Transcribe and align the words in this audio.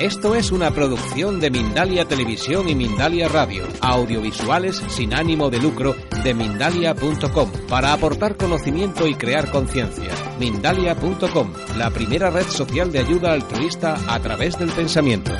Esto 0.00 0.34
es 0.34 0.50
una 0.50 0.72
producción 0.72 1.38
de 1.38 1.50
Mindalia 1.50 2.04
Televisión 2.04 2.68
y 2.68 2.74
Mindalia 2.74 3.28
Radio, 3.28 3.64
audiovisuales 3.80 4.82
sin 4.88 5.14
ánimo 5.14 5.50
de 5.50 5.60
lucro 5.60 5.94
de 6.24 6.34
mindalia.com, 6.34 7.50
para 7.68 7.92
aportar 7.92 8.36
conocimiento 8.36 9.06
y 9.06 9.14
crear 9.14 9.52
conciencia. 9.52 10.10
Mindalia.com, 10.40 11.52
la 11.76 11.90
primera 11.90 12.30
red 12.30 12.46
social 12.48 12.90
de 12.90 12.98
ayuda 12.98 13.32
altruista 13.34 13.96
a 14.12 14.18
través 14.18 14.58
del 14.58 14.72
pensamiento. 14.72 15.30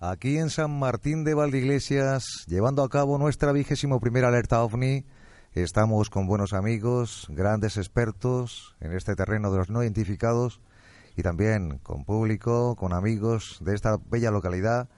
Aquí 0.00 0.38
en 0.38 0.50
San 0.50 0.76
Martín 0.76 1.22
de 1.22 1.34
Valdeiglesias, 1.34 2.24
llevando 2.48 2.82
a 2.82 2.88
cabo 2.88 3.16
nuestra 3.16 3.52
vigésimo 3.52 4.00
primera 4.00 4.26
alerta 4.26 4.60
OVNI, 4.64 5.04
Estamos 5.62 6.08
con 6.08 6.28
buenos 6.28 6.52
amigos, 6.52 7.26
grandes 7.30 7.78
expertos 7.78 8.76
en 8.78 8.92
este 8.92 9.16
terreno 9.16 9.50
de 9.50 9.58
los 9.58 9.70
no 9.70 9.82
identificados 9.82 10.60
y 11.16 11.22
también 11.22 11.78
con 11.78 12.04
público, 12.04 12.76
con 12.76 12.92
amigos 12.92 13.58
de 13.60 13.74
esta 13.74 13.98
bella 14.08 14.30
localidad 14.30 14.88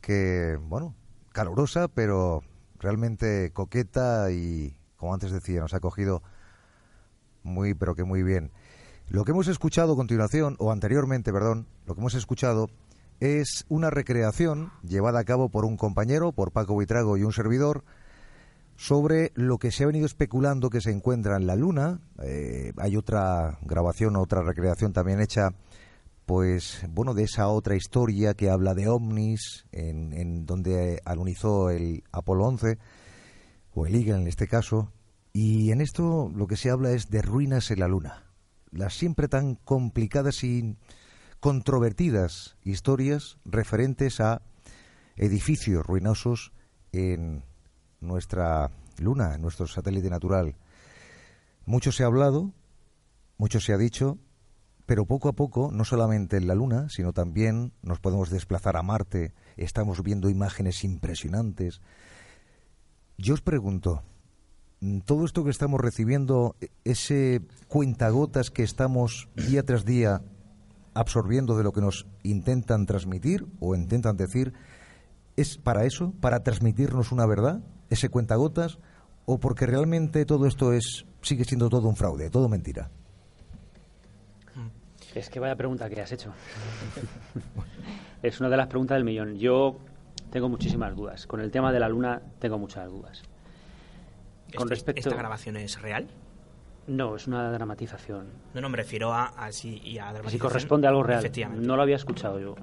que, 0.00 0.58
bueno, 0.62 0.94
calurosa, 1.32 1.88
pero 1.88 2.44
realmente 2.78 3.50
coqueta 3.52 4.30
y, 4.30 4.76
como 4.96 5.12
antes 5.12 5.32
decía, 5.32 5.60
nos 5.60 5.74
ha 5.74 5.80
cogido 5.80 6.22
muy, 7.42 7.74
pero 7.74 7.96
que 7.96 8.04
muy 8.04 8.22
bien. 8.22 8.52
Lo 9.08 9.24
que 9.24 9.32
hemos 9.32 9.48
escuchado 9.48 9.94
a 9.94 9.96
continuación, 9.96 10.54
o 10.60 10.70
anteriormente, 10.70 11.32
perdón, 11.32 11.66
lo 11.84 11.94
que 11.94 12.00
hemos 12.00 12.14
escuchado 12.14 12.68
es 13.18 13.66
una 13.68 13.90
recreación 13.90 14.70
llevada 14.84 15.18
a 15.18 15.24
cabo 15.24 15.48
por 15.48 15.64
un 15.64 15.76
compañero, 15.76 16.30
por 16.30 16.52
Paco 16.52 16.74
Buitrago 16.74 17.16
y 17.16 17.24
un 17.24 17.32
servidor, 17.32 17.82
sobre 18.76 19.32
lo 19.34 19.58
que 19.58 19.70
se 19.70 19.84
ha 19.84 19.86
venido 19.86 20.06
especulando 20.06 20.70
que 20.70 20.80
se 20.80 20.90
encuentra 20.90 21.36
en 21.36 21.46
la 21.46 21.56
Luna. 21.56 22.00
Eh, 22.22 22.72
hay 22.76 22.96
otra 22.96 23.58
grabación, 23.62 24.16
otra 24.16 24.42
recreación 24.42 24.92
también 24.92 25.20
hecha, 25.20 25.50
pues, 26.26 26.84
bueno, 26.90 27.14
de 27.14 27.24
esa 27.24 27.48
otra 27.48 27.74
historia 27.76 28.34
que 28.34 28.50
habla 28.50 28.74
de 28.74 28.88
ovnis, 28.88 29.66
en, 29.72 30.44
donde 30.44 31.00
alunizó 31.04 31.70
el 31.70 32.04
Apolo 32.12 32.44
11, 32.46 32.78
o 33.74 33.86
el 33.86 33.94
Eagle 33.94 34.16
en 34.22 34.26
este 34.26 34.46
caso. 34.46 34.92
Y 35.32 35.70
en 35.70 35.80
esto 35.80 36.30
lo 36.34 36.46
que 36.46 36.56
se 36.56 36.70
habla 36.70 36.90
es 36.90 37.10
de 37.10 37.22
ruinas 37.22 37.70
en 37.70 37.80
la 37.80 37.88
Luna. 37.88 38.24
Las 38.72 38.94
siempre 38.94 39.28
tan 39.28 39.54
complicadas 39.54 40.44
y 40.44 40.76
controvertidas 41.40 42.56
historias 42.64 43.38
referentes 43.44 44.20
a 44.20 44.42
edificios 45.16 45.84
ruinosos 45.86 46.52
en 46.92 47.44
nuestra 48.00 48.70
luna, 48.98 49.38
nuestro 49.38 49.66
satélite 49.66 50.10
natural. 50.10 50.56
Mucho 51.64 51.92
se 51.92 52.02
ha 52.02 52.06
hablado, 52.06 52.52
mucho 53.38 53.60
se 53.60 53.72
ha 53.72 53.78
dicho, 53.78 54.18
pero 54.86 55.04
poco 55.04 55.28
a 55.28 55.32
poco, 55.32 55.70
no 55.72 55.84
solamente 55.84 56.36
en 56.36 56.46
la 56.46 56.54
Luna, 56.54 56.88
sino 56.88 57.12
también 57.12 57.72
nos 57.82 57.98
podemos 57.98 58.30
desplazar 58.30 58.76
a 58.76 58.82
Marte, 58.82 59.34
estamos 59.56 60.02
viendo 60.02 60.30
imágenes 60.30 60.84
impresionantes. 60.84 61.80
Yo 63.18 63.34
os 63.34 63.40
pregunto, 63.40 64.04
todo 65.04 65.24
esto 65.24 65.42
que 65.42 65.50
estamos 65.50 65.80
recibiendo, 65.80 66.54
ese 66.84 67.42
cuentagotas 67.66 68.50
que 68.50 68.62
estamos 68.62 69.28
día 69.34 69.64
tras 69.64 69.84
día 69.84 70.22
absorbiendo 70.94 71.56
de 71.56 71.64
lo 71.64 71.72
que 71.72 71.80
nos 71.80 72.06
intentan 72.22 72.86
transmitir 72.86 73.46
o 73.58 73.74
intentan 73.74 74.16
decir, 74.16 74.54
¿es 75.36 75.58
para 75.58 75.84
eso? 75.84 76.12
¿Para 76.20 76.44
transmitirnos 76.44 77.10
una 77.10 77.26
verdad? 77.26 77.60
Ese 77.90 78.08
cuentagotas 78.08 78.78
o 79.24 79.38
porque 79.38 79.66
realmente 79.66 80.24
todo 80.24 80.46
esto 80.46 80.72
es 80.72 81.04
sigue 81.22 81.44
siendo 81.44 81.68
todo 81.68 81.88
un 81.88 81.96
fraude, 81.96 82.30
todo 82.30 82.48
mentira? 82.48 82.90
Es 85.14 85.30
que 85.30 85.40
vaya 85.40 85.56
pregunta 85.56 85.88
que 85.88 86.00
has 86.00 86.12
hecho. 86.12 86.30
es 88.22 88.38
una 88.38 88.50
de 88.50 88.56
las 88.56 88.66
preguntas 88.66 88.96
del 88.96 89.04
millón. 89.04 89.36
Yo 89.36 89.78
tengo 90.30 90.48
muchísimas 90.48 90.94
dudas. 90.94 91.26
Con 91.26 91.40
el 91.40 91.50
tema 91.50 91.72
de 91.72 91.80
la 91.80 91.88
luna 91.88 92.20
tengo 92.38 92.58
muchas 92.58 92.86
dudas. 92.88 93.22
Con 94.54 94.68
respecto... 94.68 95.00
¿Esta 95.00 95.16
grabación 95.16 95.56
es 95.56 95.80
real? 95.80 96.06
No, 96.86 97.16
es 97.16 97.26
una 97.26 97.50
dramatización. 97.50 98.26
No, 98.52 98.60
no, 98.60 98.68
me 98.68 98.76
refiero 98.76 99.12
a, 99.12 99.28
a 99.28 99.50
si 99.52 99.78
y 99.82 99.98
a 99.98 100.12
Si 100.28 100.38
corresponde 100.38 100.86
a 100.86 100.90
algo 100.90 101.02
real. 101.02 101.24
No 101.60 101.76
lo 101.76 101.82
había 101.82 101.96
escuchado 101.96 102.38
yo 102.38 102.54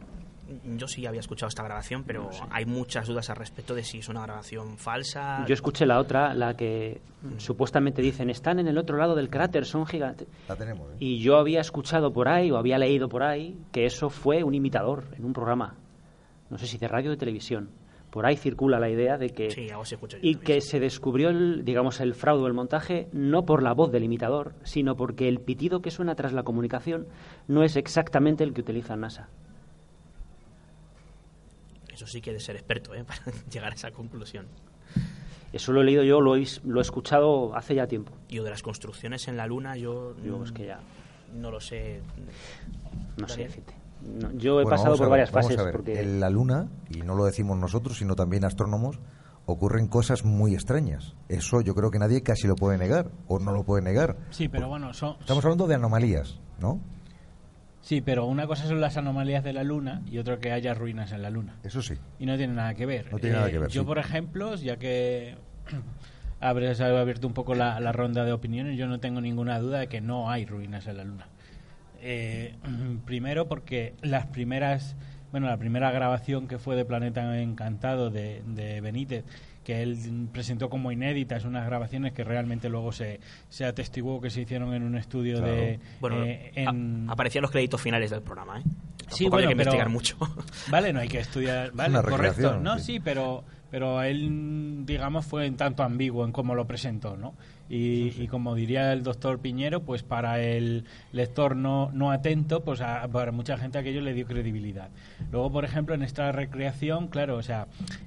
yo 0.78 0.88
sí 0.88 1.06
había 1.06 1.20
escuchado 1.20 1.48
esta 1.50 1.64
grabación, 1.64 2.04
pero 2.04 2.30
hay 2.50 2.66
muchas 2.66 3.08
dudas 3.08 3.30
al 3.30 3.36
respecto 3.36 3.76
de 3.76 3.84
si 3.84 4.00
es 4.00 4.10
una 4.10 4.22
grabación 4.24 4.78
falsa. 4.78 5.46
Yo 5.48 5.54
escuché 5.54 5.86
la 5.86 6.00
otra, 6.00 6.34
la 6.34 6.56
que 6.56 7.02
supuestamente 7.38 8.02
dicen 8.02 8.30
están 8.30 8.60
en 8.60 8.68
el 8.68 8.78
otro 8.78 8.98
lado 8.98 9.16
del 9.16 9.30
cráter, 9.30 9.66
son 9.66 9.86
gigantes. 9.86 10.28
La 10.48 10.56
tenemos. 10.56 10.92
¿eh? 10.92 10.96
Y 11.00 11.20
yo 11.20 11.38
había 11.38 11.62
escuchado 11.62 12.12
por 12.12 12.28
ahí 12.28 12.52
o 12.52 12.58
había 12.58 12.78
leído 12.78 13.10
por 13.10 13.24
ahí 13.24 13.58
que 13.72 13.86
eso 13.86 14.10
fue 14.10 14.44
un 14.44 14.54
imitador 14.54 15.06
en 15.18 15.26
un 15.26 15.34
programa, 15.34 15.76
no 16.50 16.58
sé 16.58 16.68
si 16.68 16.78
de 16.78 16.88
radio 16.88 17.10
o 17.10 17.14
de 17.14 17.18
televisión. 17.18 17.70
Por 18.14 18.28
ahí 18.28 18.38
circula 18.38 18.80
la 18.80 18.92
idea 18.92 19.18
de 19.18 19.32
que 19.32 19.50
sí, 19.50 19.68
y 20.22 20.36
que 20.36 20.62
se 20.62 20.80
descubrió 20.80 21.30
el, 21.30 21.66
digamos 21.66 22.00
el 22.00 22.14
fraude 22.14 22.44
o 22.44 22.48
el 22.48 22.54
montaje 22.54 23.08
no 23.12 23.44
por 23.44 23.64
la 23.64 23.74
voz 23.74 23.92
del 23.92 24.04
imitador, 24.04 24.54
sino 24.62 24.96
porque 24.96 25.28
el 25.28 25.40
pitido 25.40 25.82
que 25.82 25.90
suena 25.90 26.14
tras 26.14 26.32
la 26.32 26.44
comunicación 26.44 27.08
no 27.48 27.64
es 27.64 27.76
exactamente 27.76 28.44
el 28.44 28.54
que 28.54 28.62
utiliza 28.62 28.96
NASA. 28.96 29.30
Eso 31.94 32.08
sí 32.08 32.22
que 32.22 32.40
ser 32.40 32.56
experto 32.56 32.94
¿eh? 32.96 33.04
para 33.08 33.22
llegar 33.50 33.72
a 33.72 33.76
esa 33.76 33.92
conclusión. 33.92 34.48
Eso 35.52 35.72
lo 35.72 35.82
he 35.82 35.84
leído 35.84 36.04
yo, 36.04 36.20
lo 36.20 36.36
he, 36.36 36.46
lo 36.66 36.80
he 36.80 36.82
escuchado 36.82 37.56
hace 37.56 37.76
ya 37.76 37.88
tiempo. 37.88 38.12
Y 38.28 38.40
de 38.40 38.50
las 38.50 38.64
construcciones 38.64 39.28
en 39.28 39.38
la 39.38 39.46
Luna, 39.46 39.78
yo, 39.78 40.16
yo 40.24 40.44
es 40.44 40.52
que 40.52 40.66
ya 40.66 40.80
no 41.36 41.52
lo 41.52 41.62
sé. 41.62 42.02
No 43.18 43.28
sé 43.28 43.50
yo 44.36 44.62
he 44.62 44.66
pasado 44.66 44.98
por 44.98 45.10
varias 45.10 45.32
fases. 45.32 45.58
Porque... 45.72 46.02
En 46.02 46.20
la 46.20 46.30
Luna, 46.30 46.68
y 46.90 47.02
no 47.02 47.16
lo 47.16 47.26
decimos 47.26 47.58
nosotros, 47.58 47.98
sino 47.98 48.16
también 48.16 48.46
astrónomos, 48.46 49.00
ocurren 49.46 49.88
cosas 49.88 50.24
muy 50.26 50.54
extrañas. 50.54 51.16
Eso 51.30 51.62
yo 51.62 51.76
creo 51.76 51.92
que 51.92 52.00
nadie 52.00 52.22
casi 52.22 52.48
lo 52.48 52.56
puede 52.56 52.78
negar, 52.78 53.12
o 53.28 53.40
no 53.40 53.52
lo 53.52 53.64
puede 53.64 53.82
negar. 53.82 54.18
Sí, 54.32 54.50
pero 54.50 54.68
bueno, 54.68 54.92
Estamos 54.92 55.44
hablando 55.44 55.68
de 55.68 55.76
anomalías, 55.76 56.40
¿no? 56.60 56.80
Sí, 57.84 58.00
pero 58.00 58.26
una 58.26 58.48
cosa 58.48 58.66
son 58.66 58.80
las 58.80 58.96
anomalías 58.96 59.44
de 59.44 59.52
la 59.52 59.62
Luna 59.62 60.02
y 60.10 60.18
otra 60.18 60.40
que 60.40 60.54
haya 60.54 60.74
ruinas 60.74 61.12
en 61.12 61.22
la 61.22 61.30
Luna. 61.30 61.58
Eso 61.64 61.82
sí. 61.82 61.96
Y 62.18 62.26
no 62.26 62.38
tiene 62.38 62.54
nada 62.54 62.74
que 62.76 62.86
ver. 62.86 63.12
No 63.12 63.20
tiene 63.20 63.36
nada 63.36 63.52
que 63.52 63.60
ver. 63.60 63.70
Yo, 63.70 63.86
por 63.86 63.98
ejemplo, 63.98 64.56
ya 64.56 64.78
que 64.78 65.36
habréis 66.40 66.80
abierto 66.80 67.28
un 67.28 67.34
poco 67.34 67.56
la, 67.56 67.92
ronda 67.92 68.24
de 68.24 68.32
opiniones, 68.32 68.78
yo 68.78 68.88
no 68.88 69.02
tengo 69.02 69.20
ninguna 69.20 69.60
duda 69.60 69.80
de 69.80 69.88
que 69.88 70.00
no 70.00 70.32
hay 70.32 70.46
ruinas 70.46 70.88
en 70.88 70.96
la 70.96 71.04
Luna. 71.04 71.28
Eh, 72.02 72.56
primero 73.06 73.50
porque 73.50 73.96
las 74.02 74.28
primeras, 74.28 74.96
bueno, 75.32 75.48
la 75.48 75.58
primera 75.58 75.92
grabación 75.92 76.48
que 76.48 76.60
fue 76.60 76.78
de 76.78 76.86
Planeta 76.86 77.38
Encantado 77.42 78.10
de, 78.10 78.44
de 78.48 78.80
Benítez 78.80 79.26
que 79.64 79.82
él 79.82 80.28
presentó 80.32 80.70
como 80.70 80.92
inéditas, 80.92 81.46
unas 81.46 81.66
grabaciones 81.66 82.14
que 82.14 82.24
realmente 82.24 82.70
luego 82.70 82.92
se, 82.92 83.20
se 83.50 83.66
atestiguó 83.66 84.22
que 84.22 84.30
se 84.30 84.42
hicieron 84.42 84.74
en 84.74 84.84
un 84.84 84.96
estudio 84.98 85.42
de... 85.42 85.80
Bueno, 86.00 86.24
eh, 86.24 86.66
aparecían 87.08 87.42
los 87.42 87.52
créditos 87.52 87.82
finales 87.82 88.12
del 88.12 88.22
programa, 88.22 88.60
¿eh? 88.60 88.64
sí, 89.10 89.28
bueno, 89.28 89.48
hay 89.48 89.48
que 89.48 89.52
investigar 89.54 89.90
mucho. 89.90 90.18
Vale, 90.70 90.94
no 90.94 91.00
hay 91.00 91.08
que 91.08 91.20
estudiar... 91.20 91.72
Vale, 91.74 92.02
correcto. 92.02 92.60
No, 92.60 92.80
sí, 92.80 93.00
pero 93.00 93.44
pero 93.74 94.04
él, 94.04 94.86
digamos, 94.86 95.26
fue 95.26 95.48
en 95.48 95.58
tanto 95.58 95.82
ambiguo 95.82 96.26
en 96.26 96.32
cómo 96.32 96.54
lo 96.54 96.68
presentó, 96.68 97.18
¿no? 97.18 97.34
Y, 97.68 98.28
como 98.28 98.54
diría 98.54 98.94
el 98.94 99.02
doctor 99.02 99.40
Piñero, 99.40 99.82
pues 99.82 100.04
para 100.04 100.40
el 100.40 100.86
lector 101.12 101.56
no, 101.56 101.90
no 101.92 102.12
atento, 102.12 102.64
pues 102.64 102.82
para 102.82 103.32
mucha 103.32 103.58
gente 103.58 103.80
aquello 103.80 104.02
le 104.02 104.14
dio 104.14 104.28
credibilidad. 104.28 104.90
Luego, 105.32 105.52
por 105.52 105.66
ejemplo, 105.66 105.96
en 105.96 106.04
esta 106.04 106.32
recreación, 106.32 107.08
claro, 107.08 107.36
o 107.36 107.42
sea, 107.42 107.66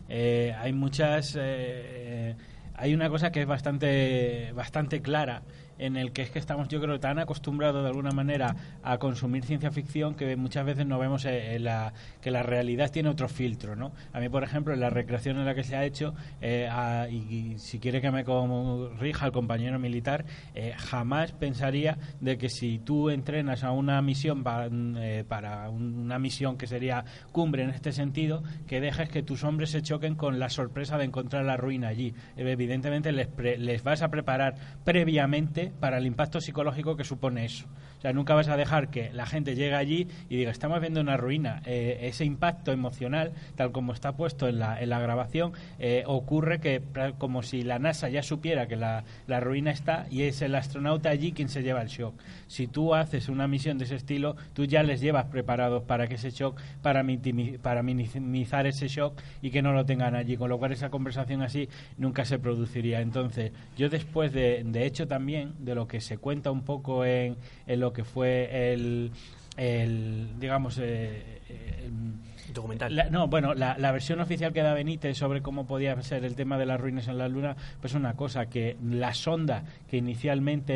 eh, 0.08 0.54
hay 0.56 0.72
muchas... 0.72 1.36
Eh, 1.36 2.36
hay 2.78 2.94
una 2.94 3.08
cosa 3.08 3.32
que 3.32 3.40
es 3.40 3.46
bastante, 3.48 4.52
bastante 4.52 5.02
clara 5.02 5.42
en 5.78 5.96
el 5.96 6.12
que 6.12 6.23
es 6.23 6.31
que 6.31 6.38
estamos, 6.38 6.69
yo 6.69 6.81
creo, 6.81 6.99
tan 7.00 7.19
acostumbrados 7.19 7.82
de 7.82 7.88
alguna 7.88 8.11
manera 8.11 8.56
a 8.82 8.99
consumir 8.99 9.44
ciencia 9.44 9.70
ficción 9.70 10.14
que 10.14 10.37
muchas 10.37 10.64
veces 10.64 10.87
no 10.87 10.99
vemos 10.99 11.25
eh, 11.25 11.58
la, 11.61 11.93
que 12.20 12.31
la 12.31 12.43
realidad 12.43 12.90
tiene 12.90 13.08
otro 13.08 13.28
filtro, 13.28 13.76
¿no? 13.76 13.93
A 14.12 14.20
mí, 14.20 14.28
por 14.28 14.43
ejemplo, 14.43 14.75
en 14.75 14.81
la 14.81 14.90
recreación 14.90 15.38
en 15.38 15.44
la 15.44 15.55
que 15.55 15.64
se 15.64 15.76
ha 15.76 15.84
hecho, 15.84 16.14
eh, 16.40 16.69
y, 17.11 17.58
si 17.58 17.78
quiere 17.78 18.00
que 18.00 18.11
me 18.11 18.25
corrija 18.25 19.26
el 19.26 19.32
compañero 19.32 19.78
militar, 19.78 20.25
eh, 20.55 20.75
jamás 20.76 21.32
pensaría 21.32 21.99
de 22.20 22.38
que 22.38 22.49
si 22.49 22.79
tú 22.79 23.11
entrenas 23.11 23.64
a 23.64 23.72
una 23.72 24.00
misión 24.02 24.43
para 24.43 25.70
una 25.70 26.19
misión 26.19 26.56
que 26.56 26.67
sería 26.67 27.05
cumbre 27.32 27.62
en 27.62 27.70
este 27.70 27.93
sentido, 27.93 28.43
que 28.67 28.81
dejes 28.81 29.08
que 29.08 29.22
tus 29.22 29.44
hombres 29.44 29.70
se 29.70 29.82
choquen 29.82 30.14
con 30.14 30.38
la 30.38 30.49
sorpresa 30.49 30.99
de 30.99 31.05
encontrar 31.05 31.44
la 31.44 31.56
ruina 31.56 31.88
allí. 31.88 32.14
Evidentemente 32.37 33.12
les, 33.12 33.29
les 33.58 33.82
vas 33.82 34.02
a 34.02 34.08
preparar 34.08 34.55
previamente 34.84 35.65
para 35.70 35.98
el 35.98 36.06
impacto 36.06 36.40
psicológico 36.40 36.96
que 36.96 37.04
supone 37.04 37.44
eso. 37.44 37.66
Nunca 38.12 38.35
vas 38.35 38.49
a 38.49 38.56
dejar 38.56 38.88
que 38.88 39.12
la 39.12 39.26
gente 39.26 39.55
llegue 39.55 39.75
allí 39.75 40.08
y 40.29 40.37
diga, 40.37 40.50
estamos 40.50 40.81
viendo 40.81 41.00
una 41.00 41.17
ruina. 41.17 41.62
Eh, 41.64 41.99
ese 42.03 42.25
impacto 42.25 42.73
emocional, 42.73 43.32
tal 43.55 43.73
como 43.73 43.93
está 43.93 44.17
puesto 44.17 44.49
en 44.49 44.58
la, 44.58 44.81
en 44.81 44.91
la 44.91 45.00
grabación, 45.00 45.53
eh, 45.79 46.05
ocurre 46.06 46.61
que 46.61 46.82
como 47.19 47.43
si 47.43 47.62
la 47.62 47.79
NASA 47.79 48.08
ya 48.08 48.23
supiera 48.23 48.67
que 48.67 48.76
la, 48.76 49.05
la, 49.26 49.41
ruina 49.41 49.70
está 49.70 50.06
y 50.11 50.23
es 50.23 50.43
el 50.43 50.55
astronauta 50.55 51.11
allí 51.11 51.32
quien 51.32 51.49
se 51.49 51.62
lleva 51.62 51.82
el 51.82 51.88
shock. 51.88 52.14
Si 52.47 52.67
tú 52.67 52.94
haces 52.94 53.29
una 53.29 53.49
misión 53.49 53.79
de 53.79 53.85
ese 53.85 53.97
estilo, 53.97 54.37
tú 54.55 54.64
ya 54.64 54.82
les 54.82 55.00
llevas 55.00 55.26
preparados 55.26 55.82
para 55.82 56.06
que 56.06 56.14
ese 56.14 56.31
shock, 56.31 56.61
para 56.82 57.03
minimizar 57.03 58.67
ese 58.67 58.88
shock 58.88 59.20
y 59.43 59.50
que 59.50 59.62
no 59.62 59.73
lo 59.73 59.85
tengan 59.85 60.14
allí. 60.14 60.37
Con 60.37 60.49
lo 60.49 60.58
cual 60.58 60.73
esa 60.73 60.91
conversación 60.91 61.43
así 61.43 61.69
nunca 61.99 62.25
se 62.25 62.38
produciría. 62.38 63.00
Entonces, 63.00 63.53
yo 63.76 63.88
después 63.88 64.32
de, 64.32 64.62
de 64.64 64.87
hecho 64.87 65.06
también, 65.06 65.55
de 65.58 65.75
lo 65.75 65.87
que 65.87 66.00
se 66.00 66.19
cuenta 66.19 66.50
un 66.50 66.62
poco 66.62 67.05
en, 67.05 67.37
en 67.67 67.81
lo 67.81 67.93
que 67.93 67.95
fue 68.04 68.72
el, 68.72 69.12
el 69.56 70.28
digamos, 70.38 70.78
eh, 70.78 71.40
eh, 71.86 72.52
documental. 72.52 73.08
no, 73.10 73.28
bueno, 73.28 73.54
la, 73.54 73.76
la, 73.78 73.92
versión 73.92 74.20
oficial 74.20 74.52
que 74.52 74.62
da 74.62 74.74
Benítez 74.74 75.16
sobre 75.16 75.42
cómo 75.42 75.66
podía 75.66 76.00
ser 76.02 76.24
el 76.24 76.34
tema 76.34 76.58
de 76.58 76.66
las 76.66 76.80
ruinas 76.80 77.08
en 77.08 77.18
la 77.18 77.28
Luna, 77.28 77.56
pues 77.80 77.94
una 77.94 78.14
cosa, 78.14 78.46
que 78.46 78.76
la 78.82 79.14
sonda 79.14 79.64
que 79.88 79.96
inicialmente 79.96 80.72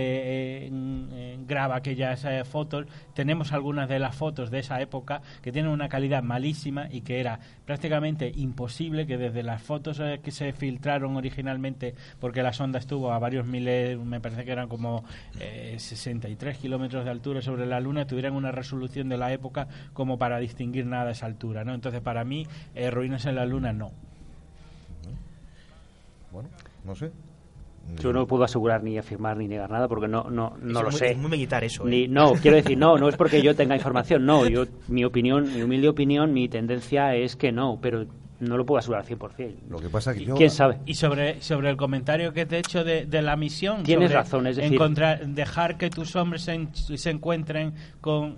eh, 0.66 1.38
graba 1.46 1.76
aquellas 1.76 2.24
eh, 2.24 2.44
fotos, 2.44 2.86
tenemos 3.14 3.52
algunas 3.52 3.88
de 3.88 3.98
las 3.98 4.14
fotos 4.14 4.50
de 4.50 4.60
esa 4.60 4.80
época 4.80 5.22
que 5.42 5.52
tienen 5.52 5.70
una 5.70 5.88
calidad 5.88 6.22
malísima 6.22 6.88
y 6.90 7.02
que 7.02 7.20
era 7.20 7.40
prácticamente 7.64 8.32
imposible 8.34 9.06
que 9.06 9.18
desde 9.18 9.42
las 9.42 9.62
fotos 9.62 10.00
eh, 10.00 10.20
que 10.22 10.30
se 10.30 10.52
filtraron 10.52 11.16
originalmente, 11.16 11.94
porque 12.18 12.42
la 12.42 12.52
sonda 12.52 12.78
estuvo 12.78 13.12
a 13.12 13.18
varios 13.18 13.46
miles, 13.46 13.98
me 13.98 14.20
parece 14.20 14.44
que 14.44 14.52
eran 14.52 14.68
como 14.68 15.04
63 15.76 16.58
kilómetros 16.58 17.04
de 17.04 17.10
altura 17.10 17.42
sobre 17.42 17.66
la 17.66 17.80
Luna, 17.80 18.06
tuvieran 18.06 18.34
una 18.34 18.52
resolución 18.52 19.08
de 19.08 19.16
la 19.16 19.32
época 19.32 19.68
como 19.92 20.18
para 20.18 20.38
distinguir 20.38 20.86
nada 20.86 20.99
a 21.06 21.10
esa 21.12 21.26
altura. 21.26 21.62
Entonces, 21.62 22.00
para 22.00 22.24
mí, 22.24 22.46
eh, 22.74 22.90
Ruinas 22.90 23.24
en 23.26 23.34
la 23.36 23.44
Luna 23.44 23.72
no. 23.72 23.90
Bueno, 26.32 26.48
no 26.84 26.94
sé. 26.94 27.10
Yo 27.98 28.12
no 28.12 28.26
puedo 28.26 28.44
asegurar 28.44 28.84
ni 28.84 28.98
afirmar 28.98 29.36
ni 29.36 29.48
negar 29.48 29.70
nada 29.70 29.88
porque 29.88 30.06
no 30.06 30.30
no, 30.30 30.56
no 30.60 30.82
lo 30.82 30.92
sé. 30.92 31.12
Es 31.12 31.18
muy 31.18 31.30
militar 31.30 31.64
eso. 31.64 31.84
Ni, 31.84 32.04
¿eh? 32.04 32.08
no, 32.08 32.34
quiero 32.34 32.56
decir, 32.56 32.78
no, 32.78 32.96
no 32.96 33.08
es 33.08 33.16
porque 33.16 33.42
yo 33.42 33.56
tenga 33.56 33.74
información, 33.74 34.24
no. 34.24 34.46
Yo, 34.46 34.64
mi 34.88 35.04
opinión, 35.04 35.52
mi 35.52 35.62
humilde 35.62 35.88
opinión, 35.88 36.32
mi 36.32 36.48
tendencia 36.48 37.14
es 37.16 37.34
que 37.36 37.50
no, 37.50 37.78
pero 37.80 38.06
no 38.40 38.56
lo 38.56 38.64
puedo 38.64 38.78
asegurar 38.78 39.04
100%. 39.04 39.54
Lo 39.68 39.78
que 39.78 39.88
pasa 39.88 40.14
que 40.14 40.24
yo... 40.24 40.34
¿Quién 40.34 40.50
sabe? 40.50 40.78
Y 40.86 40.94
sobre, 40.94 41.40
sobre 41.42 41.70
el 41.70 41.76
comentario 41.76 42.32
que 42.32 42.46
te 42.46 42.56
he 42.56 42.58
hecho 42.58 42.84
de, 42.84 43.04
de 43.04 43.22
la 43.22 43.36
misión... 43.36 43.82
Tienes 43.82 44.12
razón, 44.12 44.46
es 44.46 44.56
decir... 44.56 44.72
Encontrar, 44.72 45.26
dejar 45.26 45.76
que 45.76 45.90
tus 45.90 46.16
hombres 46.16 46.42
se, 46.42 46.68
se 46.72 47.10
encuentren 47.10 47.74
con 48.00 48.36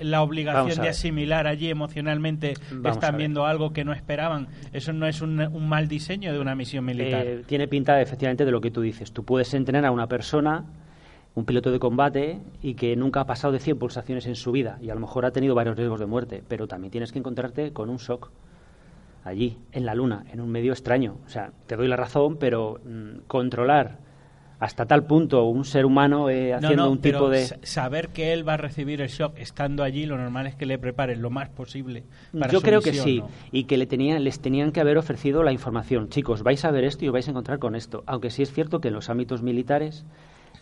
la 0.00 0.22
obligación 0.22 0.82
de 0.82 0.88
asimilar 0.88 1.46
allí 1.46 1.68
emocionalmente 1.68 2.54
que 2.82 2.88
están 2.88 3.16
viendo 3.16 3.46
algo 3.46 3.72
que 3.72 3.84
no 3.84 3.92
esperaban. 3.92 4.48
Eso 4.72 4.92
no 4.92 5.06
es 5.06 5.20
un, 5.20 5.38
un 5.40 5.68
mal 5.68 5.88
diseño 5.88 6.32
de 6.32 6.38
una 6.38 6.54
misión 6.54 6.84
militar. 6.84 7.26
Eh, 7.26 7.44
tiene 7.46 7.68
pinta, 7.68 8.00
efectivamente, 8.00 8.44
de 8.44 8.50
lo 8.50 8.60
que 8.60 8.70
tú 8.70 8.80
dices. 8.80 9.12
Tú 9.12 9.24
puedes 9.24 9.52
entrenar 9.54 9.84
a 9.84 9.90
una 9.90 10.06
persona 10.06 10.64
un 11.34 11.44
piloto 11.44 11.70
de 11.72 11.78
combate 11.78 12.40
y 12.62 12.74
que 12.74 12.94
nunca 12.96 13.20
ha 13.20 13.26
pasado 13.26 13.52
de 13.52 13.58
100 13.58 13.78
pulsaciones 13.78 14.26
en 14.26 14.36
su 14.36 14.52
vida 14.52 14.78
y 14.80 14.90
a 14.90 14.94
lo 14.94 15.00
mejor 15.00 15.26
ha 15.26 15.32
tenido 15.32 15.54
varios 15.54 15.76
riesgos 15.76 16.00
de 16.00 16.06
muerte, 16.06 16.42
pero 16.48 16.68
también 16.68 16.90
tienes 16.92 17.12
que 17.12 17.18
encontrarte 17.18 17.72
con 17.72 17.90
un 17.90 17.96
shock 17.96 18.30
allí, 19.24 19.58
en 19.72 19.86
la 19.86 19.94
Luna, 19.94 20.24
en 20.32 20.40
un 20.40 20.50
medio 20.50 20.72
extraño. 20.72 21.16
O 21.26 21.28
sea, 21.28 21.52
te 21.66 21.76
doy 21.76 21.88
la 21.88 21.96
razón, 21.96 22.36
pero 22.36 22.80
mm, 22.84 23.26
controlar 23.26 23.98
hasta 24.60 24.86
tal 24.86 25.04
punto 25.04 25.44
un 25.44 25.64
ser 25.64 25.84
humano 25.84 26.30
eh, 26.30 26.54
haciendo 26.54 26.90
un 26.90 26.98
tipo 27.00 27.28
de 27.28 27.44
saber 27.62 28.10
que 28.10 28.32
él 28.32 28.48
va 28.48 28.54
a 28.54 28.56
recibir 28.56 29.00
el 29.00 29.08
shock 29.08 29.34
estando 29.36 29.82
allí 29.82 30.06
lo 30.06 30.16
normal 30.16 30.46
es 30.46 30.54
que 30.54 30.64
le 30.64 30.78
preparen 30.78 31.20
lo 31.20 31.28
más 31.28 31.48
posible 31.50 32.04
para 32.32 32.52
yo 32.52 32.62
creo 32.62 32.80
que 32.80 32.94
sí 32.94 33.22
y 33.50 33.64
que 33.64 33.76
le 33.76 33.86
tenían 33.86 34.22
les 34.22 34.40
tenían 34.40 34.72
que 34.72 34.80
haber 34.80 34.96
ofrecido 34.96 35.42
la 35.42 35.52
información. 35.52 36.08
Chicos 36.08 36.42
vais 36.42 36.64
a 36.64 36.70
ver 36.70 36.84
esto 36.84 37.04
y 37.04 37.08
os 37.08 37.12
vais 37.12 37.26
a 37.26 37.32
encontrar 37.32 37.58
con 37.58 37.74
esto. 37.74 38.04
Aunque 38.06 38.30
sí 38.30 38.42
es 38.42 38.52
cierto 38.52 38.80
que 38.80 38.88
en 38.88 38.94
los 38.94 39.10
ámbitos 39.10 39.42
militares 39.42 40.06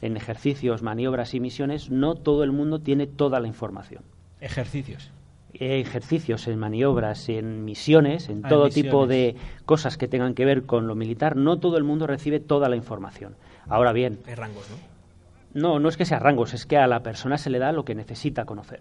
en 0.00 0.16
ejercicios 0.16 0.82
maniobras 0.82 1.34
y 1.34 1.40
misiones 1.40 1.90
no 1.90 2.14
todo 2.14 2.44
el 2.44 2.50
mundo 2.50 2.80
tiene 2.80 3.06
toda 3.06 3.40
la 3.40 3.46
información. 3.46 4.02
Ejercicios 4.40 5.12
ejercicios, 5.54 6.48
en 6.48 6.58
maniobras, 6.58 7.28
en 7.28 7.64
misiones, 7.64 8.28
en 8.28 8.44
ah, 8.44 8.48
todo 8.48 8.68
tipo 8.70 9.06
de 9.06 9.36
cosas 9.64 9.96
que 9.96 10.08
tengan 10.08 10.34
que 10.34 10.44
ver 10.44 10.64
con 10.64 10.86
lo 10.86 10.94
militar, 10.94 11.36
no 11.36 11.58
todo 11.58 11.76
el 11.76 11.84
mundo 11.84 12.06
recibe 12.06 12.40
toda 12.40 12.68
la 12.68 12.76
información. 12.76 13.36
Ahora 13.68 13.92
bien... 13.92 14.18
Hay 14.26 14.34
rangos, 14.34 14.68
¿no? 14.70 14.92
No, 15.54 15.78
no 15.78 15.88
es 15.88 15.96
que 15.96 16.04
sea 16.04 16.18
rangos, 16.18 16.54
es 16.54 16.64
que 16.64 16.78
a 16.78 16.86
la 16.86 17.02
persona 17.02 17.36
se 17.36 17.50
le 17.50 17.58
da 17.58 17.72
lo 17.72 17.84
que 17.84 17.94
necesita 17.94 18.46
conocer. 18.46 18.80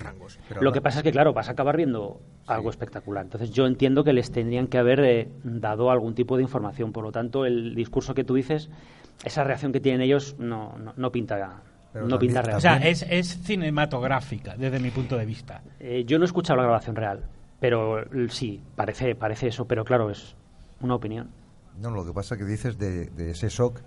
rangos. 0.00 0.38
lo 0.60 0.72
que 0.72 0.80
pasa 0.80 0.98
es 0.98 1.02
que, 1.04 1.12
claro, 1.12 1.32
vas 1.32 1.48
a 1.48 1.52
acabar 1.52 1.76
viendo 1.76 2.20
algo 2.46 2.70
espectacular. 2.70 3.24
Entonces, 3.24 3.50
yo 3.52 3.66
entiendo 3.66 4.02
que 4.02 4.12
les 4.12 4.32
tendrían 4.32 4.66
que 4.66 4.78
haber 4.78 5.00
eh, 5.00 5.28
dado 5.44 5.90
algún 5.90 6.14
tipo 6.14 6.36
de 6.36 6.42
información. 6.42 6.92
Por 6.92 7.04
lo 7.04 7.12
tanto, 7.12 7.46
el 7.46 7.76
discurso 7.76 8.14
que 8.14 8.24
tú 8.24 8.34
dices, 8.34 8.70
esa 9.24 9.44
reacción 9.44 9.72
que 9.72 9.80
tienen 9.80 10.00
ellos, 10.00 10.34
no, 10.38 10.76
no, 10.78 10.94
no 10.96 11.12
pinta 11.12 11.62
no 12.04 12.18
pinta 12.18 12.42
real. 12.42 12.58
O 12.58 12.60
sea, 12.60 12.76
es, 12.76 13.38
cinematográfica 13.42 14.56
desde 14.56 14.78
mi 14.80 14.90
punto 14.90 15.16
de 15.16 15.26
vista. 15.26 15.62
Eh, 15.80 16.04
yo 16.06 16.18
no 16.18 16.24
he 16.24 16.26
escuchado 16.26 16.56
la 16.56 16.64
grabación 16.64 16.96
real, 16.96 17.24
pero 17.60 18.04
sí, 18.28 18.62
parece, 18.74 19.14
parece 19.14 19.48
eso, 19.48 19.66
pero 19.66 19.84
claro, 19.84 20.10
es 20.10 20.34
una 20.80 20.94
opinión. 20.94 21.30
No, 21.80 21.90
lo 21.90 22.04
que 22.04 22.12
pasa 22.12 22.34
es 22.34 22.40
que 22.40 22.46
dices 22.46 22.78
de, 22.78 23.10
ese 23.30 23.48
shock, 23.48 23.80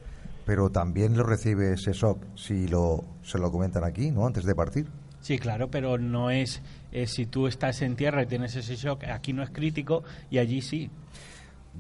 pero 0.46 0.70
también 0.70 1.18
lo 1.18 1.24
recibe 1.24 1.74
ese 1.74 1.94
shock 1.94 2.24
si 2.36 2.68
lo, 2.68 3.04
se 3.24 3.40
lo 3.40 3.52
comentan 3.52 3.84
aquí, 3.84 4.12
¿no? 4.12 4.26
Antes 4.28 4.46
de 4.46 4.56
partir. 4.56 4.88
Sí, 5.22 5.38
claro, 5.38 5.70
pero 5.70 5.98
no 5.98 6.30
es 6.30 6.62
eh, 6.92 7.08
si 7.08 7.26
tú 7.26 7.48
estás 7.48 7.82
en 7.82 7.96
tierra 7.96 8.24
y 8.24 8.26
tienes 8.26 8.56
ese 8.56 8.76
shock, 8.76 9.04
aquí 9.06 9.34
no 9.34 9.44
es 9.44 9.50
crítico 9.50 10.04
y 10.30 10.38
allí 10.38 10.62
sí. 10.62 10.90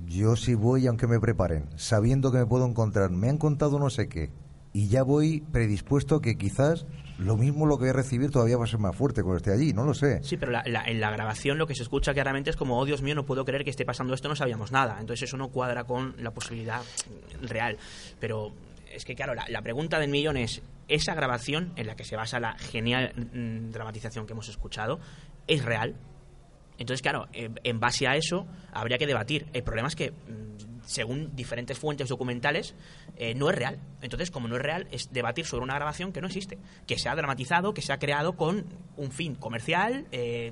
Yo 0.07 0.35
sí 0.35 0.55
voy 0.55 0.87
aunque 0.87 1.07
me 1.07 1.19
preparen, 1.19 1.65
sabiendo 1.75 2.31
que 2.31 2.39
me 2.39 2.45
puedo 2.45 2.65
encontrar. 2.65 3.11
Me 3.11 3.29
han 3.29 3.37
contado 3.37 3.79
no 3.79 3.89
sé 3.89 4.07
qué, 4.07 4.31
y 4.79 4.87
ya 4.87 5.03
voy 5.03 5.41
predispuesto 5.41 6.21
que 6.21 6.37
quizás 6.37 6.85
lo 7.17 7.35
mismo 7.35 7.65
lo 7.65 7.77
que 7.77 7.81
voy 7.81 7.89
a 7.89 7.93
recibir 7.93 8.31
todavía 8.31 8.55
va 8.55 8.63
a 8.63 8.67
ser 8.67 8.79
más 8.79 8.95
fuerte 8.95 9.23
cuando 9.23 9.35
esté 9.35 9.51
allí, 9.51 9.73
no 9.73 9.83
lo 9.83 9.93
sé. 9.93 10.23
Sí, 10.23 10.37
pero 10.37 10.53
en 10.63 11.01
la 11.01 11.11
grabación 11.11 11.57
lo 11.57 11.67
que 11.67 11.75
se 11.75 11.83
escucha 11.83 12.13
claramente 12.13 12.49
es 12.49 12.55
como, 12.55 12.79
oh 12.79 12.85
Dios 12.85 13.01
mío, 13.01 13.13
no 13.13 13.25
puedo 13.25 13.43
creer 13.43 13.65
que 13.65 13.71
esté 13.71 13.83
pasando 13.83 14.13
esto, 14.13 14.29
no 14.29 14.37
sabíamos 14.37 14.71
nada. 14.71 14.95
Entonces 15.01 15.27
eso 15.27 15.35
no 15.35 15.49
cuadra 15.49 15.83
con 15.83 16.15
la 16.23 16.31
posibilidad 16.31 16.81
real. 17.41 17.77
Pero 18.21 18.53
es 18.89 19.03
que, 19.03 19.15
claro, 19.15 19.33
la, 19.35 19.61
pregunta 19.61 19.99
del 19.99 20.11
millón 20.11 20.37
es, 20.37 20.61
¿esa 20.87 21.13
grabación 21.13 21.73
en 21.75 21.85
la 21.85 21.97
que 21.97 22.05
se 22.05 22.15
basa 22.15 22.39
la 22.39 22.57
genial 22.57 23.11
mm, 23.33 23.71
dramatización 23.71 24.25
que 24.25 24.31
hemos 24.31 24.47
escuchado 24.47 25.01
es 25.45 25.65
real? 25.65 25.97
Entonces, 26.77 27.01
claro, 27.01 27.27
en 27.33 27.79
base 27.81 28.07
a 28.07 28.15
eso 28.15 28.47
habría 28.71 28.97
que 28.97 29.07
debatir. 29.07 29.45
El 29.51 29.63
problema 29.63 29.89
es 29.89 29.97
que 29.97 30.11
mm, 30.11 30.68
según 30.89 31.35
diferentes 31.35 31.77
fuentes 31.77 32.09
documentales, 32.09 32.73
eh, 33.15 33.35
no 33.35 33.51
es 33.51 33.55
real. 33.55 33.77
Entonces, 34.01 34.31
como 34.31 34.47
no 34.47 34.55
es 34.55 34.61
real, 34.63 34.87
es 34.91 35.13
debatir 35.13 35.45
sobre 35.45 35.63
una 35.63 35.75
grabación 35.75 36.11
que 36.11 36.19
no 36.19 36.25
existe, 36.25 36.57
que 36.87 36.97
se 36.97 37.09
ha 37.09 37.15
dramatizado, 37.15 37.75
que 37.75 37.83
se 37.83 37.93
ha 37.93 37.99
creado 37.99 38.33
con 38.35 38.65
un 38.97 39.11
fin 39.11 39.35
comercial, 39.35 40.07
eh, 40.11 40.51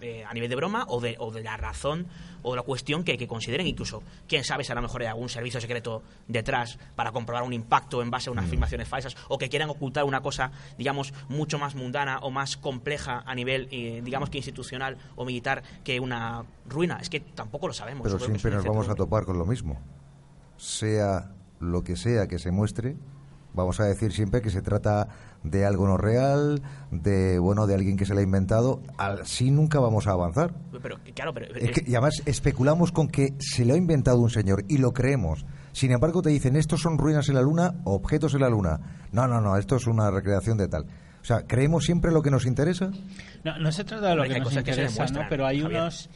eh, 0.00 0.24
a 0.28 0.34
nivel 0.34 0.48
de 0.48 0.56
broma 0.56 0.84
o 0.88 1.00
de, 1.00 1.16
o 1.18 1.30
de 1.30 1.42
la 1.42 1.56
razón 1.56 2.06
o 2.42 2.56
la 2.56 2.62
cuestión 2.62 3.04
que, 3.04 3.16
que, 3.16 3.26
consideren. 3.26 3.66
Incluso 3.66 4.02
quién 4.28 4.44
sabe 4.44 4.64
si 4.64 4.72
a 4.72 4.74
lo 4.74 4.82
mejor 4.82 5.02
hay 5.02 5.08
algún 5.08 5.28
servicio 5.28 5.60
secreto 5.60 6.02
detrás 6.28 6.78
para 6.94 7.12
comprobar 7.12 7.44
un 7.44 7.52
impacto 7.52 8.02
en 8.02 8.10
base 8.10 8.28
a 8.28 8.32
unas 8.32 8.44
mm. 8.44 8.48
afirmaciones 8.48 8.88
falsas 8.88 9.16
o 9.28 9.38
que 9.38 9.48
quieran 9.48 9.70
ocultar 9.70 10.04
una 10.04 10.20
cosa 10.20 10.50
digamos 10.76 11.12
mucho 11.28 11.58
más 11.58 11.74
mundana 11.74 12.18
o 12.18 12.30
más 12.30 12.56
compleja 12.56 13.22
a 13.24 13.34
nivel 13.34 13.68
digamos 14.04 14.30
que 14.30 14.38
institucional 14.38 14.98
o 15.16 15.24
militar 15.24 15.62
que 15.84 16.00
una 16.00 16.44
ruina. 16.66 16.98
Es 17.00 17.08
que 17.08 17.20
tampoco 17.20 17.68
lo 17.68 17.74
sabemos. 17.74 18.04
Pero 18.04 18.18
siempre 18.18 18.50
nos 18.50 18.64
vamos 18.64 18.88
a 18.88 18.94
topar 18.94 19.24
con 19.24 19.38
lo 19.38 19.46
mismo. 19.46 19.80
Sea 20.56 21.30
lo 21.60 21.82
que 21.82 21.96
sea 21.96 22.26
que 22.26 22.38
se 22.38 22.50
muestre 22.50 22.96
vamos 23.54 23.80
a 23.80 23.84
decir 23.84 24.12
siempre 24.12 24.42
que 24.42 24.50
se 24.50 24.62
trata 24.62 25.08
de 25.44 25.66
algo 25.66 25.86
no 25.86 25.96
real, 25.96 26.62
de 26.90 27.38
bueno, 27.38 27.66
de 27.66 27.74
alguien 27.74 27.96
que 27.96 28.06
se 28.06 28.14
lo 28.14 28.20
ha 28.20 28.22
inventado, 28.22 28.80
así 28.96 29.50
nunca 29.50 29.80
vamos 29.80 30.06
a 30.06 30.12
avanzar. 30.12 30.54
Pero, 30.82 30.98
claro, 31.14 31.34
pero, 31.34 31.46
y 31.58 31.94
además 31.94 32.22
especulamos 32.26 32.92
con 32.92 33.08
que 33.08 33.34
se 33.38 33.64
lo 33.64 33.74
ha 33.74 33.76
inventado 33.76 34.20
un 34.20 34.30
señor 34.30 34.64
y 34.68 34.78
lo 34.78 34.92
creemos. 34.92 35.44
Sin 35.72 35.90
embargo, 35.90 36.22
te 36.22 36.30
dicen, 36.30 36.56
estos 36.56 36.82
son 36.82 36.98
ruinas 36.98 37.28
en 37.28 37.34
la 37.34 37.42
Luna, 37.42 37.74
objetos 37.84 38.34
en 38.34 38.40
la 38.40 38.50
Luna. 38.50 38.80
No, 39.12 39.26
no, 39.26 39.40
no, 39.40 39.56
esto 39.56 39.76
es 39.76 39.86
una 39.86 40.10
recreación 40.10 40.58
de 40.58 40.68
tal. 40.68 40.84
O 41.22 41.24
sea, 41.24 41.46
¿creemos 41.46 41.84
siempre 41.84 42.10
lo 42.10 42.20
que 42.20 42.30
nos 42.30 42.46
interesa? 42.46 42.90
No, 43.44 43.58
no 43.58 43.72
se 43.72 43.84
trata 43.84 44.08
de 44.08 44.16
lo 44.16 44.24
que 44.24 44.40
nos 44.40 44.54
interesa, 44.54 45.06
¿no? 45.06 45.20
Pero 45.28 45.46
hay 45.46 45.62
unos... 45.62 46.10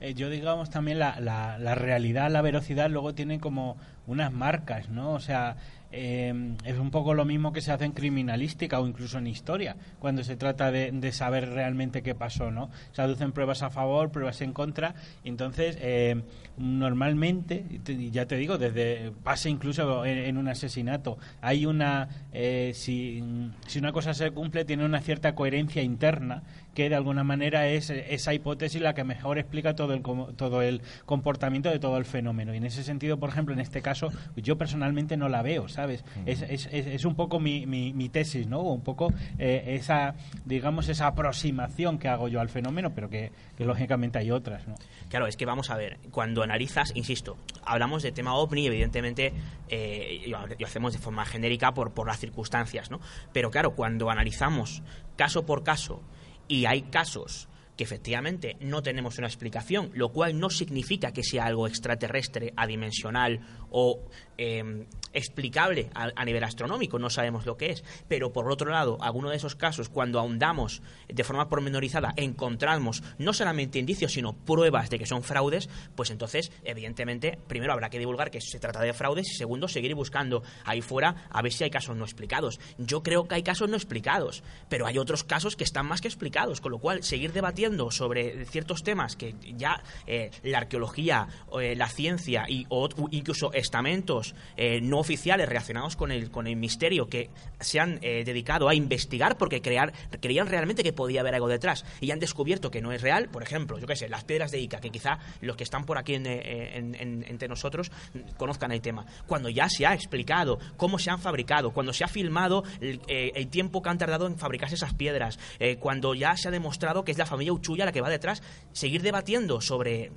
Eh, 0.00 0.14
yo 0.14 0.28
digamos 0.28 0.70
también 0.70 0.98
la, 0.98 1.18
la, 1.18 1.58
la 1.58 1.74
realidad, 1.74 2.30
la 2.30 2.42
velocidad 2.42 2.90
luego 2.90 3.14
tiene 3.14 3.40
como 3.40 3.76
unas 4.06 4.32
marcas, 4.32 4.90
¿no? 4.90 5.12
O 5.12 5.20
sea, 5.20 5.56
eh, 5.96 6.56
es 6.64 6.78
un 6.78 6.90
poco 6.90 7.14
lo 7.14 7.24
mismo 7.24 7.52
que 7.52 7.60
se 7.60 7.70
hace 7.72 7.84
en 7.84 7.92
criminalística 7.92 8.80
o 8.80 8.86
incluso 8.86 9.18
en 9.18 9.28
historia, 9.28 9.76
cuando 9.98 10.24
se 10.24 10.36
trata 10.36 10.70
de, 10.72 11.12
saber 11.12 11.50
realmente 11.50 12.02
qué 12.02 12.14
pasó, 12.14 12.50
¿no? 12.50 12.70
Se 12.92 13.02
aducen 13.02 13.32
pruebas 13.32 13.62
a 13.62 13.70
favor, 13.70 14.10
pruebas 14.10 14.40
en 14.40 14.52
contra, 14.52 14.94
entonces 15.22 15.78
eh, 15.80 16.22
normalmente, 16.56 17.64
ya 18.10 18.26
te 18.26 18.36
digo, 18.36 18.58
desde 18.58 19.12
pasa 19.22 19.48
incluso 19.48 20.04
en, 20.04 20.36
un 20.36 20.48
asesinato, 20.48 21.18
hay 21.40 21.66
una, 21.66 22.08
eh, 22.32 22.72
si, 22.74 23.22
si 23.66 23.78
una 23.78 23.92
cosa 23.92 24.14
se 24.14 24.30
cumple, 24.32 24.64
tiene 24.64 24.84
una 24.84 25.00
cierta 25.00 25.34
coherencia 25.34 25.82
interna 25.82 26.42
que 26.74 26.88
de 26.88 26.96
alguna 26.96 27.24
manera 27.24 27.68
es 27.68 27.90
esa 27.90 28.34
hipótesis 28.34 28.80
la 28.80 28.94
que 28.94 29.04
mejor 29.04 29.38
explica 29.38 29.74
todo 29.74 29.94
el, 29.94 30.02
todo 30.02 30.62
el 30.62 30.82
comportamiento 31.06 31.70
de 31.70 31.78
todo 31.78 31.96
el 31.96 32.04
fenómeno. 32.04 32.52
Y 32.52 32.58
en 32.58 32.64
ese 32.64 32.82
sentido, 32.82 33.18
por 33.18 33.30
ejemplo, 33.30 33.54
en 33.54 33.60
este 33.60 33.80
caso, 33.80 34.10
yo 34.36 34.58
personalmente 34.58 35.16
no 35.16 35.28
la 35.28 35.42
veo, 35.42 35.68
¿sabes? 35.68 36.04
Es, 36.26 36.42
es, 36.42 36.66
es, 36.70 37.04
un 37.04 37.14
poco 37.14 37.40
mi, 37.40 37.66
mi, 37.66 38.08
tesis, 38.08 38.46
¿no? 38.46 38.60
Un 38.60 38.82
poco 38.82 39.12
eh, 39.38 39.76
esa, 39.80 40.14
digamos, 40.44 40.88
esa 40.88 41.06
aproximación 41.06 41.98
que 41.98 42.08
hago 42.08 42.28
yo 42.28 42.40
al 42.40 42.48
fenómeno, 42.48 42.92
pero 42.94 43.08
que, 43.08 43.30
lógicamente 43.58 44.18
hay 44.18 44.30
otras, 44.30 44.66
¿no? 44.66 44.74
Claro, 45.08 45.26
es 45.26 45.36
que 45.36 45.46
vamos 45.46 45.70
a 45.70 45.76
ver, 45.76 45.98
cuando 46.10 46.42
analizas, 46.42 46.92
insisto, 46.94 47.36
hablamos 47.64 48.02
de 48.02 48.12
tema 48.12 48.34
OVNI, 48.34 48.66
evidentemente 48.66 49.32
eh, 49.68 50.24
lo 50.26 50.66
hacemos 50.66 50.92
de 50.92 50.98
forma 50.98 51.24
genérica 51.24 51.72
por, 51.72 51.92
por 51.92 52.06
las 52.06 52.18
circunstancias, 52.18 52.90
¿no? 52.90 53.00
Pero 53.32 53.50
claro, 53.50 53.74
cuando 53.74 54.10
analizamos 54.10 54.82
caso 55.16 55.46
por 55.46 55.62
caso 55.62 56.02
y 56.48 56.66
hay 56.66 56.82
casos 56.82 57.48
que 57.76 57.84
efectivamente 57.84 58.56
no 58.60 58.82
tenemos 58.82 59.18
una 59.18 59.26
explicación, 59.26 59.90
lo 59.94 60.10
cual 60.10 60.38
no 60.38 60.50
significa 60.50 61.12
que 61.12 61.24
sea 61.24 61.46
algo 61.46 61.66
extraterrestre, 61.66 62.52
adimensional 62.56 63.40
o 63.76 63.98
em, 64.38 64.86
explicable 65.12 65.90
a, 65.94 66.24
nivel 66.24 66.44
astronómico, 66.44 66.98
no 66.98 67.10
sabemos 67.10 67.44
lo 67.44 67.56
que 67.56 67.70
es. 67.70 67.84
Pero 68.08 68.32
por 68.32 68.50
otro 68.50 68.70
lado, 68.70 68.98
alguno 69.00 69.30
de 69.30 69.36
esos 69.36 69.54
casos, 69.56 69.88
cuando 69.88 70.18
ahondamos 70.18 70.80
de 71.08 71.24
forma 71.24 71.48
pormenorizada, 71.48 72.12
encontramos 72.16 73.02
no 73.18 73.32
solamente 73.32 73.78
indicios, 73.78 74.12
sino 74.12 74.32
pruebas 74.32 74.90
de 74.90 74.98
que 74.98 75.06
son 75.06 75.22
fraudes, 75.22 75.68
pues 75.94 76.10
entonces, 76.10 76.52
evidentemente, 76.64 77.38
primero 77.48 77.72
habrá 77.72 77.90
que 77.90 77.98
divulgar 77.98 78.30
que 78.30 78.40
se 78.40 78.58
trata 78.58 78.80
de 78.80 78.92
fraudes 78.92 79.30
y 79.30 79.36
segundo, 79.36 79.68
seguir 79.68 79.94
buscando 79.94 80.42
ahí 80.64 80.80
fuera 80.80 81.28
a 81.30 81.42
ver 81.42 81.52
si 81.52 81.64
hay 81.64 81.70
casos 81.70 81.96
no 81.96 82.04
explicados. 82.04 82.60
Yo 82.78 83.02
creo 83.02 83.26
que 83.26 83.36
hay 83.36 83.42
casos 83.42 83.68
no 83.68 83.76
explicados, 83.76 84.42
pero 84.68 84.86
hay 84.86 84.98
otros 84.98 85.24
casos 85.24 85.56
que 85.56 85.64
están 85.64 85.86
más 85.86 86.00
que 86.00 86.08
explicados, 86.08 86.60
con 86.60 86.72
lo 86.72 86.78
cual 86.78 87.02
seguir 87.02 87.32
debatiendo 87.32 87.90
sobre 87.90 88.44
ciertos 88.46 88.82
temas 88.82 89.16
que 89.16 89.34
ya 89.56 89.82
eh, 90.06 90.30
la 90.42 90.58
arqueología, 90.58 91.28
eh, 91.60 91.74
la 91.76 91.88
ciencia 91.88 92.46
y 92.48 92.66
o, 92.68 92.88
incluso 93.10 93.52
estamentos 93.64 94.34
eh, 94.56 94.80
no 94.80 94.98
oficiales 94.98 95.48
relacionados 95.48 95.96
con 95.96 96.12
el, 96.12 96.30
con 96.30 96.46
el 96.46 96.56
misterio 96.56 97.08
que 97.08 97.30
se 97.60 97.80
han 97.80 97.98
eh, 98.02 98.22
dedicado 98.24 98.68
a 98.68 98.74
investigar 98.74 99.36
porque 99.36 99.60
crear, 99.60 99.92
creían 100.20 100.46
realmente 100.46 100.82
que 100.82 100.92
podía 100.92 101.22
haber 101.22 101.34
algo 101.34 101.48
detrás 101.48 101.84
y 102.00 102.10
han 102.10 102.20
descubierto 102.20 102.70
que 102.70 102.80
no 102.80 102.92
es 102.92 103.02
real. 103.02 103.28
Por 103.28 103.42
ejemplo, 103.42 103.78
yo 103.78 103.86
qué 103.86 103.96
sé, 103.96 104.08
las 104.08 104.24
piedras 104.24 104.50
de 104.50 104.60
Ica, 104.60 104.80
que 104.80 104.90
quizá 104.90 105.18
los 105.40 105.56
que 105.56 105.64
están 105.64 105.84
por 105.84 105.98
aquí 105.98 106.14
eh, 106.14 106.76
entre 106.76 107.48
nosotros 107.48 107.90
conozcan 108.36 108.70
el 108.70 108.80
tema. 108.80 109.06
Cuando 109.26 109.48
ya 109.48 109.68
se 109.68 109.86
ha 109.86 109.94
explicado 109.94 110.58
cómo 110.76 110.98
se 110.98 111.10
han 111.10 111.18
fabricado, 111.18 111.72
cuando 111.72 111.92
se 111.92 112.04
ha 112.04 112.08
filmado 112.08 112.62
el, 112.80 113.00
el 113.08 113.48
tiempo 113.48 113.82
que 113.82 113.88
han 113.88 113.98
tardado 113.98 114.26
en 114.26 114.38
fabricarse 114.38 114.74
esas 114.76 114.94
piedras, 114.94 115.38
cuando 115.80 116.14
ya 116.14 116.36
se 116.36 116.48
ha 116.48 116.50
demostrado 116.50 117.04
que 117.04 117.12
es 117.12 117.18
la 117.18 117.26
familia 117.26 117.52
Uchuya 117.52 117.84
la 117.84 117.92
que 117.92 118.00
va 118.00 118.10
detrás, 118.10 118.42
seguir 118.72 119.02
debatiendo 119.02 119.60
sobre 119.60 120.12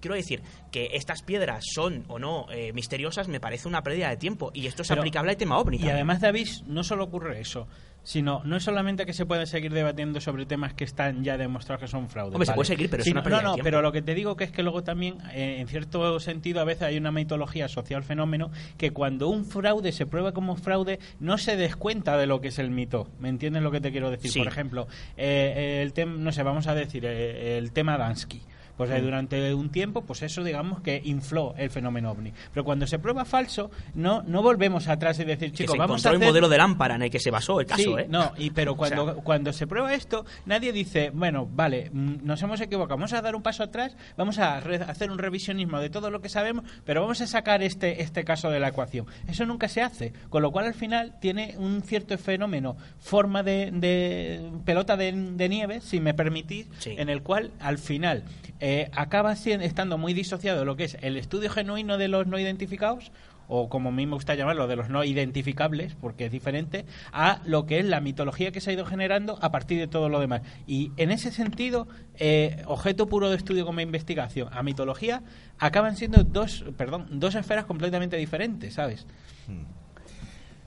quiero 0.00 0.14
decir 0.14 0.42
que 0.70 0.90
estas 0.94 1.22
piedras 1.22 1.64
son 1.72 2.04
o 2.08 2.18
no 2.18 2.46
eh, 2.50 2.72
misteriosas 2.72 3.28
me 3.28 3.40
parece 3.40 3.68
una 3.68 3.82
pérdida 3.82 4.08
de 4.08 4.16
tiempo 4.16 4.50
y 4.54 4.66
esto 4.66 4.82
es 4.82 4.90
aplicable 4.90 5.30
al 5.30 5.36
tema 5.36 5.58
ovni. 5.58 5.78
Y 5.78 5.88
además, 5.88 6.20
David, 6.20 6.48
no 6.66 6.84
solo 6.84 7.04
ocurre 7.04 7.40
eso 7.40 7.66
sino 8.02 8.42
no 8.44 8.56
es 8.56 8.62
solamente 8.62 9.04
que 9.04 9.12
se 9.12 9.26
puede 9.26 9.46
seguir 9.46 9.72
debatiendo 9.72 10.20
sobre 10.20 10.46
temas 10.46 10.74
que 10.74 10.84
están 10.84 11.22
ya 11.22 11.36
demostrados 11.36 11.82
que 11.82 11.88
son 11.88 12.08
fraudes. 12.08 12.34
Hombre, 12.34 12.46
se 12.46 12.52
puede 12.54 12.66
seguir, 12.66 12.90
pero 12.90 13.02
es 13.02 13.08
una 13.10 13.22
No, 13.22 13.42
no, 13.42 13.56
pero 13.62 13.82
lo 13.82 13.92
que 13.92 14.02
te 14.02 14.14
digo 14.14 14.36
que 14.36 14.44
es 14.44 14.50
que 14.50 14.62
luego 14.62 14.82
también, 14.82 15.18
eh, 15.32 15.58
en 15.60 15.68
cierto 15.68 16.18
sentido, 16.20 16.60
a 16.60 16.64
veces 16.64 16.84
hay 16.84 16.96
una 16.96 17.12
mitología 17.12 17.68
social 17.68 18.02
fenómeno 18.02 18.50
que 18.78 18.92
cuando 18.92 19.28
un 19.28 19.44
fraude 19.44 19.92
se 19.92 20.06
prueba 20.06 20.32
como 20.32 20.56
fraude, 20.56 20.98
no 21.18 21.38
se 21.38 21.56
descuenta 21.56 22.16
de 22.16 22.26
lo 22.26 22.40
que 22.40 22.48
es 22.48 22.58
el 22.58 22.70
mito. 22.70 23.08
¿Me 23.18 23.28
entiendes 23.28 23.62
lo 23.62 23.70
que 23.70 23.80
te 23.80 23.90
quiero 23.90 24.10
decir? 24.10 24.32
Por 24.42 24.50
ejemplo, 24.50 24.88
eh, 25.16 25.80
el 25.82 25.92
tema, 25.92 26.16
no 26.16 26.32
sé, 26.32 26.42
vamos 26.42 26.66
a 26.66 26.74
decir, 26.74 27.04
el 27.04 27.72
tema 27.72 27.98
Dansky. 27.98 28.42
Pues 28.80 28.88
mm. 28.88 29.04
durante 29.04 29.52
un 29.52 29.68
tiempo, 29.68 30.00
pues 30.06 30.22
eso 30.22 30.42
digamos 30.42 30.80
que 30.80 31.02
infló 31.04 31.54
el 31.58 31.68
fenómeno 31.68 32.12
ovni. 32.12 32.32
Pero 32.50 32.64
cuando 32.64 32.86
se 32.86 32.98
prueba 32.98 33.26
falso, 33.26 33.70
no 33.92 34.22
no 34.22 34.42
volvemos 34.42 34.88
atrás 34.88 35.18
y 35.18 35.24
decir, 35.24 35.52
chicos, 35.52 35.76
vamos 35.76 36.06
a 36.06 36.08
hacer... 36.08 36.22
el 36.22 36.26
modelo 36.26 36.48
de 36.48 36.56
lámpara 36.56 36.94
en 36.94 37.02
el 37.02 37.10
que 37.10 37.20
se 37.20 37.30
basó 37.30 37.60
el 37.60 37.66
caso, 37.66 37.98
¿eh? 37.98 38.06
No, 38.08 38.32
y, 38.38 38.48
pero 38.52 38.76
cuando, 38.78 39.16
cuando 39.16 39.52
se 39.52 39.66
prueba 39.66 39.92
esto, 39.92 40.24
nadie 40.46 40.72
dice, 40.72 41.10
bueno, 41.12 41.46
vale, 41.46 41.90
mm, 41.92 42.24
nos 42.24 42.40
hemos 42.40 42.58
equivocado, 42.62 42.96
vamos 42.96 43.12
a 43.12 43.20
dar 43.20 43.36
un 43.36 43.42
paso 43.42 43.64
atrás, 43.64 43.94
vamos 44.16 44.38
a 44.38 44.56
hacer 44.56 45.10
un 45.10 45.18
revisionismo 45.18 45.78
de 45.78 45.90
todo 45.90 46.10
lo 46.10 46.22
que 46.22 46.30
sabemos, 46.30 46.64
pero 46.86 47.02
vamos 47.02 47.20
a 47.20 47.26
sacar 47.26 47.62
este, 47.62 48.00
este 48.00 48.24
caso 48.24 48.48
de 48.48 48.60
la 48.60 48.68
ecuación. 48.68 49.04
Eso 49.28 49.44
nunca 49.44 49.68
se 49.68 49.82
hace, 49.82 50.14
con 50.30 50.40
lo 50.40 50.52
cual 50.52 50.64
al 50.64 50.74
final 50.74 51.18
tiene 51.20 51.54
un 51.58 51.82
cierto 51.82 52.16
fenómeno, 52.16 52.78
forma 52.98 53.42
de, 53.42 54.40
pelota 54.64 54.96
de, 54.96 55.12
nieve, 55.12 55.82
si 55.82 56.00
me 56.00 56.14
permitís, 56.14 56.66
en 56.86 57.10
el 57.10 57.22
cual 57.22 57.50
al 57.60 57.76
final 57.76 58.24
eh, 58.58 58.69
acaba 58.92 59.36
siendo, 59.36 59.64
estando 59.64 59.98
muy 59.98 60.14
disociado 60.14 60.64
lo 60.64 60.76
que 60.76 60.84
es 60.84 60.96
el 61.00 61.16
estudio 61.16 61.50
genuino 61.50 61.98
de 61.98 62.08
los 62.08 62.26
no 62.26 62.38
identificados 62.38 63.12
o 63.52 63.68
como 63.68 63.88
a 63.88 63.92
mí 63.92 64.06
me 64.06 64.14
gusta 64.14 64.36
llamarlo, 64.36 64.68
de 64.68 64.76
los 64.76 64.88
no 64.88 65.02
identificables, 65.02 65.96
porque 66.00 66.26
es 66.26 66.32
diferente, 66.32 66.86
a 67.12 67.40
lo 67.44 67.66
que 67.66 67.80
es 67.80 67.84
la 67.84 68.00
mitología 68.00 68.52
que 68.52 68.60
se 68.60 68.70
ha 68.70 68.72
ido 68.74 68.86
generando 68.86 69.38
a 69.42 69.50
partir 69.50 69.80
de 69.80 69.88
todo 69.88 70.08
lo 70.08 70.20
demás. 70.20 70.42
Y 70.68 70.92
en 70.96 71.10
ese 71.10 71.32
sentido, 71.32 71.88
eh, 72.14 72.62
objeto 72.66 73.08
puro 73.08 73.28
de 73.28 73.36
estudio 73.36 73.66
como 73.66 73.80
investigación 73.80 74.48
a 74.52 74.62
mitología 74.62 75.24
acaban 75.58 75.96
siendo 75.96 76.22
dos, 76.22 76.64
perdón, 76.76 77.08
dos 77.10 77.34
esferas 77.34 77.64
completamente 77.64 78.16
diferentes, 78.16 78.74
¿sabes? 78.74 79.04
Hmm. 79.48 79.79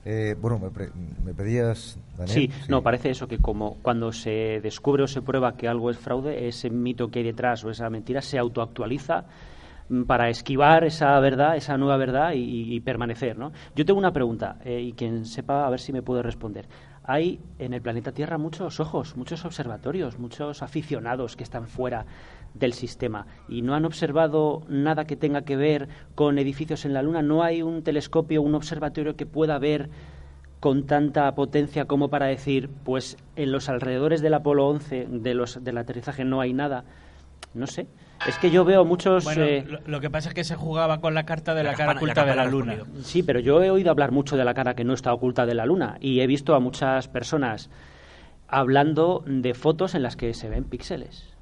Eh, 0.06 0.36
bueno, 0.38 0.60
me, 1.24 1.32
pedías, 1.32 1.98
Sí, 2.26 2.50
no, 2.68 2.82
parece 2.82 3.10
eso, 3.10 3.26
que 3.26 3.38
como 3.38 3.78
cuando 3.80 4.12
se 4.12 4.60
descubre 4.62 5.02
o 5.02 5.06
se 5.06 5.22
prueba 5.22 5.56
que 5.56 5.66
algo 5.66 5.90
es 5.90 5.98
fraude, 5.98 6.46
ese 6.46 6.68
mito 6.68 7.10
que 7.10 7.20
hay 7.20 7.24
detrás 7.24 7.64
o 7.64 7.70
esa 7.70 7.88
mentira 7.88 8.20
se 8.20 8.38
autoactualiza 8.38 9.24
mm, 9.88 10.02
para 10.02 10.28
esquivar 10.28 10.84
esa 10.84 11.18
verdad, 11.20 11.56
esa 11.56 11.78
nueva 11.78 11.96
verdad 11.96 12.32
y, 12.34 12.78
permanecer, 12.80 13.38
¿no? 13.38 13.52
Yo 13.74 13.86
tengo 13.86 13.98
una 13.98 14.12
pregunta 14.12 14.58
eh, 14.62 14.78
y 14.78 14.92
quien 14.92 15.24
sepa 15.24 15.66
a 15.66 15.70
ver 15.70 15.80
si 15.80 15.92
me 15.94 16.02
puede 16.02 16.22
responder. 16.22 16.68
Hay 17.06 17.38
en 17.58 17.74
el 17.74 17.82
planeta 17.82 18.12
Tierra 18.12 18.38
muchos 18.38 18.80
ojos, 18.80 19.14
muchos 19.16 19.44
observatorios, 19.44 20.18
muchos 20.18 20.62
aficionados 20.62 21.36
que 21.36 21.44
están 21.44 21.66
fuera 21.68 22.06
del 22.54 22.72
sistema 22.72 23.26
y 23.48 23.60
no 23.60 23.74
han 23.74 23.84
observado 23.84 24.62
nada 24.68 25.04
que 25.04 25.16
tenga 25.16 25.42
que 25.42 25.56
ver 25.56 25.88
con 26.14 26.38
edificios 26.38 26.86
en 26.86 26.94
la 26.94 27.02
Luna. 27.02 27.20
No 27.20 27.42
hay 27.42 27.60
un 27.60 27.82
telescopio, 27.82 28.40
un 28.40 28.54
observatorio 28.54 29.16
que 29.16 29.26
pueda 29.26 29.58
ver 29.58 29.90
con 30.60 30.86
tanta 30.86 31.34
potencia 31.34 31.84
como 31.84 32.08
para 32.08 32.24
decir, 32.24 32.70
pues 32.84 33.18
en 33.36 33.52
los 33.52 33.68
alrededores 33.68 34.22
del 34.22 34.32
Apolo 34.32 34.66
11, 34.66 35.08
de 35.10 35.34
los, 35.34 35.62
del 35.62 35.76
aterrizaje, 35.76 36.24
no 36.24 36.40
hay 36.40 36.54
nada. 36.54 36.84
No 37.52 37.66
sé. 37.66 37.86
Es 38.26 38.38
que 38.38 38.50
yo 38.50 38.64
veo 38.64 38.84
muchos. 38.84 39.26
Eh, 39.36 39.66
lo, 39.86 40.00
que 40.00 40.08
pasa 40.08 40.28
es 40.30 40.34
que 40.34 40.44
se 40.44 40.56
jugaba 40.56 41.00
con 41.00 41.14
la 41.14 41.26
carta 41.26 41.54
de 41.54 41.62
la, 41.62 41.74
cara 41.74 41.92
oculta 41.92 42.24
de 42.24 42.34
la 42.34 42.46
luna. 42.46 42.76
Sí, 43.02 43.22
pero 43.22 43.40
yo 43.40 43.62
he 43.62 43.70
oído 43.70 43.90
hablar 43.90 44.12
mucho 44.12 44.36
de 44.36 44.44
la 44.44 44.54
cara 44.54 44.74
que 44.74 44.84
no 44.84 44.94
está 44.94 45.12
oculta 45.12 45.44
de 45.46 45.54
la 45.54 45.66
luna 45.66 45.98
y 46.00 46.20
he 46.20 46.26
visto 46.26 46.54
a 46.54 46.60
muchas 46.60 47.08
personas 47.08 47.70
hablando 48.48 49.22
de 49.26 49.54
fotos 49.54 49.94
en 49.94 50.02
las 50.02 50.16
que 50.16 50.32
se 50.32 50.48
ven 50.48 50.64
píxeles. 50.64 51.34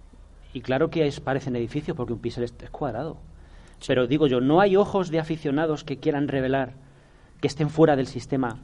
Y 0.52 0.60
claro 0.60 0.90
que 0.90 1.06
es, 1.06 1.20
parecen 1.20 1.56
edificios 1.56 1.96
porque 1.96 2.12
un 2.12 2.18
píxel 2.18 2.44
es, 2.44 2.52
cuadrado. 2.70 3.18
Pero 3.86 4.06
digo 4.06 4.26
yo, 4.26 4.40
¿no 4.40 4.60
hay 4.60 4.76
ojos 4.76 5.10
de 5.10 5.18
aficionados 5.18 5.84
que 5.84 5.98
quieran 5.98 6.28
revelar, 6.28 6.74
que 7.40 7.48
estén 7.48 7.70
fuera 7.70 7.96
del 7.96 8.06
sistema 8.06 8.60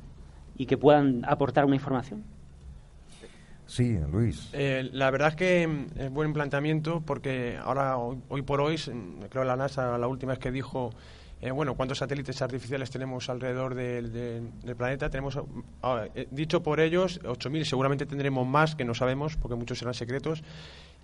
y 0.56 0.66
que 0.66 0.76
puedan 0.76 1.24
aportar 1.26 1.64
una 1.64 1.76
información? 1.76 2.24
Sí, 3.68 3.98
Luis. 4.10 4.48
Eh, 4.54 4.88
la 4.92 5.10
verdad 5.10 5.28
es 5.28 5.36
que 5.36 5.86
es 5.96 6.10
buen 6.10 6.32
planteamiento 6.32 7.02
porque 7.04 7.58
ahora, 7.62 7.98
hoy, 7.98 8.42
por 8.42 8.62
hoy, 8.62 8.76
creo 9.28 9.44
la 9.44 9.56
NASA 9.56 9.98
la 9.98 10.08
última 10.08 10.32
vez 10.32 10.38
que 10.38 10.50
dijo 10.50 10.90
eh, 11.42 11.50
bueno, 11.50 11.74
cuántos 11.74 11.98
satélites 11.98 12.40
artificiales 12.40 12.90
tenemos 12.90 13.28
alrededor 13.28 13.74
del, 13.74 14.50
planeta. 14.74 15.10
Tenemos, 15.10 15.38
ah, 15.82 16.06
eh, 16.14 16.26
dicho 16.30 16.62
por 16.62 16.80
ellos, 16.80 17.20
8.000. 17.22 17.64
Seguramente 17.64 18.06
tendremos 18.06 18.46
más 18.46 18.74
que 18.74 18.86
no 18.86 18.94
sabemos, 18.94 19.36
porque 19.36 19.54
muchos 19.54 19.78
serán 19.78 19.92
secretos. 19.92 20.42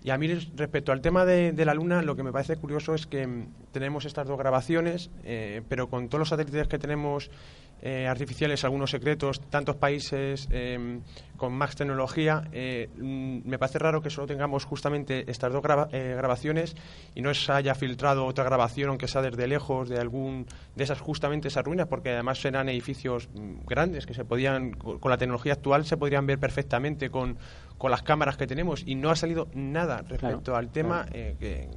Y 0.03 0.09
a 0.09 0.17
mí, 0.17 0.27
respecto 0.55 0.91
al 0.91 1.01
tema 1.01 1.23
de, 1.23 1.51
de 1.51 1.65
la 1.65 1.75
Luna, 1.75 2.01
lo 2.01 2.15
que 2.15 2.23
me 2.23 2.31
parece 2.31 2.57
curioso 2.57 2.95
es 2.95 3.05
que 3.05 3.27
mm, 3.27 3.47
tenemos 3.73 4.05
estas 4.05 4.27
dos 4.27 4.39
grabaciones, 4.39 5.11
pero 5.69 5.87
con 5.87 6.09
todos 6.09 6.19
los 6.19 6.29
satélites 6.29 6.67
que 6.67 6.79
tenemos 6.79 7.29
eh, 7.81 8.07
artificiales, 8.07 8.63
algunos 8.63 8.89
secretos, 8.91 9.41
tantos 9.49 9.75
países 9.75 10.47
eh, 10.51 11.01
con 11.37 11.53
más 11.53 11.75
tecnología, 11.75 12.43
eh, 12.51 12.89
mm, 12.97 13.39
me 13.47 13.59
parece 13.59 13.79
raro 13.79 14.01
que 14.01 14.09
solo 14.09 14.25
tengamos 14.27 14.63
justamente 14.65 15.29
estas 15.29 15.51
dos 15.53 15.61
graba- 15.61 15.89
eh, 15.91 16.13
grabaciones 16.17 16.75
y 17.13 17.21
no 17.21 17.33
se 17.33 17.51
haya 17.51 17.75
filtrado 17.75 18.25
otra 18.25 18.43
grabación, 18.43 18.89
aunque 18.89 19.07
sea 19.07 19.21
desde 19.21 19.47
lejos, 19.47 19.89
de 19.89 19.99
algún 19.99 20.47
de 20.75 20.83
esas 20.83 20.99
justamente 20.99 21.49
esas 21.49 21.63
ruinas, 21.65 21.87
porque 21.87 22.11
además 22.11 22.39
serán 22.39 22.69
edificios 22.69 23.29
mm, 23.33 23.65
grandes 23.67 24.05
que 24.05 24.13
se 24.13 24.25
podían, 24.25 24.71
co- 24.71 24.99
con 24.99 25.11
la 25.11 25.17
tecnología 25.17 25.53
actual, 25.53 25.85
se 25.85 25.97
podrían 25.97 26.25
ver 26.25 26.39
perfectamente 26.39 27.09
con, 27.09 27.37
con 27.77 27.91
las 27.91 28.01
cámaras 28.03 28.37
que 28.37 28.47
tenemos 28.47 28.81
y 28.85 28.95
no 28.95 29.09
ha 29.11 29.15
salido 29.15 29.49
nada 29.53 29.97
respecto 30.01 30.43
Claro, 30.51 30.57
al 30.57 30.71
tema 30.71 31.03
claro. 31.03 31.17
eh, 31.17 31.35
que, 31.39 31.69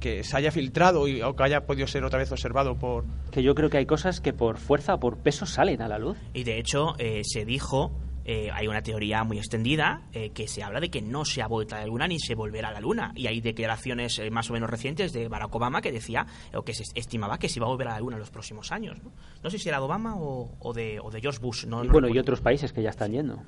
que 0.00 0.24
se 0.24 0.36
haya 0.36 0.50
filtrado 0.50 1.06
y, 1.06 1.22
o 1.22 1.36
que 1.36 1.42
haya 1.44 1.66
podido 1.66 1.86
ser 1.86 2.04
otra 2.04 2.18
vez 2.18 2.32
observado 2.32 2.76
por, 2.76 3.04
Que 3.30 3.42
yo 3.42 3.54
creo 3.54 3.70
que 3.70 3.76
hay 3.78 3.86
cosas 3.86 4.20
que 4.20 4.32
por 4.32 4.58
fuerza 4.58 4.94
o 4.94 5.00
por 5.00 5.18
peso 5.18 5.46
salen 5.46 5.82
a 5.82 5.88
la 5.88 5.98
luz. 5.98 6.16
Y 6.34 6.44
de 6.44 6.58
hecho, 6.58 6.94
eh, 6.98 7.22
se 7.24 7.44
dijo, 7.44 7.92
eh, 8.24 8.50
hay 8.52 8.66
una 8.68 8.82
teoría 8.82 9.24
muy 9.24 9.38
extendida 9.38 10.02
eh, 10.12 10.30
que 10.30 10.46
se 10.48 10.62
habla 10.62 10.80
de 10.80 10.88
que 10.90 11.02
no 11.02 11.24
se 11.24 11.42
ha 11.42 11.46
vuelto 11.46 11.74
a 11.74 11.78
la 11.80 11.86
Luna 11.86 12.06
ni 12.06 12.18
se 12.18 12.34
volverá 12.34 12.68
a 12.68 12.72
la 12.72 12.80
Luna. 12.80 13.12
Y 13.14 13.26
hay 13.26 13.40
declaraciones 13.40 14.18
eh, 14.18 14.30
más 14.30 14.48
o 14.50 14.52
menos 14.52 14.70
recientes 14.70 15.12
de 15.12 15.28
Barack 15.28 15.54
Obama 15.54 15.80
que 15.82 15.92
decía, 15.92 16.26
o 16.54 16.62
que 16.62 16.74
se 16.74 16.84
estimaba 16.94 17.38
que 17.38 17.48
se 17.48 17.58
iba 17.58 17.66
a 17.66 17.70
volver 17.70 17.88
a 17.88 17.92
la 17.92 18.00
Luna 18.00 18.16
en 18.16 18.20
los 18.20 18.30
próximos 18.30 18.72
años. 18.72 18.98
No, 19.02 19.10
No 19.42 19.50
sé 19.50 19.58
si 19.58 19.68
era 19.68 19.78
de 19.78 19.84
Obama 19.84 20.16
o, 20.16 20.50
o 20.60 20.72
de, 20.72 20.98
o 21.00 21.10
de 21.10 21.20
George 21.20 21.40
Bush. 21.40 21.66
No, 21.66 21.82
y 21.84 21.86
no 21.86 21.92
bueno, 21.92 22.08
y 22.08 22.10
recuerdo. 22.10 22.20
otros 22.22 22.40
países 22.40 22.72
que 22.72 22.82
ya 22.82 22.90
están 22.90 23.12
yendo. 23.12 23.42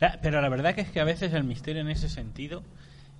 Ah, 0.00 0.18
Pero 0.22 0.40
la 0.40 0.48
verdad 0.48 0.74
que 0.74 0.82
es 0.82 0.90
que 0.90 1.00
a 1.00 1.04
veces 1.04 1.32
el 1.32 1.44
misterio 1.44 1.80
en 1.82 1.88
ese 1.88 2.08
sentido 2.08 2.62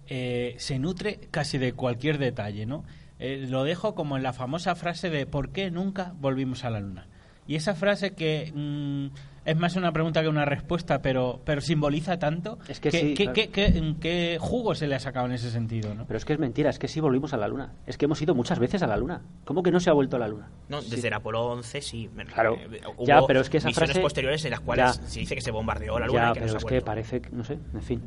eh, 0.09 0.55
se 0.59 0.79
nutre 0.79 1.21
casi 1.31 1.59
de 1.59 1.73
cualquier 1.73 2.19
detalle, 2.19 2.67
¿no? 2.67 2.85
Eh, 3.19 3.47
lo 3.49 3.65
dejo 3.65 3.95
como 3.95 4.17
en 4.17 4.23
la 4.23 4.33
famosa 4.33 4.75
frase 4.75 5.09
de 5.11 5.27
¿por 5.27 5.51
qué 5.51 5.71
nunca 5.71 6.15
volvimos 6.21 6.65
a 6.65 6.71
la 6.71 6.81
luna? 6.81 7.07
Y 7.47 7.57
esa 7.57 7.75
frase 7.75 8.13
que 8.15 8.51
mm, 8.55 9.07
es 9.45 9.57
más 9.57 9.77
una 9.77 9.93
pregunta 9.93 10.23
que 10.23 10.29
una 10.29 10.47
respuesta, 10.47 11.03
pero, 11.03 11.43
pero 11.45 11.61
simboliza 11.61 12.19
tanto. 12.19 12.59
Es 12.69 12.81
que 12.81 12.89
¿qué, 12.91 13.01
sí, 13.01 13.15
qué- 13.15 13.25
claro. 13.25 13.33
qué- 13.35 13.49
qué- 13.51 13.95
qué 14.01 14.39
jugo 14.41 14.75
se 14.75 14.87
le 14.89 14.95
ha 14.95 14.99
sacado 14.99 15.27
en 15.27 15.33
ese 15.33 15.51
sentido, 15.51 15.95
¿no? 15.95 16.07
Pero 16.07 16.17
es 16.17 16.25
que 16.25 16.33
es 16.33 16.39
mentira, 16.39 16.71
es 16.71 16.79
que 16.79 16.89
sí 16.89 17.01
volvimos 17.01 17.35
a 17.35 17.37
la 17.37 17.47
Luna. 17.47 17.73
Es 17.87 17.99
que 17.99 18.07
hemos 18.07 18.21
ido 18.23 18.35
muchas 18.35 18.59
veces 18.59 18.83
a 18.83 18.87
la 18.87 18.97
Luna. 18.97 19.21
¿Cómo 19.45 19.63
que 19.63 19.71
no 19.71 19.79
se 19.79 19.91
ha 19.91 19.93
vuelto 19.93 20.17
a 20.17 20.21
la 20.21 20.29
Luna? 20.29 20.49
No, 20.71 20.81
Sí. 20.81 20.91
desde 20.93 21.09
el 21.09 21.15
Apolo 21.15 21.45
11 21.45 21.83
sí. 21.83 22.09
Claro. 22.33 22.55
Eh, 22.57 22.81
hubo 22.97 23.05
Ya, 23.07 23.21
pero 23.27 23.43
es 23.43 23.51
que 23.51 23.59
esa 23.59 23.69
misiones 23.69 23.91
frase- 23.91 24.03
posteriores 24.03 24.43
en 24.47 24.51
las 24.53 24.61
cuales 24.61 24.97
Ya. 24.99 25.07
se 25.07 25.21
dice 25.21 25.35
que 25.35 25.43
se 25.43 25.51
bombardeó 25.51 25.99
la 25.99 26.07
Luna 26.07 26.19
Ya, 26.23 26.31
y 26.31 26.33
que 26.33 26.41
no 26.41 26.47
pero 26.47 26.49
se 26.49 26.57
ha 26.57 26.59
es 26.59 26.65
que 26.65 26.81
parece, 26.81 27.21
que- 27.21 27.31
no 27.31 27.45
sé, 27.45 27.59
en 27.75 27.83
fin. 27.83 28.03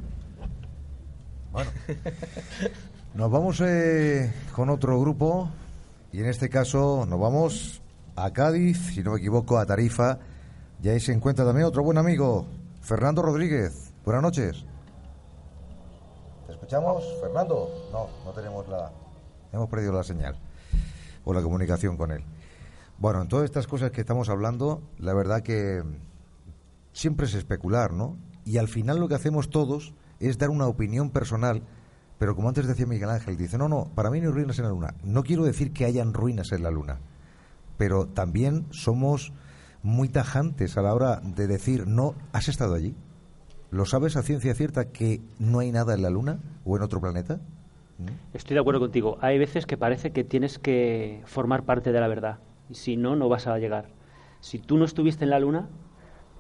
Bueno, 1.58 1.72
nos 3.16 3.32
vamos 3.32 3.62
eh, 3.62 4.32
con 4.54 4.70
otro 4.70 5.02
grupo 5.02 5.50
y 6.12 6.20
en 6.20 6.28
este 6.28 6.50
caso 6.50 7.04
nos 7.10 7.20
vamos 7.20 7.82
a 8.16 8.32
Cádiz, 8.32 8.94
si 8.94 9.02
no 9.02 9.14
me 9.14 9.18
equivoco, 9.18 9.58
a 9.58 9.66
Tarifa. 9.66 10.20
Y 10.84 10.90
ahí 10.90 11.00
se 11.00 11.14
encuentra 11.14 11.46
también 11.46 11.66
otro 11.66 11.82
buen 11.82 11.98
amigo, 11.98 12.46
Fernando 12.82 13.24
Rodríguez. 13.24 13.92
Buenas 14.06 14.22
noches. 14.22 14.66
¿Te 16.46 16.54
escuchamos, 16.54 17.04
Fernando? 17.22 17.90
No, 17.92 18.08
no 18.24 18.32
tenemos 18.34 18.68
la... 18.68 18.92
Hemos 19.52 19.68
perdido 19.68 19.94
la 19.94 20.04
señal 20.04 20.38
o 21.26 21.34
la 21.34 21.42
comunicación 21.42 21.98
con 21.98 22.12
él. 22.12 22.24
Bueno, 23.00 23.24
en 23.24 23.30
todas 23.30 23.46
estas 23.46 23.66
cosas 23.66 23.90
que 23.90 24.02
estamos 24.02 24.30
hablando, 24.30 24.84
la 25.00 25.16
verdad 25.16 25.42
que 25.42 25.82
siempre 26.94 27.26
es 27.26 27.34
especular, 27.34 27.94
¿no? 27.94 28.16
Y 28.46 28.60
al 28.60 28.68
final 28.68 29.00
lo 29.00 29.08
que 29.08 29.16
hacemos 29.16 29.50
todos 29.50 29.96
es 30.20 30.38
dar 30.38 30.50
una 30.50 30.68
opinión 30.68 31.10
personal, 31.10 31.64
pero 32.18 32.36
como 32.36 32.50
antes 32.50 32.68
decía 32.68 32.86
Miguel 32.86 33.10
Ángel, 33.10 33.38
dice, 33.38 33.58
no, 33.58 33.68
no, 33.70 33.92
para 33.96 34.10
mí 34.10 34.20
no 34.20 34.28
hay 34.28 34.34
ruinas 34.34 34.58
en 34.60 34.66
la 34.66 34.72
Luna. 34.72 34.96
No 35.04 35.24
quiero 35.24 35.44
decir 35.44 35.72
que 35.72 35.86
hayan 35.86 36.14
ruinas 36.14 36.52
en 36.52 36.64
la 36.64 36.72
Luna, 36.72 37.00
pero 37.78 38.08
también 38.08 38.66
somos 38.72 39.34
muy 39.84 40.10
tajantes 40.10 40.78
a 40.78 40.82
la 40.82 40.94
hora 40.94 41.22
de 41.24 41.48
decir, 41.48 41.88
no, 41.88 42.16
¿has 42.34 42.48
estado 42.48 42.74
allí? 42.74 42.96
¿Lo 43.70 43.86
sabes 43.86 44.16
a 44.16 44.24
ciencia 44.24 44.54
cierta 44.56 44.92
que 44.92 45.22
no 45.40 45.60
hay 45.60 45.72
nada 45.72 45.94
en 45.94 46.02
la 46.02 46.10
Luna 46.10 46.40
o 46.66 46.78
en 46.78 46.84
otro 46.84 47.02
planeta? 47.02 47.40
¿Mm? 47.98 48.36
Estoy 48.36 48.56
de 48.56 48.62
acuerdo 48.62 48.80
contigo. 48.80 49.18
Hay 49.22 49.38
veces 49.38 49.66
que 49.66 49.78
parece 49.78 50.12
que 50.12 50.24
tienes 50.24 50.58
que 50.58 51.22
formar 51.26 51.64
parte 51.64 51.92
de 51.92 52.00
la 52.00 52.08
verdad. 52.08 52.40
Y 52.70 52.76
si 52.76 52.96
no, 52.96 53.16
no 53.16 53.30
vas 53.30 53.48
a 53.48 53.58
llegar. 53.58 53.90
Si 54.40 54.60
tú 54.60 54.78
no 54.78 54.86
estuviste 54.86 55.26
en 55.26 55.32
la 55.32 55.40
Luna, 55.40 55.68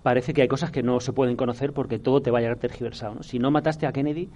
parece 0.03 0.33
que 0.33 0.41
hay 0.41 0.47
cosas 0.47 0.71
que 0.71 0.83
no 0.83 0.99
se 0.99 1.13
pueden 1.13 1.35
conocer 1.35 1.73
porque 1.73 1.99
todo 1.99 2.21
te 2.21 2.31
va 2.31 2.39
a 2.39 2.41
llegar 2.41 2.57
tergiversado. 2.57 3.15
¿no? 3.15 3.23
Si 3.23 3.39
no 3.39 3.51
mataste 3.51 3.87
a 3.87 3.91
Kennedy, 3.91 4.29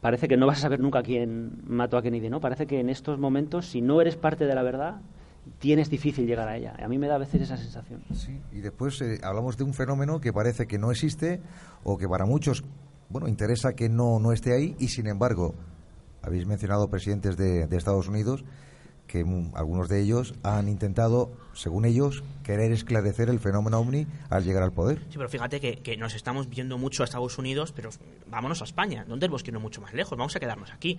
parece 0.00 0.28
que 0.28 0.36
no 0.36 0.46
vas 0.46 0.58
a 0.58 0.62
saber 0.62 0.80
nunca 0.80 1.02
quién 1.02 1.62
mató 1.66 1.96
a 1.96 2.02
Kennedy. 2.02 2.30
¿no? 2.30 2.40
Parece 2.40 2.66
que 2.66 2.80
en 2.80 2.88
estos 2.88 3.18
momentos, 3.18 3.66
si 3.66 3.80
no 3.80 4.00
eres 4.00 4.16
parte 4.16 4.46
de 4.46 4.54
la 4.54 4.62
verdad, 4.62 5.00
tienes 5.58 5.90
difícil 5.90 6.26
llegar 6.26 6.48
a 6.48 6.56
ella. 6.56 6.74
A 6.82 6.88
mí 6.88 6.98
me 6.98 7.08
da 7.08 7.16
a 7.16 7.18
veces 7.18 7.42
esa 7.42 7.56
sensación. 7.56 8.02
Sí, 8.12 8.40
y 8.52 8.60
después 8.60 9.00
eh, 9.00 9.18
hablamos 9.22 9.56
de 9.56 9.64
un 9.64 9.74
fenómeno 9.74 10.20
que 10.20 10.32
parece 10.32 10.66
que 10.66 10.78
no 10.78 10.90
existe 10.90 11.40
o 11.84 11.96
que 11.96 12.08
para 12.08 12.26
muchos, 12.26 12.64
bueno, 13.08 13.28
interesa 13.28 13.72
que 13.74 13.88
no, 13.88 14.18
no 14.20 14.32
esté 14.32 14.54
ahí 14.54 14.76
y 14.78 14.88
sin 14.88 15.06
embargo, 15.06 15.54
habéis 16.22 16.46
mencionado 16.46 16.88
presidentes 16.88 17.36
de, 17.36 17.66
de 17.66 17.76
Estados 17.76 18.08
Unidos 18.08 18.44
que 19.08 19.24
mm, 19.24 19.52
algunos 19.56 19.88
de 19.88 20.00
ellos 20.00 20.34
han 20.44 20.68
intentado, 20.68 21.32
según 21.54 21.84
ellos, 21.86 22.22
querer 22.44 22.70
esclarecer 22.70 23.28
el 23.30 23.40
fenómeno 23.40 23.78
ovni 23.80 24.06
al 24.30 24.44
llegar 24.44 24.62
al 24.62 24.72
poder. 24.72 24.98
Sí, 25.10 25.16
pero 25.16 25.28
fíjate 25.28 25.58
que, 25.60 25.76
que 25.78 25.96
nos 25.96 26.14
estamos 26.14 26.48
viendo 26.48 26.78
mucho 26.78 27.02
a 27.02 27.04
Estados 27.04 27.36
Unidos, 27.38 27.72
pero 27.74 27.90
vámonos 28.30 28.60
a 28.60 28.64
España. 28.64 29.04
No 29.08 29.18
tenemos 29.18 29.42
que 29.42 29.50
irnos 29.50 29.62
mucho 29.62 29.80
más 29.80 29.92
lejos, 29.94 30.16
vamos 30.16 30.36
a 30.36 30.40
quedarnos 30.40 30.70
aquí. 30.70 30.98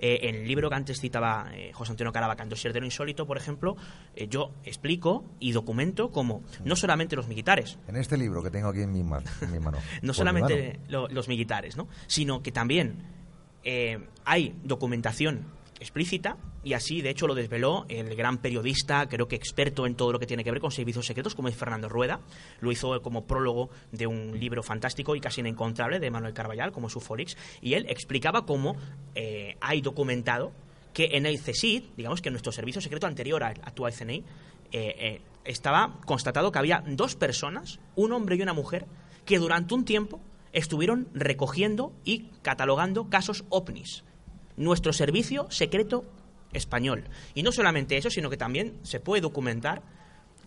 Eh, 0.00 0.28
en 0.28 0.36
el 0.36 0.46
libro 0.48 0.70
que 0.70 0.76
antes 0.76 1.00
citaba 1.00 1.48
eh, 1.52 1.72
José 1.74 1.90
Antonio 1.90 2.12
Caravaca, 2.12 2.44
en 2.44 2.48
Dossier 2.48 2.72
de 2.72 2.78
lo 2.78 2.86
Insólito, 2.86 3.26
por 3.26 3.36
ejemplo, 3.36 3.76
eh, 4.14 4.28
yo 4.28 4.52
explico 4.64 5.24
y 5.40 5.50
documento 5.50 6.12
cómo 6.12 6.42
no 6.64 6.76
solamente 6.76 7.16
los 7.16 7.26
militares, 7.26 7.76
En 7.88 7.96
este 7.96 8.16
libro 8.16 8.40
que 8.42 8.50
tengo 8.50 8.68
aquí 8.68 8.82
en 8.82 8.92
mi, 8.92 9.02
ma- 9.02 9.20
en 9.42 9.50
mi 9.50 9.58
mano. 9.58 9.78
no 10.02 10.14
solamente 10.14 10.78
mano. 10.78 10.84
lo- 10.88 11.08
los 11.08 11.26
militares, 11.26 11.76
¿no? 11.76 11.88
sino 12.06 12.40
que 12.42 12.52
también 12.52 13.02
hay 14.24 14.54
documentación 14.64 15.44
explícita 15.80 16.36
y 16.64 16.72
así 16.72 17.02
de 17.02 17.10
hecho 17.10 17.26
lo 17.26 17.34
desveló 17.34 17.86
el 17.88 18.14
gran 18.14 18.38
periodista 18.38 19.08
creo 19.08 19.28
que 19.28 19.36
experto 19.36 19.86
en 19.86 19.94
todo 19.94 20.12
lo 20.12 20.18
que 20.18 20.26
tiene 20.26 20.44
que 20.44 20.50
ver 20.50 20.60
con 20.60 20.70
servicios 20.70 21.06
secretos 21.06 21.34
como 21.34 21.48
es 21.48 21.56
Fernando 21.56 21.88
Rueda 21.88 22.20
lo 22.60 22.72
hizo 22.72 23.00
como 23.02 23.26
prólogo 23.26 23.70
de 23.92 24.06
un 24.06 24.38
libro 24.38 24.62
fantástico 24.62 25.14
y 25.16 25.20
casi 25.20 25.40
inencontrable 25.40 26.00
de 26.00 26.10
Manuel 26.10 26.34
Carballal 26.34 26.72
como 26.72 26.88
su 26.88 27.00
Folix 27.00 27.36
y 27.60 27.74
él 27.74 27.86
explicaba 27.88 28.44
cómo 28.44 28.76
eh, 29.14 29.56
hay 29.60 29.80
documentado 29.80 30.52
que 30.92 31.16
en 31.16 31.26
el 31.26 31.38
CSID, 31.40 31.84
digamos 31.96 32.20
que 32.20 32.30
nuestro 32.30 32.50
servicio 32.50 32.80
secreto 32.80 33.06
anterior 33.06 33.44
al 33.44 33.52
actual 33.62 33.92
CNI, 33.92 34.16
eh, 34.16 34.24
eh, 34.72 35.20
estaba 35.44 36.00
constatado 36.04 36.50
que 36.50 36.58
había 36.58 36.82
dos 36.86 37.14
personas, 37.14 37.78
un 37.94 38.12
hombre 38.12 38.34
y 38.34 38.42
una 38.42 38.52
mujer, 38.52 38.86
que 39.24 39.38
durante 39.38 39.74
un 39.74 39.84
tiempo 39.84 40.20
estuvieron 40.52 41.08
recogiendo 41.14 41.92
y 42.04 42.30
catalogando 42.42 43.08
casos 43.08 43.44
ovnis. 43.48 44.02
Nuestro 44.58 44.92
servicio 44.92 45.46
secreto 45.50 46.04
español. 46.52 47.04
Y 47.34 47.42
no 47.42 47.52
solamente 47.52 47.96
eso, 47.96 48.10
sino 48.10 48.30
que 48.30 48.36
también 48.36 48.74
se 48.82 49.00
puede 49.00 49.22
documentar 49.22 49.82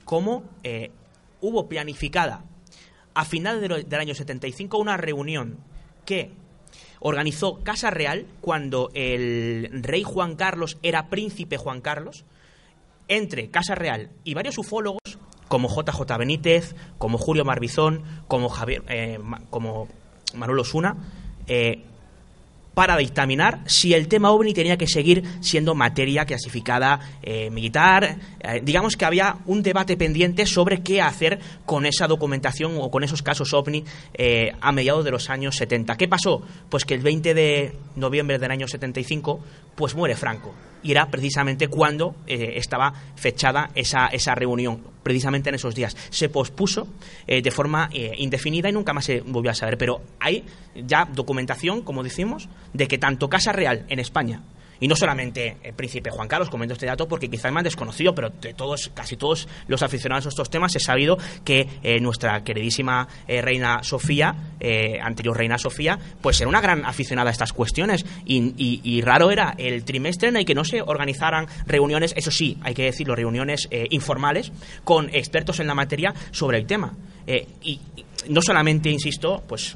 cómo 0.05 0.43
eh, 0.63 0.91
hubo 1.41 1.67
planificada 1.67 2.43
a 3.13 3.25
finales 3.25 3.61
de 3.61 3.83
del 3.83 3.99
año 3.99 4.15
75 4.15 4.77
una 4.77 4.97
reunión 4.97 5.57
que 6.05 6.31
organizó 6.99 7.59
Casa 7.63 7.89
Real 7.89 8.25
cuando 8.41 8.89
el 8.93 9.83
rey 9.83 10.03
Juan 10.03 10.35
Carlos 10.35 10.77
era 10.83 11.09
príncipe 11.09 11.57
Juan 11.57 11.81
Carlos, 11.81 12.25
entre 13.07 13.49
Casa 13.49 13.75
Real 13.75 14.11
y 14.23 14.33
varios 14.33 14.57
ufólogos, 14.57 15.01
como 15.47 15.67
JJ 15.67 16.17
Benítez, 16.17 16.75
como 16.97 17.17
Julio 17.17 17.43
Marbizón, 17.43 18.03
como, 18.27 18.49
Javier, 18.49 18.83
eh, 18.87 19.19
como 19.49 19.89
Manuel 20.33 20.59
Osuna, 20.59 20.95
eh, 21.47 21.83
para 22.73 22.97
dictaminar 22.97 23.59
si 23.65 23.93
el 23.93 24.07
tema 24.07 24.31
ovni 24.31 24.53
tenía 24.53 24.77
que 24.77 24.87
seguir 24.87 25.23
siendo 25.41 25.75
materia 25.75 26.25
clasificada 26.25 26.99
eh, 27.21 27.49
militar. 27.49 28.17
Eh, 28.39 28.61
digamos 28.63 28.95
que 28.95 29.05
había 29.05 29.37
un 29.45 29.61
debate 29.61 29.97
pendiente 29.97 30.45
sobre 30.45 30.81
qué 30.81 31.01
hacer 31.01 31.39
con 31.65 31.85
esa 31.85 32.07
documentación 32.07 32.77
o 32.79 32.89
con 32.89 33.03
esos 33.03 33.21
casos 33.21 33.53
ovni 33.53 33.83
eh, 34.13 34.53
a 34.61 34.71
mediados 34.71 35.03
de 35.03 35.11
los 35.11 35.29
años 35.29 35.55
70. 35.57 35.97
¿Qué 35.97 36.07
pasó? 36.07 36.41
Pues 36.69 36.85
que 36.85 36.93
el 36.93 37.01
20 37.01 37.33
de 37.33 37.75
noviembre 37.95 38.39
del 38.39 38.51
año 38.51 38.67
75 38.67 39.39
pues 39.75 39.95
muere 39.95 40.15
Franco. 40.15 40.53
Y 40.83 40.91
era 40.91 41.07
precisamente 41.09 41.67
cuando 41.67 42.15
eh, 42.27 42.53
estaba 42.55 42.93
fechada 43.15 43.71
esa, 43.75 44.07
esa 44.07 44.35
reunión, 44.35 44.81
precisamente 45.03 45.49
en 45.49 45.55
esos 45.55 45.75
días. 45.75 45.95
Se 46.09 46.29
pospuso 46.29 46.87
eh, 47.27 47.41
de 47.41 47.51
forma 47.51 47.89
eh, 47.93 48.13
indefinida 48.17 48.69
y 48.69 48.71
nunca 48.71 48.93
más 48.93 49.05
se 49.05 49.21
volvió 49.21 49.51
a 49.51 49.55
saber. 49.55 49.77
Pero 49.77 50.01
hay 50.19 50.43
ya 50.75 51.05
documentación, 51.05 51.81
como 51.81 52.03
decimos, 52.03 52.49
de 52.73 52.87
que 52.87 52.97
tanto 52.97 53.29
Casa 53.29 53.51
Real 53.51 53.85
en 53.89 53.99
España 53.99 54.41
Y 54.81 54.87
no 54.87 54.95
solamente 54.95 55.57
el 55.63 55.73
príncipe 55.75 56.09
Juan 56.09 56.27
Carlos, 56.27 56.49
comento 56.49 56.73
este 56.73 56.87
dato 56.87 57.07
porque 57.07 57.29
quizás 57.29 57.45
es 57.45 57.51
más 57.51 57.63
desconocido, 57.63 58.15
pero 58.15 58.31
de 58.31 58.55
todos, 58.55 58.89
casi 58.95 59.15
todos 59.15 59.47
los 59.67 59.83
aficionados 59.83 60.25
a 60.25 60.29
estos 60.29 60.49
temas 60.49 60.75
he 60.75 60.79
sabido 60.79 61.19
que 61.45 61.67
eh, 61.83 61.99
nuestra 61.99 62.43
queridísima 62.43 63.07
eh, 63.27 63.43
reina 63.43 63.83
Sofía, 63.83 64.55
eh, 64.59 64.99
anterior 64.99 65.37
reina 65.37 65.59
Sofía, 65.59 65.99
pues 66.19 66.41
era 66.41 66.49
una 66.49 66.61
gran 66.61 66.83
aficionada 66.83 67.29
a 67.29 67.31
estas 67.31 67.53
cuestiones 67.53 68.03
y, 68.25 68.53
y, 68.57 69.01
raro 69.01 69.29
era 69.29 69.53
el 69.59 69.83
trimestre 69.85 70.29
en 70.29 70.37
el 70.37 70.45
que 70.45 70.55
no 70.55 70.65
se 70.65 70.81
organizaran 70.81 71.45
reuniones, 71.67 72.15
eso 72.17 72.31
sí, 72.31 72.57
hay 72.63 72.73
que 72.73 72.85
decirlo, 72.85 73.15
reuniones 73.15 73.69
informales 73.91 74.51
con 74.83 75.13
expertos 75.13 75.59
en 75.59 75.67
la 75.67 75.75
materia 75.75 76.13
sobre 76.31 76.57
el 76.57 76.65
tema. 76.65 76.93
y, 77.27 77.79
no 78.29 78.41
solamente, 78.41 78.89
insisto, 78.89 79.43
pues 79.47 79.75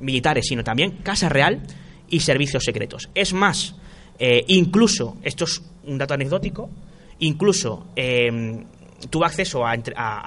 militares, 0.00 0.46
sino 0.48 0.64
también 0.64 0.98
Casa 1.02 1.28
Real 1.28 1.62
y 2.08 2.20
servicios 2.20 2.64
secretos. 2.64 3.08
Es 3.14 3.32
más, 3.32 3.74
eh, 4.24 4.44
incluso, 4.46 5.16
esto 5.24 5.46
es 5.46 5.60
un 5.82 5.98
dato 5.98 6.14
anecdótico, 6.14 6.70
incluso 7.18 7.88
eh, 7.96 8.64
acceso 9.24 9.66
a, 9.66 9.74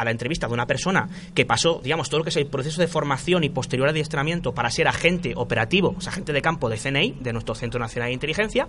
la 0.03 0.11
entrevista 0.11 0.47
de 0.47 0.53
una 0.53 0.67
persona 0.67 1.07
que 1.33 1.45
pasó, 1.45 1.79
digamos, 1.81 2.09
todo 2.09 2.17
lo 2.17 2.23
que 2.25 2.29
es 2.29 2.35
el 2.35 2.47
proceso 2.47 2.81
de 2.81 2.89
formación 2.89 3.45
y 3.45 3.49
posterior 3.49 3.87
adiestramiento 3.87 4.53
para 4.53 4.69
ser 4.69 4.89
agente 4.89 5.31
operativo, 5.37 5.95
o 5.97 6.01
sea, 6.01 6.11
agente 6.11 6.33
de 6.33 6.41
campo 6.41 6.67
de 6.67 6.75
CNI, 6.75 7.19
de 7.21 7.31
nuestro 7.31 7.55
Centro 7.55 7.79
Nacional 7.79 8.09
de 8.09 8.15
Inteligencia, 8.15 8.67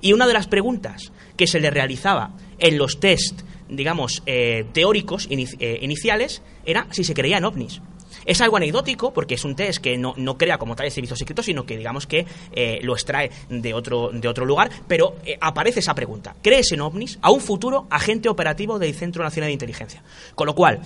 y 0.00 0.12
una 0.12 0.28
de 0.28 0.34
las 0.34 0.46
preguntas 0.46 1.10
que 1.36 1.48
se 1.48 1.58
le 1.58 1.70
realizaba 1.70 2.36
en 2.60 2.78
los 2.78 3.00
test, 3.00 3.42
digamos, 3.68 4.22
eh, 4.26 4.64
teóricos 4.72 5.26
iniciales 5.28 6.40
era 6.64 6.86
si 6.92 7.02
se 7.02 7.14
creía 7.14 7.38
en 7.38 7.46
ovnis. 7.46 7.82
Es 8.28 8.42
algo 8.42 8.58
anecdótico 8.58 9.10
porque 9.10 9.36
es 9.36 9.44
un 9.46 9.56
test 9.56 9.82
que 9.82 9.96
no, 9.96 10.14
crea 10.36 10.58
como 10.58 10.76
tal 10.76 10.84
el 10.84 10.92
servicio 10.92 11.16
secreto, 11.16 11.42
sino 11.42 11.64
que 11.64 11.78
digamos 11.78 12.06
que 12.06 12.26
eh, 12.52 12.78
lo 12.82 12.92
extrae 12.92 13.30
de 13.48 13.72
otro, 13.72 14.10
de 14.12 14.28
otro 14.28 14.44
lugar, 14.44 14.70
pero 14.86 15.16
eh, 15.24 15.38
aparece 15.40 15.80
esa 15.80 15.94
pregunta. 15.94 16.36
¿Crees 16.42 16.70
en 16.72 16.82
ovnis 16.82 17.18
a 17.22 17.30
un 17.30 17.40
futuro 17.40 17.86
agente 17.88 18.28
operativo 18.28 18.78
del 18.78 18.94
Centro 18.94 19.24
Nacional 19.24 19.48
de 19.48 19.54
Inteligencia? 19.54 20.02
Con 20.34 20.46
lo 20.46 20.54
cual, 20.54 20.82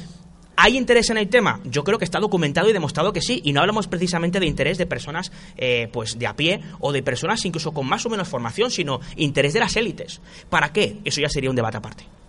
¿Hay 0.55 0.76
interés 0.76 1.09
en 1.09 1.16
el 1.16 1.28
tema? 1.28 1.61
Yo 1.64 1.83
creo 1.83 1.98
que 1.98 2.05
está 2.05 2.20
documentado 2.20 2.68
y 2.68 2.72
demostrado 2.72 3.12
que 3.12 3.22
sí, 3.22 3.40
y 3.42 3.52
no 3.52 3.61
hablamos 3.61 3.88
precisamente 3.88 4.38
de 4.38 4.46
interés 4.46 4.76
de 4.76 4.87
personas 4.87 5.33
eh, 5.57 5.88
pues 5.90 6.18
de 6.18 6.26
a 6.26 6.37
pie 6.37 6.61
o 6.78 6.92
de 6.92 7.02
personas 7.02 7.44
incluso 7.46 7.72
con 7.72 7.88
más 7.88 8.05
o 8.05 8.11
menos 8.11 8.28
formación, 8.28 8.70
sino 8.70 9.00
interés 9.16 9.55
de 9.55 9.61
las 9.61 9.74
élites. 9.76 10.20
¿Para 10.50 10.72
qué? 10.72 10.98
Eso 11.05 11.22
ya 11.22 11.31
sería 11.31 11.50
un 11.50 11.57
debate 11.57 11.78
aparte. 11.78 12.21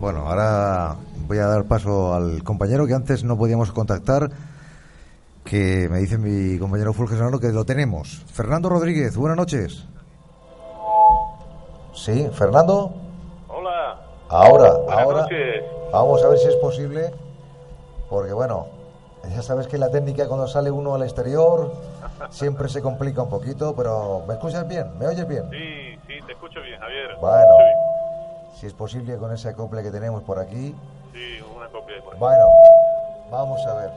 Bueno, 0.00 0.28
ahora 0.28 0.96
voy 1.26 1.38
a 1.38 1.46
dar 1.46 1.64
paso 1.64 2.14
al 2.14 2.42
compañero 2.42 2.86
que 2.86 2.94
antes 2.94 3.24
no 3.24 3.38
podíamos 3.38 3.72
contactar, 3.72 4.30
que 5.44 5.88
me 5.90 5.98
dice 5.98 6.18
mi 6.18 6.58
compañero 6.58 6.92
Fulgencio 6.92 7.38
que 7.40 7.52
lo 7.52 7.64
tenemos. 7.64 8.22
Fernando 8.32 8.68
Rodríguez, 8.68 9.16
buenas 9.16 9.36
noches. 9.36 9.86
Sí, 11.94 12.28
Fernando. 12.32 12.92
Hola. 13.48 14.00
Ahora, 14.28 14.72
ahora. 14.90 15.28
Vamos 15.92 16.22
a 16.24 16.28
ver 16.28 16.38
si 16.38 16.48
es 16.48 16.56
posible, 16.56 17.14
porque 18.10 18.32
bueno, 18.32 18.66
ya 19.30 19.42
sabes 19.42 19.68
que 19.68 19.78
la 19.78 19.90
técnica 19.90 20.26
cuando 20.26 20.48
sale 20.48 20.70
uno 20.70 20.96
al 20.96 21.04
exterior 21.04 21.72
siempre 22.30 22.68
se 22.68 22.82
complica 22.82 23.22
un 23.22 23.30
poquito, 23.30 23.74
pero 23.76 24.24
¿me 24.26 24.34
escuchas 24.34 24.66
bien? 24.66 24.98
¿Me 24.98 25.06
oyes 25.06 25.26
bien? 25.28 25.48
Sí, 25.50 25.98
sí, 26.08 26.14
te 26.26 26.32
escucho 26.32 26.60
bien, 26.62 26.80
Javier. 26.80 27.16
Bueno 27.20 27.83
si 28.64 28.68
es 28.68 28.72
posible 28.72 29.18
con 29.18 29.30
ese 29.30 29.50
acople 29.50 29.82
que 29.82 29.90
tenemos 29.90 30.22
por 30.22 30.38
aquí. 30.38 30.74
Sí, 31.12 31.38
una 31.54 31.68
copia 31.68 32.02
por 32.02 32.16
Bueno, 32.16 32.46
vamos 33.30 33.60
a 33.66 33.74
ver, 33.74 33.90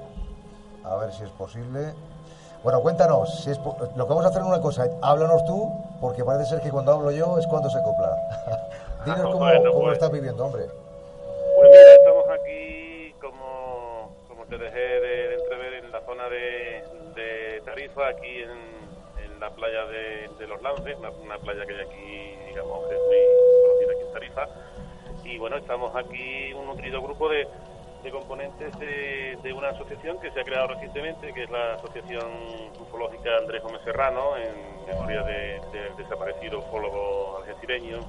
a 0.83 0.95
ver 0.97 1.13
si 1.13 1.23
es 1.23 1.29
posible. 1.29 1.93
Bueno, 2.65 2.81
cuéntanos, 2.81 3.45
si 3.45 3.51
es 3.51 3.57
lo 3.59 4.05
que 4.05 4.09
vamos 4.09 4.25
a 4.25 4.27
hacer 4.27 4.41
es 4.41 4.47
una 4.49 4.59
cosa, 4.59 4.85
háblanos 5.01 5.45
tú, 5.45 5.71
porque 6.01 6.25
parece 6.25 6.49
ser 6.49 6.59
que 6.59 6.69
cuando 6.69 6.91
hablo 6.91 7.11
yo 7.11 7.37
es 7.37 7.47
cuando 7.47 7.69
se 7.69 7.81
copla. 7.81 8.17
Dinos 9.05 9.31
cómo, 9.31 9.39
cómo 9.39 9.79
pues. 9.83 9.93
estás 9.93 10.11
viviendo, 10.11 10.45
hombre. 10.45 10.65
Pues 11.55 11.69
mira, 11.69 11.93
estamos 11.93 12.25
aquí, 12.37 13.15
como, 13.21 14.11
como 14.27 14.43
te 14.47 14.57
dejé 14.57 14.77
de, 14.77 15.35
entrever, 15.35 15.73
en 15.75 15.91
la 15.93 16.01
zona 16.01 16.27
de, 16.27 16.83
de 17.15 17.61
Tarifa, 17.63 18.09
aquí 18.09 18.41
en, 18.41 18.77
la 19.39 19.49
playa 19.51 19.85
de, 19.85 20.47
Los 20.47 20.61
Lances, 20.61 20.97
una, 20.97 21.37
playa 21.37 21.65
que 21.65 21.73
hay 21.73 21.81
aquí, 21.81 22.35
digamos, 22.49 22.87
que 22.87 22.95
es 22.95 23.01
muy 23.01 23.15
aquí 23.15 23.23
en 23.23 23.26
Tarifa. 24.17 24.47
Y 25.23 25.37
bueno, 25.37 25.57
estamos 25.57 25.95
aquí 25.95 26.53
un 26.53 26.65
nutrido 26.65 27.01
grupo 27.01 27.29
de, 27.29 27.47
componentes 28.11 28.71
de, 28.79 29.53
una 29.53 29.69
asociación 29.69 30.17
que 30.19 30.31
se 30.31 30.39
ha 30.39 30.43
creado 30.43 30.67
recientemente, 30.67 31.33
que 31.33 31.43
es 31.43 31.49
la 31.49 31.73
Asociación 31.73 32.25
Ufológica 32.79 33.29
Andrés 33.37 33.61
Gómez 33.61 33.81
Serrano, 33.83 34.37
en 34.37 34.85
memoria 34.87 35.23
del 35.23 35.95
desaparecido 35.97 36.59
ufólogo 36.59 37.39
algecireño. 37.39 37.99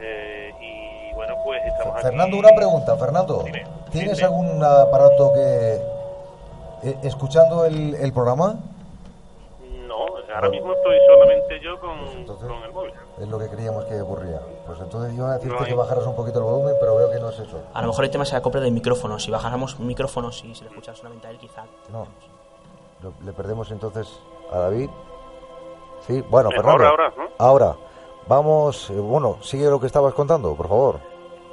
Eh, 0.00 0.52
y 0.60 1.14
bueno, 1.14 1.34
pues 1.44 1.60
estamos 1.66 2.00
Fernando, 2.00 2.38
una 2.38 2.54
pregunta, 2.54 2.96
Fernando. 2.96 3.44
¿Tienes 3.90 4.22
algún 4.22 4.62
aparato 4.62 5.32
que... 5.32 5.98
Eh, 6.84 6.96
escuchando 7.02 7.64
el, 7.64 7.96
el 7.96 8.12
programa? 8.12 8.60
Ahora 10.38 10.50
mismo 10.50 10.72
estoy 10.72 10.96
solamente 11.06 11.60
yo 11.60 11.78
con, 11.80 11.98
el 12.64 12.72
móvil. 12.72 12.92
Es 13.20 13.28
lo 13.28 13.38
que 13.38 13.48
creíamos 13.48 13.84
que 13.84 14.00
ocurría. 14.00 14.40
Pues 14.66 14.80
entonces 14.80 15.16
yo 15.16 15.24
iba 15.24 15.32
a 15.32 15.38
decirte 15.38 15.64
que 15.64 15.74
bajaras 15.74 16.06
un 16.06 16.16
poquito 16.16 16.38
el 16.38 16.44
volumen, 16.44 16.74
pero 16.80 16.96
veo 16.96 17.10
que 17.10 17.18
no 17.18 17.30
es 17.30 17.38
eso. 17.38 17.62
A 17.74 17.82
lo 17.82 17.88
mejor 17.88 18.04
el 18.04 18.10
tema 18.10 18.24
se 18.24 18.36
acopla 18.36 18.60
del 18.60 18.72
micrófono. 18.72 19.18
Si 19.18 19.30
bajáramos 19.30 19.78
micrófonos 19.80 20.44
y 20.44 20.54
si 20.54 20.64
le 20.64 20.70
escuchas 20.70 20.98
solamente 20.98 21.26
a 21.26 21.30
él, 21.30 21.38
quizá. 21.38 21.64
No. 21.90 22.06
Le 23.24 23.32
perdemos 23.32 23.70
entonces 23.70 24.22
a 24.52 24.58
David. 24.58 24.90
Sí, 26.00 26.22
bueno, 26.28 26.50
Fernando. 26.50 26.86
Ahora, 26.86 27.12
ahora. 27.38 27.76
Vamos, 28.28 28.90
eh, 28.90 29.00
bueno, 29.00 29.38
sigue 29.40 29.70
lo 29.70 29.80
que 29.80 29.86
estabas 29.86 30.12
contando, 30.12 30.54
por 30.54 30.68
favor. 30.68 31.00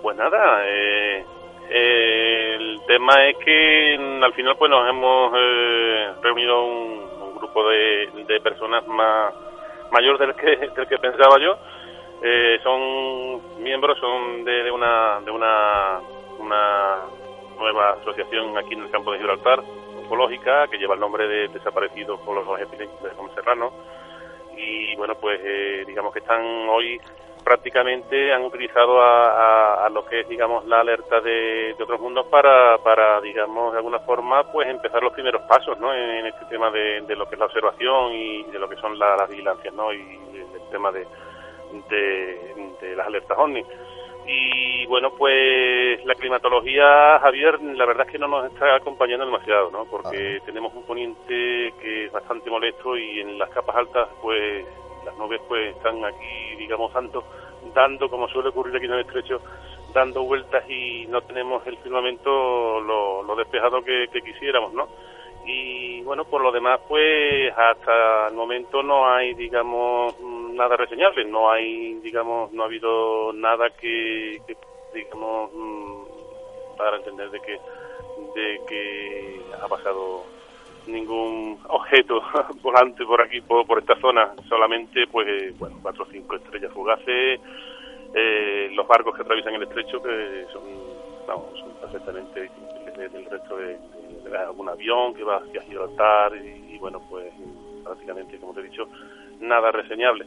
Pues 0.02 0.18
nada, 0.18 0.68
eh, 0.68 1.26
eh, 1.70 2.56
el 2.60 2.82
tema 2.86 3.30
es 3.30 3.38
que 3.38 3.96
al 4.22 4.34
final 4.34 4.58
pues 4.58 4.70
nos 4.70 4.90
hemos 4.90 5.32
reunido 6.22 6.66
un, 6.66 7.15
de, 7.64 8.40
personas 8.42 8.86
más 8.88 9.34
mayor 9.92 10.18
del 10.18 10.36
que, 10.36 10.58
del 10.76 10.88
que 10.88 10.98
pensaba 10.98 11.40
yo. 11.40 11.58
Eh, 12.22 12.60
son 12.64 13.62
miembros 13.64 14.00
son 14.00 14.44
de, 14.46 14.72
una 14.72 15.20
de 15.22 15.32
una, 15.32 16.00
una 16.40 16.98
nueva 17.58 17.92
asociación 17.92 18.58
aquí 18.58 18.74
en 18.74 18.84
el 18.84 18.92
campo 18.92 19.12
de 19.12 19.20
Gibraltar, 19.20 19.62
ufológica, 20.04 20.68
que 20.68 20.78
lleva 20.78 20.96
el 20.96 21.00
nombre 21.00 21.28
de 21.28 21.48
Desaparecidos 21.50 22.20
por 22.22 22.36
los 22.36 22.60
Epidémicos 22.60 23.04
de 23.04 23.36
Serrano. 23.36 23.72
Y 24.58 24.96
bueno, 24.96 25.16
pues 25.16 25.40
eh, 25.44 25.84
digamos 25.86 26.14
que 26.14 26.20
están 26.20 26.42
hoy 26.70 27.00
prácticamente 27.46 28.34
han 28.34 28.44
utilizado 28.44 29.00
a, 29.00 29.88
lo 29.94 30.04
que 30.04 30.22
es, 30.22 30.28
digamos, 30.28 30.66
la 30.66 30.80
alerta 30.80 31.22
de, 31.22 31.76
otros 31.80 32.02
mundos 32.02 32.26
para, 32.26 32.80
para, 32.80 33.22
digamos, 33.22 33.72
de 33.72 33.78
alguna 33.78 34.00
forma, 34.00 34.52
pues 34.52 34.68
empezar 34.68 35.04
los 35.04 35.14
primeros 35.14 35.44
pasos, 35.44 35.80
¿no? 35.80 35.94
En, 35.94 36.26
este 36.26 36.44
tema 36.46 36.72
de, 36.72 37.16
lo 37.16 37.30
que 37.30 37.36
es 37.36 37.40
la 37.40 37.46
observación 37.46 38.14
y 38.14 38.44
de 38.46 38.58
lo 38.58 38.68
que 38.68 38.76
son 38.78 38.98
las 38.98 39.30
vigilancias, 39.30 39.72
¿no? 39.76 39.94
Y 39.94 40.00
el 40.00 40.70
tema 40.72 40.92
de, 40.92 41.06
de, 41.90 42.96
las 42.96 43.06
alertas 43.06 43.38
OVNI. 43.38 43.64
Y 44.28 44.88
bueno, 44.88 45.12
pues 45.16 46.04
la 46.04 46.16
climatología, 46.16 47.20
Javier, 47.20 47.62
la 47.62 47.86
verdad 47.86 48.08
es 48.08 48.12
que 48.12 48.18
no 48.18 48.28
nos 48.28 48.52
está 48.52 48.76
acompañando 48.76 49.24
demasiado, 49.24 49.70
¿no? 49.70 49.86
Porque 49.86 50.40
tenemos 50.48 50.74
un 50.74 50.84
poniente 50.84 51.74
que 51.80 52.06
es 52.06 52.12
bastante 52.12 52.50
molesto 52.50 52.98
y 52.98 53.20
en 53.20 53.38
las 53.38 53.52
capas 53.52 53.76
altas, 53.76 54.10
pues 54.24 54.66
las 55.06 55.16
nubes 55.18 55.40
pues 55.48 55.76
están 55.76 56.04
aquí, 56.04 56.56
digamos, 56.58 56.92
tanto 56.92 57.24
dando, 57.74 58.10
como 58.10 58.28
suele 58.28 58.50
ocurrir 58.50 58.76
aquí 58.76 58.86
en 58.86 58.94
el 58.94 59.00
estrecho, 59.02 59.42
dando 59.94 60.24
vueltas 60.24 60.70
y 60.70 61.06
no 61.08 61.22
tenemos 61.22 61.66
el 61.68 61.78
firmamento 61.78 62.80
lo, 62.82 63.36
despejado 63.36 63.82
que, 63.84 64.08
quisiéramos, 64.24 64.74
¿no? 64.74 64.88
Y 65.46 66.02
bueno, 66.02 66.26
por 66.26 66.42
lo 66.42 66.52
demás, 66.52 66.80
pues 66.88 67.54
hasta 67.56 68.28
el 68.30 68.34
momento 68.34 68.82
no 68.82 69.08
hay, 69.08 69.34
digamos, 69.36 70.20
nada 70.20 70.76
reseñable, 70.76 71.24
no 71.26 71.52
hay, 71.52 71.96
digamos, 71.96 72.52
no 72.52 72.64
ha 72.64 72.66
habido 72.66 73.32
nada 73.34 73.70
que, 73.70 74.42
digamos, 74.94 75.52
mm, 75.54 76.78
para 76.78 76.98
entender 76.98 77.30
de 77.30 77.40
que, 77.42 77.60
de 78.36 78.62
que 78.68 79.42
ha 79.62 79.68
pasado 79.68 80.24
ningún 80.88 81.60
objeto 81.68 82.22
volante 82.62 83.06
por 83.06 83.22
aquí, 83.22 83.42
por, 83.42 83.80
esta 83.80 83.96
zona, 84.00 84.34
solamente 84.48 85.08
pues 85.08 85.58
bueno, 85.58 85.78
cuatro 85.82 86.04
o 86.04 86.08
cinco 86.12 86.36
estrellas 86.36 86.72
fugaces, 86.74 87.40
eh, 88.14 88.70
los 88.74 88.88
barcos 88.88 89.16
que 89.16 89.22
atraviesan 89.22 89.56
el 89.56 89.64
estrecho 89.64 90.02
que 90.02 90.46
son, 90.54 90.64
vamos, 91.28 91.60
son 91.60 91.74
perfectamente 91.82 92.44
distinguibles 92.44 93.12
del 93.12 93.26
resto 93.26 93.58
de, 93.58 93.78
algún 94.38 94.70
avión 94.70 95.14
que 95.14 95.24
va 95.24 95.38
hacia 95.38 95.62
Gibraltar 95.62 96.36
y, 96.36 96.78
bueno, 96.78 97.02
pues 97.10 97.32
prácticamente, 97.84 98.38
como 98.38 98.54
te 98.54 98.62
he 98.62 98.64
dicho, 98.64 98.88
nada 99.40 99.72
reseñable. 99.72 100.26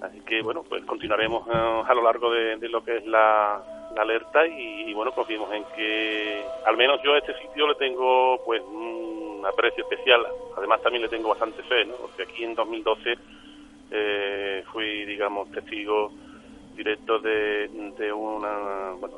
Así 0.00 0.20
que 0.20 0.42
bueno, 0.42 0.62
pues 0.68 0.84
continuaremos 0.84 1.46
eh, 1.48 1.82
a 1.86 1.94
lo 1.94 2.02
largo 2.02 2.30
de, 2.30 2.56
lo 2.68 2.84
que 2.84 2.98
es 2.98 3.06
la, 3.06 3.62
alerta 3.96 4.44
y, 4.46 4.92
bueno, 4.92 5.12
confiemos 5.12 5.52
en 5.52 5.64
que 5.76 6.44
al 6.66 6.76
menos 6.76 7.00
yo 7.02 7.14
a 7.14 7.18
este 7.18 7.32
sitio 7.40 7.68
le 7.68 7.76
tengo 7.76 8.40
pues 8.44 8.60
un 8.62 9.13
aprecio 9.46 9.84
especial. 9.84 10.26
Además 10.56 10.82
también 10.82 11.02
le 11.02 11.08
tengo 11.08 11.28
bastante 11.28 11.62
fe, 11.62 11.84
¿no? 11.84 11.94
Porque 11.96 12.22
aquí 12.22 12.44
en 12.44 12.54
2012 12.54 13.18
eh, 13.90 14.64
fui, 14.72 15.04
digamos, 15.04 15.50
testigo 15.52 16.12
directo 16.74 17.18
de, 17.20 17.68
una, 18.12 18.90
bueno, 18.98 19.16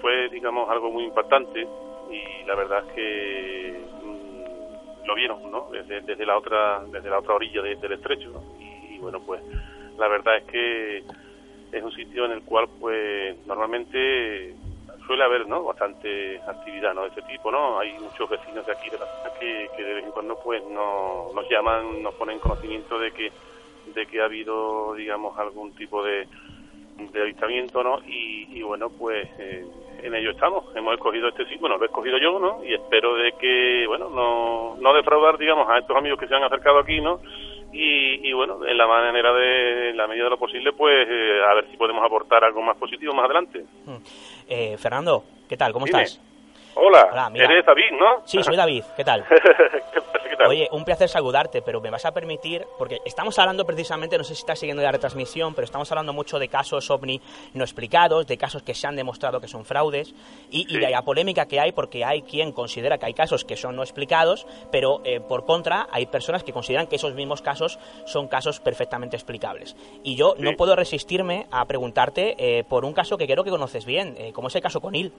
fue, 0.00 0.28
digamos, 0.28 0.68
algo 0.70 0.90
muy 0.90 1.04
impactante 1.04 1.66
y 2.10 2.46
la 2.46 2.54
verdad 2.54 2.84
es 2.86 2.92
que 2.94 3.80
mm, 4.04 5.06
lo 5.06 5.14
vieron, 5.14 5.50
¿no? 5.50 5.68
Desde, 5.72 6.02
desde, 6.02 6.24
la 6.24 6.38
otra, 6.38 6.84
desde 6.90 7.10
la 7.10 7.18
otra 7.18 7.34
orilla 7.34 7.62
del 7.62 7.92
estrecho, 7.92 8.42
y, 8.60 8.98
bueno, 8.98 9.20
pues 9.24 9.42
la 9.98 10.08
verdad 10.08 10.36
es 10.36 10.44
que 10.44 10.98
es 11.72 11.82
un 11.82 11.92
sitio 11.92 12.26
en 12.26 12.32
el 12.32 12.42
cual, 12.42 12.68
pues, 12.80 13.36
normalmente 13.46 14.54
suele 15.06 15.24
haber, 15.24 15.46
¿no? 15.46 15.64
Bastante 15.64 16.40
actividad, 16.46 16.94
¿no? 16.94 17.02
De 17.02 17.08
ese 17.08 17.22
tipo, 17.22 17.50
¿no? 17.50 17.78
Hay 17.78 17.92
muchos 17.98 18.28
vecinos 18.28 18.64
de 18.66 18.72
aquí 18.72 18.90
de 18.90 18.98
la 18.98 19.06
zona 19.06 19.34
que, 19.38 19.68
que 19.76 19.82
de 19.82 19.94
vez 19.94 20.04
en 20.04 20.10
cuando, 20.12 20.36
pues, 20.42 20.62
no, 20.66 21.30
nos 21.34 21.48
llaman, 21.48 22.02
nos 22.02 22.14
ponen 22.14 22.38
conocimiento 22.38 22.98
de 22.98 23.12
que 23.12 23.32
de 23.86 24.06
que 24.06 24.20
ha 24.20 24.24
habido, 24.24 24.94
digamos, 24.94 25.38
algún 25.38 25.74
tipo 25.74 26.02
de, 26.02 26.26
de 26.96 27.22
avistamiento, 27.22 27.82
¿no? 27.82 28.00
Y, 28.06 28.62
bueno, 28.62 28.88
pues 28.90 29.28
eh, 29.38 29.64
en 30.02 30.14
ello 30.14 30.30
estamos. 30.30 30.64
Hemos 30.74 30.94
escogido 30.94 31.28
este 31.28 31.44
sitio, 31.44 31.60
bueno, 31.60 31.76
lo 31.76 31.84
he 31.84 31.86
escogido 31.86 32.18
yo, 32.18 32.38
¿no? 32.38 32.64
Y 32.64 32.74
espero 32.74 33.14
de 33.14 33.32
que, 33.32 33.86
bueno, 33.86 34.08
no, 34.10 34.76
no 34.80 34.94
defraudar, 34.94 35.38
digamos, 35.38 35.68
a 35.68 35.78
estos 35.78 35.96
amigos 35.96 36.18
que 36.18 36.28
se 36.28 36.34
han 36.34 36.44
acercado 36.44 36.78
aquí, 36.78 37.00
¿no? 37.00 37.20
Y, 37.76 38.32
bueno, 38.32 38.64
en 38.64 38.78
la 38.78 38.86
manera 38.86 39.32
de, 39.32 39.90
en 39.90 39.96
la 39.96 40.06
medida 40.06 40.24
de 40.24 40.30
lo 40.30 40.38
posible, 40.38 40.72
pues 40.72 41.08
eh, 41.10 41.40
a 41.44 41.54
ver 41.54 41.68
si 41.70 41.76
podemos 41.76 42.04
aportar 42.04 42.44
algo 42.44 42.62
más 42.62 42.76
positivo 42.76 43.12
más 43.14 43.24
adelante. 43.24 43.64
Mm. 43.84 43.96
Eh, 44.48 44.76
Fernando, 44.78 45.24
¿qué 45.48 45.56
tal? 45.56 45.72
¿Cómo 45.72 45.86
estás? 45.86 46.20
Hola, 46.76 47.30
eres 47.34 47.64
David, 47.66 47.92
¿no? 47.92 48.22
Sí, 48.26 48.42
soy 48.42 48.56
David, 48.56 48.82
¿qué 48.96 49.04
tal? 49.04 49.24
Oye, 50.48 50.68
un 50.72 50.84
placer 50.84 51.08
saludarte, 51.08 51.62
pero 51.62 51.80
me 51.80 51.90
vas 51.90 52.04
a 52.04 52.12
permitir, 52.12 52.66
porque 52.78 52.98
estamos 53.04 53.38
hablando 53.38 53.64
precisamente, 53.64 54.18
no 54.18 54.24
sé 54.24 54.34
si 54.34 54.40
estás 54.40 54.58
siguiendo 54.58 54.82
la 54.82 54.92
retransmisión, 54.92 55.54
pero 55.54 55.64
estamos 55.64 55.90
hablando 55.92 56.12
mucho 56.12 56.38
de 56.38 56.48
casos 56.48 56.90
ovni 56.90 57.20
no 57.54 57.64
explicados, 57.64 58.26
de 58.26 58.36
casos 58.36 58.62
que 58.62 58.74
se 58.74 58.86
han 58.86 58.96
demostrado 58.96 59.40
que 59.40 59.48
son 59.48 59.64
fraudes, 59.64 60.14
y, 60.50 60.78
de 60.78 60.90
la 60.90 61.02
polémica 61.02 61.46
que 61.46 61.60
hay, 61.60 61.72
porque 61.72 62.04
hay 62.04 62.22
quien 62.22 62.52
considera 62.52 62.98
que 62.98 63.06
hay 63.06 63.14
casos 63.14 63.44
que 63.44 63.56
son 63.56 63.76
no 63.76 63.82
explicados, 63.82 64.46
pero 64.70 65.00
eh, 65.04 65.20
por 65.20 65.44
contra 65.44 65.88
hay 65.90 66.06
personas 66.06 66.42
que 66.42 66.52
consideran 66.52 66.86
que 66.86 66.96
esos 66.96 67.14
mismos 67.14 67.42
casos 67.42 67.78
son 68.06 68.28
casos 68.28 68.60
perfectamente 68.60 69.16
explicables. 69.16 69.76
Y 70.02 70.16
yo 70.16 70.34
no 70.38 70.52
puedo 70.56 70.76
resistirme 70.76 71.46
a 71.50 71.64
preguntarte 71.66 72.34
eh, 72.38 72.64
por 72.64 72.84
un 72.84 72.92
caso 72.92 73.16
que 73.16 73.26
creo 73.26 73.44
que 73.44 73.50
conoces 73.50 73.84
bien, 73.84 74.14
eh, 74.18 74.32
como 74.32 74.48
es 74.48 74.54
el 74.54 74.62
caso 74.62 74.80
con 74.80 74.94
Il. 74.94 75.12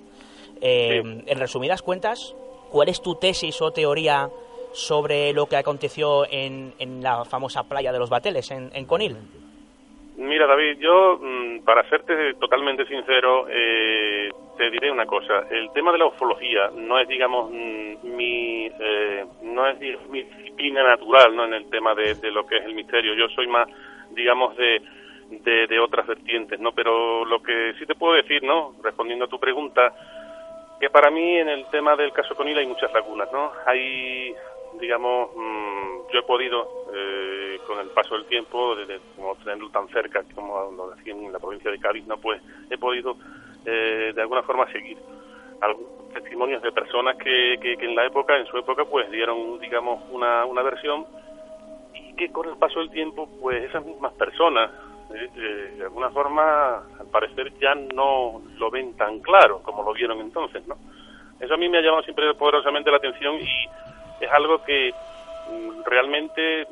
En 0.62 1.38
resumidas 1.38 1.82
cuentas, 1.82 2.34
¿cuál 2.71 2.88
es 2.88 3.01
tu 3.01 3.15
tesis 3.15 3.62
o 3.62 3.71
teoría 3.71 4.30
sobre 4.76 5.32
lo 5.32 5.46
que 5.48 5.56
aconteció 5.56 6.26
en, 6.30 6.74
en 6.80 7.02
la 7.02 7.24
famosa 7.24 7.64
playa 7.64 7.94
de 7.94 8.00
los 8.00 8.10
Bateles, 8.10 8.52
en, 8.52 8.86
Conil? 8.86 9.16
Mira, 10.18 10.46
David, 10.46 10.78
yo, 10.80 11.18
mm, 11.22 11.60
para 11.64 11.88
serte 11.90 12.34
totalmente 12.36 12.86
sincero, 12.86 13.48
eh, 13.50 14.30
te 14.58 14.70
diré 14.70 14.92
una 14.92 15.06
cosa. 15.06 15.46
El 15.50 15.72
tema 15.72 15.94
de 15.94 16.00
la 16.00 16.08
ufología 16.08 16.70
no 16.76 17.00
es, 17.00 17.08
digamos, 17.08 17.52
mm, 17.52 18.16
mi, 18.16 18.66
eh, 18.68 19.26
no 19.44 19.68
es 19.68 19.80
mi 20.10 20.24
disciplina 20.24 20.84
natural, 20.84 21.36
¿no? 21.36 21.46
En 21.46 21.54
el 21.54 21.70
tema 21.70 21.96
de, 21.96 22.16
lo 22.32 22.46
que 22.46 22.58
es 22.58 22.66
el 22.66 22.76
misterio. 22.76 23.14
Yo 23.14 23.30
soy 23.30 23.48
más, 23.48 23.68
digamos, 24.12 24.58
de, 24.58 24.82
de, 25.30 25.68
de, 25.68 25.80
otras 25.80 26.06
vertientes, 26.06 26.60
¿no? 26.60 26.74
Pero 26.74 27.24
lo 27.24 27.42
que 27.42 27.74
sí 27.80 27.86
te 27.86 27.96
puedo 27.96 28.14
decir, 28.14 28.44
¿no? 28.44 28.74
Respondiendo 28.84 29.26
a 29.26 29.30
tu 29.30 29.40
pregunta, 29.40 29.94
que 30.80 30.90
para 30.90 31.10
mí 31.10 31.38
en 31.38 31.48
el 31.50 31.66
tema 31.70 31.96
del 31.96 32.12
caso 32.12 32.36
Conil 32.36 32.58
hay 32.58 32.68
muchas 32.68 32.92
lagunas, 32.94 33.32
¿no? 33.32 33.52
Hay 33.66 34.34
digamos, 34.80 35.30
mm, 35.36 36.12
yo 36.12 36.20
he 36.20 36.24
podido, 36.24 36.68
eh, 36.94 37.60
con 37.68 37.80
el 37.80 37.90
paso 37.90 38.16
del 38.16 38.26
tiempo, 38.26 38.76
desde, 38.76 39.00
como 39.16 39.36
tenerlo 39.36 39.70
tan 39.70 39.88
cerca 39.90 40.24
como 40.34 40.72
lo 40.72 40.92
decía 40.92 41.14
en 41.14 41.32
la 41.32 41.40
provincia 41.40 41.72
de 41.72 41.80
Cádiz, 41.80 42.06
no, 42.06 42.18
pues 42.18 42.42
he 42.70 42.78
podido 42.78 43.18
eh, 43.66 44.12
de 44.14 44.22
alguna 44.22 44.44
forma 44.44 44.72
seguir 44.72 44.98
algunos 45.62 46.14
testimonios 46.14 46.62
de 46.62 46.72
personas 46.72 47.18
que, 47.18 47.58
que, 47.62 47.74
en 47.74 47.96
la 47.96 48.06
época, 48.06 48.38
en 48.38 48.46
su 48.46 48.58
época, 48.58 48.86
pues 48.86 49.10
dieron, 49.12 49.60
digamos, 49.60 50.04
una, 50.12 50.46
una 50.46 50.62
versión 50.62 51.06
y 51.94 52.16
que 52.16 52.32
con 52.32 52.48
el 52.48 52.58
paso 52.58 52.80
del 52.80 52.90
tiempo, 52.90 53.28
pues 53.42 53.64
esas 53.64 53.86
mismas 53.86 54.14
personas, 54.14 54.72
eh, 55.14 55.74
de 55.78 55.84
alguna 55.84 56.10
forma, 56.12 56.78
al 57.00 57.08
parecer 57.12 57.54
ya 57.60 57.76
no 57.76 58.42
lo 58.58 58.72
ven 58.72 58.96
tan 58.96 59.20
claro 59.20 59.62
como 59.64 59.84
lo 59.84 59.94
vieron 59.94 60.20
entonces, 60.20 60.66
¿no? 60.68 60.76
Eso 61.40 61.54
a 61.54 61.58
mí 61.58 61.68
me 61.68 61.80
ha 61.80 61.82
llamado 61.82 62.04
siempre 62.04 62.34
poderosamente 62.36 62.90
la 62.90 62.98
atención 62.98 63.36
y 63.36 63.68
es 64.19 64.32
algo 64.32 64.63
que 64.63 64.93
mm, 65.49 65.84
realmente, 65.84 66.67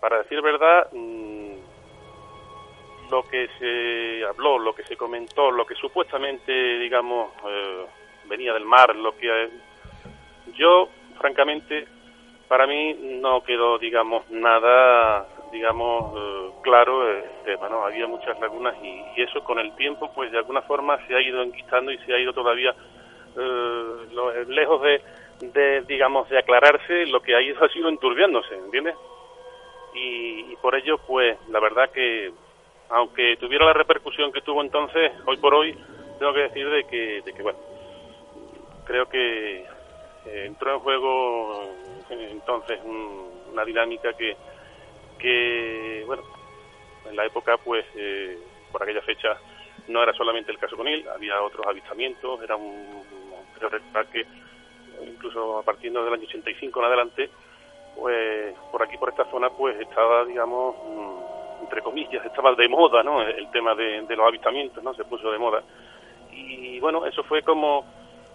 para 0.00 0.18
decir 0.18 0.40
verdad, 0.42 0.88
mm, 0.92 1.52
lo 3.10 3.22
que 3.28 3.48
se 3.58 4.24
habló, 4.24 4.58
lo 4.58 4.74
que 4.74 4.84
se 4.84 4.96
comentó, 4.96 5.50
lo 5.50 5.66
que 5.66 5.74
supuestamente, 5.74 6.52
digamos, 6.78 7.30
eh, 7.46 7.86
venía 8.26 8.54
del 8.54 8.64
mar, 8.64 8.96
lo 8.96 9.16
que 9.16 9.50
yo, 10.54 10.88
francamente, 11.18 11.86
para 12.48 12.66
mí 12.66 12.94
no 13.20 13.42
quedó, 13.42 13.78
digamos, 13.78 14.28
nada, 14.30 15.26
digamos, 15.52 16.14
eh, 16.16 16.50
claro 16.62 17.08
el 17.08 17.24
tema, 17.44 17.68
¿no? 17.68 17.84
Había 17.84 18.06
muchas 18.06 18.38
lagunas 18.40 18.74
y, 18.82 19.02
eso 19.20 19.44
con 19.44 19.58
el 19.58 19.74
tiempo, 19.76 20.10
pues 20.14 20.32
de 20.32 20.38
alguna 20.38 20.62
forma 20.62 20.98
se 21.06 21.14
ha 21.14 21.20
ido 21.20 21.42
enquistando 21.42 21.92
y 21.92 21.98
se 21.98 22.14
ha 22.14 22.18
ido 22.18 22.32
todavía 22.32 22.74
eh, 23.36 24.44
lejos 24.48 24.82
de 24.82 25.02
de, 25.50 25.82
digamos, 25.82 26.28
de 26.28 26.38
aclararse, 26.38 27.06
lo 27.06 27.20
que 27.20 27.34
ahí 27.34 27.50
ha 27.50 27.68
sido 27.68 27.88
enturbiándose, 27.88 28.54
¿entiendes? 28.54 28.94
Y, 29.94 30.54
por 30.56 30.74
ello, 30.76 30.98
pues, 30.98 31.36
la 31.48 31.58
verdad 31.58 31.90
que, 31.90 32.32
aunque 32.88 33.36
tuviera 33.38 33.66
la 33.66 33.72
repercusión 33.72 34.32
que 34.32 34.40
tuvo 34.40 34.62
entonces, 34.62 35.10
hoy 35.26 35.36
por 35.38 35.54
hoy, 35.54 35.76
tengo 36.18 36.32
que 36.32 36.42
decir 36.42 36.70
de 36.70 36.84
que, 36.84 37.22
de 37.22 37.32
que 37.32 37.42
bueno, 37.42 37.58
creo 38.84 39.08
que 39.08 39.64
eh, 40.26 40.44
entró 40.46 40.74
en 40.74 40.80
juego 40.80 41.74
entonces 42.08 42.78
una 42.84 43.64
dinámica 43.64 44.12
que, 44.12 44.36
que, 45.18 46.04
bueno, 46.06 46.22
en 47.08 47.16
la 47.16 47.26
época, 47.26 47.56
pues, 47.56 47.84
eh, 47.96 48.38
por 48.70 48.82
aquella 48.82 49.02
fecha, 49.02 49.36
no 49.88 50.02
era 50.02 50.12
solamente 50.12 50.52
el 50.52 50.58
caso 50.58 50.76
con 50.76 50.86
él, 50.86 51.04
había 51.12 51.42
otros 51.42 51.66
avistamientos, 51.66 52.40
era 52.42 52.54
un, 52.54 53.02
creo 53.58 53.70
que 54.10 54.24
incluso 55.06 55.58
a 55.58 55.62
partir 55.62 55.92
del 55.92 56.12
año 56.12 56.24
85 56.24 56.80
en 56.80 56.86
adelante, 56.86 57.30
pues 57.96 58.54
por 58.70 58.82
aquí, 58.82 58.96
por 58.96 59.10
esta 59.10 59.24
zona, 59.30 59.50
pues 59.50 59.78
estaba, 59.80 60.24
digamos, 60.24 60.76
mm, 60.76 61.64
entre 61.64 61.82
comillas, 61.82 62.24
estaba 62.24 62.54
de 62.54 62.68
moda, 62.68 63.02
¿no? 63.02 63.22
El 63.22 63.50
tema 63.50 63.74
de, 63.74 64.04
los 64.08 64.26
avistamientos, 64.26 64.82
¿no? 64.82 64.94
Se 64.94 65.04
puso 65.04 65.30
de 65.30 65.38
moda. 65.38 65.62
Y 66.32 66.80
bueno, 66.80 67.06
eso 67.06 67.22
fue 67.24 67.42
como 67.42 67.84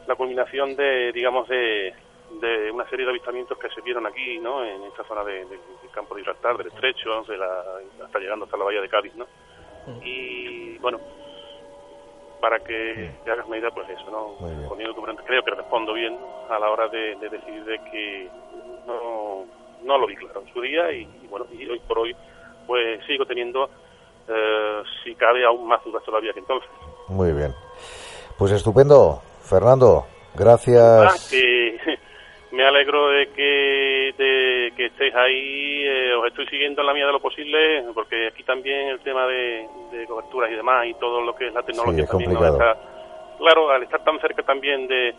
la 0.07 0.15
culminación 0.15 0.75
de, 0.75 1.11
digamos, 1.11 1.47
de, 1.47 1.93
de 2.39 2.71
una 2.71 2.87
serie 2.89 3.05
de 3.05 3.11
avistamientos 3.11 3.57
que 3.57 3.69
se 3.69 3.81
vieron 3.81 4.05
aquí, 4.05 4.39
¿no? 4.39 4.63
En 4.63 4.83
esta 4.83 5.03
zona 5.03 5.23
de, 5.23 5.45
del 5.45 5.91
campo 5.91 6.15
de 6.15 6.21
Gibraltar, 6.21 6.57
del 6.57 6.67
Estrecho, 6.67 7.23
de 7.23 7.37
la, 7.37 7.63
hasta 8.05 8.19
llegando 8.19 8.45
hasta 8.45 8.57
la 8.57 8.65
bahía 8.65 8.81
de 8.81 8.89
Cádiz, 8.89 9.15
¿no? 9.15 9.25
Mm. 9.87 9.99
Y 10.03 10.77
bueno, 10.77 10.99
para 12.39 12.59
que 12.59 13.11
te 13.23 13.31
hagas 13.31 13.47
medida, 13.47 13.69
pues 13.71 13.89
eso, 13.89 14.09
¿no? 14.11 14.33
Poniendo 14.67 14.93
tu 14.93 15.01
creo 15.01 15.43
que 15.43 15.51
respondo 15.51 15.93
bien 15.93 16.17
a 16.49 16.59
la 16.59 16.69
hora 16.69 16.87
de, 16.87 17.15
decidir 17.15 17.63
de 17.65 17.79
que 17.91 18.29
no, 18.85 19.45
no 19.83 19.97
lo 19.97 20.07
vi 20.07 20.15
claro 20.15 20.41
en 20.41 20.53
su 20.53 20.61
día 20.61 20.91
y, 20.91 21.05
bueno, 21.29 21.45
y 21.51 21.67
hoy 21.67 21.79
por 21.87 21.99
hoy 21.99 22.15
pues 22.65 23.05
sigo 23.05 23.25
teniendo, 23.25 23.69
eh, 24.27 24.83
si 25.03 25.15
cabe, 25.15 25.45
aún 25.45 25.67
más 25.67 25.83
dudas 25.83 26.03
todavía 26.03 26.33
que 26.33 26.39
entonces. 26.39 26.69
Muy 27.07 27.31
bien. 27.31 27.53
Pues 28.37 28.51
estupendo, 28.51 29.21
Fernando. 29.41 30.05
Gracias. 30.35 30.83
Ah, 30.83 31.96
me 32.57 32.65
alegro 32.65 33.09
de 33.09 33.27
que, 33.33 34.15
de 34.17 34.73
que 34.75 34.85
estéis 34.87 35.13
ahí, 35.13 35.83
eh, 35.85 36.15
os 36.15 36.25
estoy 36.25 36.47
siguiendo 36.47 36.81
en 36.81 36.87
la 36.87 36.93
medida 36.93 37.05
de 37.05 37.13
lo 37.13 37.19
posible, 37.19 37.85
porque 37.93 38.27
aquí 38.27 38.43
también 38.43 38.89
el 38.89 38.99
tema 39.01 39.27
de, 39.27 39.67
coberturas 40.07 40.49
y 40.49 40.55
demás 40.55 40.87
y 40.87 40.95
todo 40.95 41.21
lo 41.21 41.35
que 41.35 41.49
es 41.49 41.53
la 41.53 41.61
tecnología 41.61 42.07
también 42.07 42.31
está, 42.31 42.75
claro, 43.37 43.69
al 43.69 43.83
estar 43.83 44.03
tan 44.03 44.19
cerca 44.19 44.41
también 44.41 44.87
de 44.87 45.13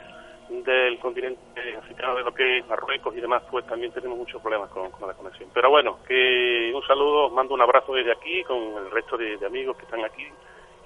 del 0.49 0.99
continente 0.99 1.39
africano, 1.79 2.17
de 2.17 2.23
lo 2.23 2.33
que 2.33 2.59
es 2.59 2.67
Marruecos 2.67 3.15
y 3.15 3.21
demás, 3.21 3.43
pues 3.51 3.67
también 3.67 3.93
tenemos 3.93 4.17
muchos 4.17 4.41
problemas 4.41 4.71
con, 4.71 4.85
la 5.07 5.13
conexión. 5.13 5.51
Pero 5.53 5.69
bueno, 5.69 5.99
que 6.09 6.73
un 6.75 6.83
saludo, 6.87 7.27
os 7.27 7.33
mando 7.33 7.53
un 7.53 7.61
abrazo 7.61 7.93
desde 7.93 8.13
aquí 8.13 8.43
con 8.45 8.57
el 8.57 8.91
resto 8.91 9.19
de, 9.19 9.39
amigos 9.47 9.77
que 9.77 9.85
están 9.85 10.03
aquí 10.05 10.27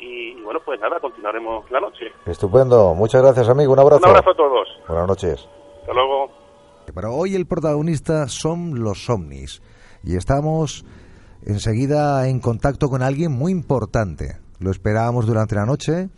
y, 0.01 0.35
bueno, 0.43 0.61
pues 0.65 0.81
nada, 0.81 0.99
continuaremos 0.99 1.71
la 1.71 1.79
noche. 1.79 2.13
Estupendo, 2.27 2.93
muchas 2.95 3.23
gracias 3.23 3.49
amigo, 3.49 3.73
un 3.73 3.79
abrazo. 3.79 4.03
Un 4.03 4.11
abrazo 4.11 4.31
a 4.31 4.35
todos. 4.35 4.69
Buenas 4.89 5.07
noches. 5.07 5.62
Pero 6.95 7.15
hoy 7.15 7.35
el 7.35 7.47
protagonista 7.47 8.29
son 8.29 8.83
los 8.83 9.09
ovnis. 9.09 9.63
Y 10.03 10.17
estamos 10.17 10.85
enseguida 11.45 12.29
en 12.29 12.41
contacto 12.41 12.89
con 12.89 13.03
alguien 13.03 13.33
muy 13.33 13.53
importante. 13.53 14.39
Lo 14.59 14.71
esperábamos 14.71 15.27
durante 15.27 15.55
la 15.55 15.67
noche, 15.67 16.09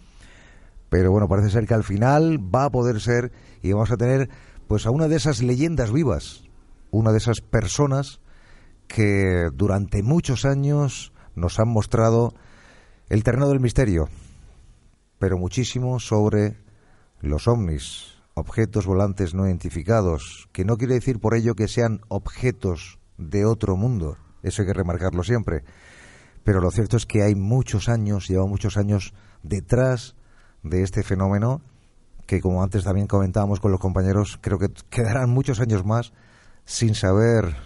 pero 0.91 1.11
bueno, 1.11 1.29
parece 1.29 1.51
ser 1.51 1.67
que 1.67 1.75
al 1.75 1.85
final 1.85 2.39
va 2.55 2.65
a 2.65 2.71
poder 2.71 3.01
ser 3.01 3.33
y 3.63 3.73
vamos 3.73 3.91
a 3.91 3.97
tener 3.97 4.29
pues 4.67 4.87
a 4.87 4.91
una 4.91 5.09
de 5.09 5.17
esas 5.17 5.43
leyendas 5.43 5.93
vivas 5.93 6.45
una 6.95 7.11
de 7.11 7.19
esas 7.19 7.41
personas 7.41 8.21
que 8.87 9.51
durante 9.53 10.05
muchos 10.05 10.45
años 10.45 11.13
nos 11.35 11.59
han 11.59 11.69
mostrado 11.69 12.35
el 13.09 13.25
terreno 13.25 13.49
del 13.49 13.59
misterio, 13.59 14.09
pero 15.19 15.37
muchísimo 15.37 15.99
sobre 15.99 16.57
los 17.21 17.49
ovnis, 17.49 18.14
objetos 18.35 18.87
volantes 18.87 19.35
no 19.35 19.47
identificados, 19.47 20.49
que 20.53 20.65
no 20.65 20.77
quiere 20.77 20.95
decir 20.95 21.21
por 21.21 21.35
ello 21.35 21.55
que 21.55 21.69
sean 21.69 22.01
objetos 22.09 22.99
de 23.17 23.45
otro 23.45 23.77
mundo, 23.77 24.17
eso 24.43 24.63
hay 24.63 24.69
que 24.69 24.75
remarcarlo 24.75 25.23
siempre, 25.23 25.65
pero 26.43 26.61
lo 26.61 26.71
cierto 26.71 26.97
es 26.97 27.07
que 27.07 27.23
hay 27.23 27.35
muchos 27.35 27.89
años, 27.89 28.29
lleva 28.29 28.47
muchos 28.47 28.77
años 28.77 29.15
detrás 29.43 30.17
de 30.63 30.83
este 30.83 31.03
fenómeno 31.03 31.63
que 32.27 32.41
como 32.41 32.63
antes 32.63 32.85
también 32.85 33.07
comentábamos 33.07 33.61
con 33.61 33.71
los 33.71 33.81
compañeros, 33.81 34.39
creo 34.41 34.59
que 34.59 34.69
quedarán 34.91 35.31
muchos 35.31 35.61
años 35.61 35.85
más 35.85 36.13
sin 36.65 36.95
saber 36.95 37.57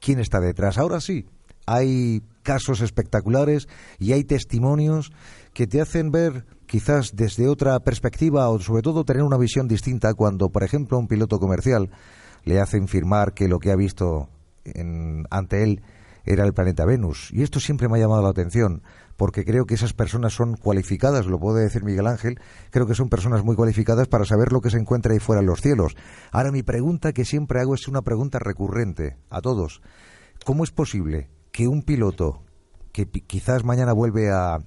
quién 0.00 0.20
está 0.20 0.40
detrás. 0.40 0.78
Ahora 0.78 1.00
sí, 1.00 1.26
hay 1.66 2.22
casos 2.44 2.80
espectaculares 2.80 3.66
y 3.98 4.12
hay 4.12 4.22
testimonios 4.22 5.10
que 5.52 5.66
te 5.66 5.80
hacen 5.80 6.12
ver 6.12 6.46
quizás 6.66 7.16
desde 7.16 7.48
otra 7.48 7.80
perspectiva 7.80 8.48
o 8.50 8.60
sobre 8.60 8.82
todo 8.82 9.04
tener 9.04 9.24
una 9.24 9.38
visión 9.38 9.66
distinta 9.66 10.14
cuando, 10.14 10.50
por 10.50 10.62
ejemplo, 10.62 10.98
un 10.98 11.08
piloto 11.08 11.40
comercial 11.40 11.90
le 12.44 12.60
hacen 12.60 12.86
firmar 12.86 13.34
que 13.34 13.48
lo 13.48 13.58
que 13.58 13.72
ha 13.72 13.76
visto 13.76 14.28
ante 15.30 15.62
él 15.64 15.82
era 16.24 16.44
el 16.44 16.54
planeta 16.54 16.84
Venus. 16.84 17.30
Y 17.32 17.42
esto 17.42 17.60
siempre 17.60 17.88
me 17.88 17.98
ha 17.98 18.00
llamado 18.00 18.22
la 18.22 18.30
atención 18.30 18.82
porque 19.16 19.44
creo 19.44 19.66
que 19.66 19.74
esas 19.74 19.92
personas 19.92 20.32
son 20.32 20.56
cualificadas, 20.56 21.26
lo 21.26 21.38
puede 21.38 21.62
decir 21.62 21.84
Miguel 21.84 22.06
Ángel, 22.06 22.40
creo 22.70 22.86
que 22.86 22.94
son 22.94 23.08
personas 23.08 23.44
muy 23.44 23.56
cualificadas 23.56 24.08
para 24.08 24.24
saber 24.24 24.52
lo 24.52 24.60
que 24.60 24.70
se 24.70 24.78
encuentra 24.78 25.12
ahí 25.12 25.20
fuera 25.20 25.40
en 25.40 25.46
los 25.46 25.60
cielos. 25.60 25.96
Ahora 26.32 26.50
mi 26.50 26.62
pregunta 26.62 27.12
que 27.12 27.24
siempre 27.24 27.60
hago 27.60 27.74
es 27.74 27.86
una 27.88 28.02
pregunta 28.02 28.38
recurrente 28.38 29.16
a 29.30 29.40
todos. 29.40 29.82
¿Cómo 30.44 30.64
es 30.64 30.72
posible 30.72 31.28
que 31.54 31.68
un 31.68 31.82
piloto 31.82 32.42
que 32.90 33.06
quizás 33.06 33.62
mañana 33.62 33.92
vuelve 33.92 34.28
a, 34.28 34.58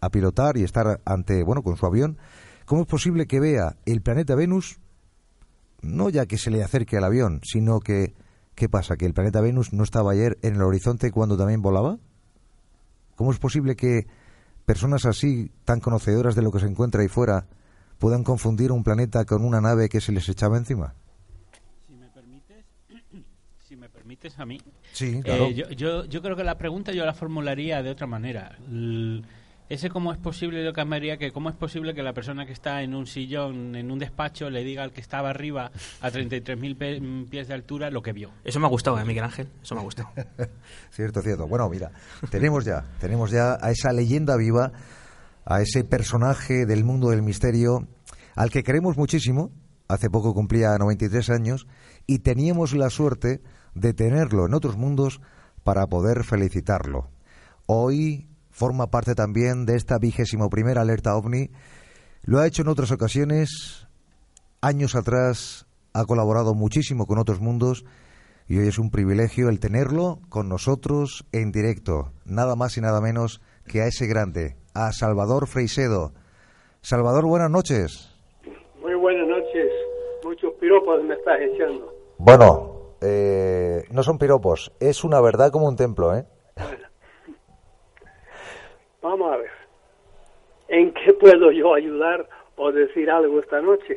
a 0.00 0.10
pilotar 0.10 0.56
y 0.56 0.64
estar 0.64 1.02
ante, 1.04 1.42
bueno, 1.44 1.62
con 1.62 1.76
su 1.76 1.84
avión, 1.84 2.16
¿cómo 2.64 2.80
es 2.82 2.88
posible 2.88 3.26
que 3.26 3.38
vea 3.38 3.76
el 3.84 4.00
planeta 4.00 4.34
Venus 4.34 4.80
no 5.82 6.08
ya 6.08 6.24
que 6.24 6.38
se 6.38 6.50
le 6.50 6.64
acerque 6.64 6.96
al 6.96 7.04
avión, 7.04 7.42
sino 7.44 7.80
que 7.80 8.14
¿qué 8.54 8.70
pasa? 8.70 8.96
¿Que 8.96 9.04
el 9.04 9.12
planeta 9.12 9.42
Venus 9.42 9.74
no 9.74 9.84
estaba 9.84 10.12
ayer 10.12 10.38
en 10.40 10.54
el 10.54 10.62
horizonte 10.62 11.10
cuando 11.10 11.36
también 11.36 11.60
volaba? 11.60 11.98
¿Cómo 13.14 13.30
es 13.30 13.38
posible 13.38 13.76
que 13.76 14.06
personas 14.64 15.04
así, 15.04 15.52
tan 15.66 15.80
conocedoras 15.80 16.34
de 16.34 16.40
lo 16.40 16.50
que 16.50 16.60
se 16.60 16.66
encuentra 16.66 17.02
ahí 17.02 17.08
fuera, 17.08 17.46
puedan 17.98 18.24
confundir 18.24 18.72
un 18.72 18.84
planeta 18.84 19.26
con 19.26 19.44
una 19.44 19.60
nave 19.60 19.90
que 19.90 20.00
se 20.00 20.12
les 20.12 20.26
echaba 20.30 20.56
encima? 20.56 20.94
Si 21.86 21.92
me 21.92 22.08
permites, 22.08 22.64
si 23.68 23.76
me 23.76 23.90
permites 23.90 24.38
a 24.38 24.46
mí. 24.46 24.58
Sí, 24.92 25.20
claro. 25.22 25.46
Eh, 25.46 25.74
yo, 25.76 26.04
yo, 26.04 26.22
creo 26.22 26.36
que 26.36 26.44
la 26.44 26.58
pregunta 26.58 26.92
yo 26.92 27.04
la 27.04 27.14
formularía 27.14 27.82
de 27.82 27.90
otra 27.90 28.06
manera 28.06 28.58
ese 29.72 29.88
cómo 29.88 30.12
es 30.12 30.18
posible 30.18 30.62
lo 30.64 30.74
cambiaría 30.74 31.16
que 31.16 31.30
cómo 31.30 31.48
es 31.48 31.56
posible 31.56 31.94
que 31.94 32.02
la 32.02 32.12
persona 32.12 32.44
que 32.44 32.52
está 32.52 32.82
en 32.82 32.94
un 32.94 33.06
sillón, 33.06 33.74
en 33.74 33.90
un 33.90 33.98
despacho, 33.98 34.50
le 34.50 34.64
diga 34.64 34.82
al 34.82 34.92
que 34.92 35.00
estaba 35.00 35.30
arriba 35.30 35.70
a 36.02 36.10
33.000 36.10 37.00
mm, 37.00 37.30
pies 37.30 37.48
de 37.48 37.54
altura 37.54 37.90
lo 37.90 38.02
que 38.02 38.12
vio. 38.12 38.30
Eso 38.44 38.60
me 38.60 38.66
ha 38.66 38.68
gustado, 38.68 38.98
¿eh, 38.98 39.04
Miguel 39.06 39.24
Ángel? 39.24 39.48
Eso 39.62 39.74
me 39.74 39.80
ha 39.80 39.84
gustado. 39.84 40.10
cierto, 40.90 41.22
cierto. 41.22 41.46
Bueno, 41.46 41.70
mira, 41.70 41.90
tenemos 42.30 42.66
ya, 42.66 42.84
tenemos 43.00 43.30
ya 43.30 43.56
a 43.60 43.70
esa 43.70 43.92
leyenda 43.94 44.36
viva, 44.36 44.72
a 45.46 45.62
ese 45.62 45.84
personaje 45.84 46.66
del 46.66 46.84
mundo 46.84 47.08
del 47.08 47.22
misterio, 47.22 47.88
al 48.36 48.50
que 48.50 48.62
queremos 48.62 48.98
muchísimo. 48.98 49.52
Hace 49.88 50.10
poco 50.10 50.34
cumplía 50.34 50.76
93 50.78 51.30
años 51.30 51.66
y 52.06 52.18
teníamos 52.18 52.74
la 52.74 52.90
suerte 52.90 53.40
de 53.74 53.94
tenerlo 53.94 54.46
en 54.46 54.54
otros 54.54 54.76
mundos 54.76 55.20
para 55.64 55.86
poder 55.86 56.24
felicitarlo. 56.24 57.08
Hoy 57.66 58.26
forma 58.50 58.88
parte 58.88 59.14
también 59.14 59.66
de 59.66 59.76
esta 59.76 59.98
vigésimo 59.98 60.50
primera 60.50 60.82
alerta 60.82 61.16
ovni. 61.16 61.50
Lo 62.24 62.38
ha 62.38 62.46
hecho 62.46 62.62
en 62.62 62.68
otras 62.68 62.90
ocasiones. 62.92 63.88
Años 64.60 64.94
atrás 64.94 65.66
ha 65.92 66.04
colaborado 66.04 66.54
muchísimo 66.54 67.06
con 67.06 67.18
otros 67.18 67.40
mundos 67.40 67.84
y 68.46 68.58
hoy 68.58 68.68
es 68.68 68.78
un 68.78 68.90
privilegio 68.90 69.48
el 69.48 69.60
tenerlo 69.60 70.20
con 70.28 70.48
nosotros 70.48 71.24
en 71.32 71.52
directo. 71.52 72.12
Nada 72.24 72.56
más 72.56 72.76
y 72.76 72.80
nada 72.80 73.00
menos 73.00 73.40
que 73.66 73.80
a 73.80 73.86
ese 73.86 74.06
grande, 74.06 74.56
a 74.74 74.92
Salvador 74.92 75.46
Freisedo. 75.46 76.12
Salvador, 76.80 77.24
buenas 77.26 77.50
noches. 77.50 78.10
Muy 78.80 78.94
buenas 78.94 79.28
noches. 79.28 79.70
Muchos 80.24 80.52
piropos 80.60 81.02
me 81.04 81.14
estás 81.14 81.38
echando. 81.40 81.94
Bueno, 82.18 82.81
eh, 83.02 83.84
no 83.90 84.02
son 84.02 84.18
piropos, 84.18 84.72
es 84.80 85.04
una 85.04 85.20
verdad 85.20 85.50
como 85.50 85.68
un 85.68 85.76
templo, 85.76 86.14
¿eh? 86.16 86.24
Vamos 89.02 89.32
a 89.32 89.36
ver. 89.36 89.50
¿En 90.68 90.94
qué 90.94 91.12
puedo 91.12 91.50
yo 91.50 91.74
ayudar 91.74 92.28
o 92.56 92.70
decir 92.72 93.10
algo 93.10 93.40
esta 93.40 93.60
noche? 93.60 93.96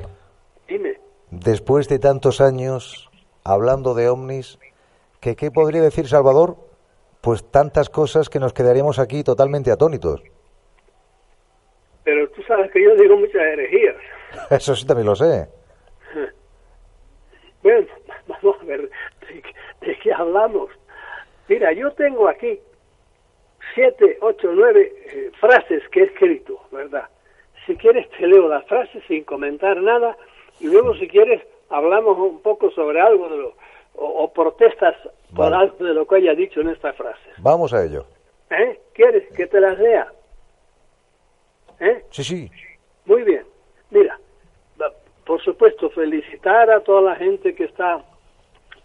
Dime. 0.68 1.00
Después 1.30 1.88
de 1.88 2.00
tantos 2.00 2.42
años 2.42 3.10
hablando 3.44 3.94
de 3.94 4.10
ovnis, 4.10 4.60
¿qué, 5.22 5.36
¿qué 5.36 5.52
podría 5.52 5.82
decir 5.82 6.08
Salvador? 6.08 6.58
Pues 7.22 7.50
tantas 7.52 7.90
cosas 7.90 8.30
que 8.30 8.40
nos 8.40 8.54
quedaríamos 8.54 9.00
aquí 9.00 9.24
totalmente 9.24 9.72
atónitos. 9.72 10.22
Pero 12.04 12.30
tú 12.30 12.42
sabes 12.44 12.72
que 12.72 12.84
yo 12.84 12.96
digo 12.96 13.18
muchas 13.18 13.42
herejías. 13.42 13.96
Eso 14.52 14.76
sí 14.76 14.86
también 14.86 15.08
lo 15.08 15.16
sé. 15.16 15.48
Bueno, 17.64 17.88
vamos 18.28 18.55
ver 18.66 18.90
de, 18.90 19.44
de 19.88 20.00
qué 20.00 20.14
hablamos. 20.14 20.70
Mira, 21.48 21.72
yo 21.74 21.92
tengo 21.92 22.28
aquí 22.28 22.60
siete, 23.74 24.18
ocho, 24.22 24.52
nueve 24.54 24.94
eh, 25.08 25.32
frases 25.40 25.88
que 25.90 26.02
he 26.02 26.04
escrito, 26.06 26.60
¿verdad? 26.72 27.10
Si 27.66 27.76
quieres 27.76 28.10
te 28.12 28.28
leo 28.28 28.48
las 28.48 28.66
frases 28.66 29.04
sin 29.08 29.24
comentar 29.24 29.78
nada 29.82 30.18
y 30.60 30.68
luego 30.68 30.96
si 30.96 31.08
quieres 31.08 31.42
hablamos 31.70 32.18
un 32.18 32.42
poco 32.42 32.70
sobre 32.72 33.02
algo 33.02 33.30
de 33.30 33.38
lo, 33.38 33.54
o, 33.96 34.32
protestas 34.32 34.96
por 35.36 35.54
algo 35.54 35.84
de 35.84 35.94
lo 35.94 36.06
que 36.08 36.16
haya 36.18 36.36
dicho 36.36 36.62
en 36.62 36.70
estas 36.70 36.96
frases. 36.96 37.34
Vamos 37.40 37.74
a 37.74 37.84
ello. 37.84 38.06
¿Eh? 38.50 38.80
¿Quieres 38.94 39.28
que 39.36 39.48
te 39.48 39.60
las 39.60 39.78
lea? 39.80 40.12
¿Eh? 41.80 42.06
Sí, 42.12 42.24
sí. 42.24 42.52
Muy 43.06 43.24
bien. 43.24 43.46
Mira, 43.90 44.20
por 45.26 45.42
supuesto, 45.42 45.90
felicitar 45.90 46.70
a 46.70 46.82
toda 46.82 47.02
la 47.02 47.16
gente 47.16 47.56
que 47.56 47.66
está 47.66 48.04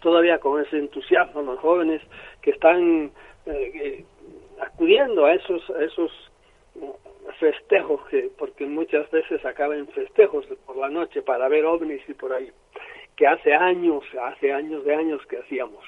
todavía 0.01 0.39
con 0.39 0.61
ese 0.61 0.77
entusiasmo, 0.77 1.41
los 1.41 1.59
jóvenes 1.59 2.01
que 2.41 2.51
están 2.51 3.11
eh, 3.45 4.03
acudiendo 4.59 5.25
a 5.25 5.33
esos, 5.33 5.61
esos 5.79 6.11
festejos, 7.39 8.05
que, 8.09 8.29
porque 8.37 8.65
muchas 8.65 9.09
veces 9.11 9.43
acaban 9.45 9.87
festejos 9.87 10.45
por 10.65 10.77
la 10.77 10.89
noche 10.89 11.21
para 11.21 11.47
ver 11.47 11.65
ovnis 11.65 12.01
y 12.07 12.13
por 12.13 12.33
ahí, 12.33 12.51
que 13.15 13.27
hace 13.27 13.53
años, 13.53 14.03
hace 14.21 14.51
años 14.51 14.83
de 14.83 14.95
años 14.95 15.25
que 15.27 15.37
hacíamos. 15.37 15.83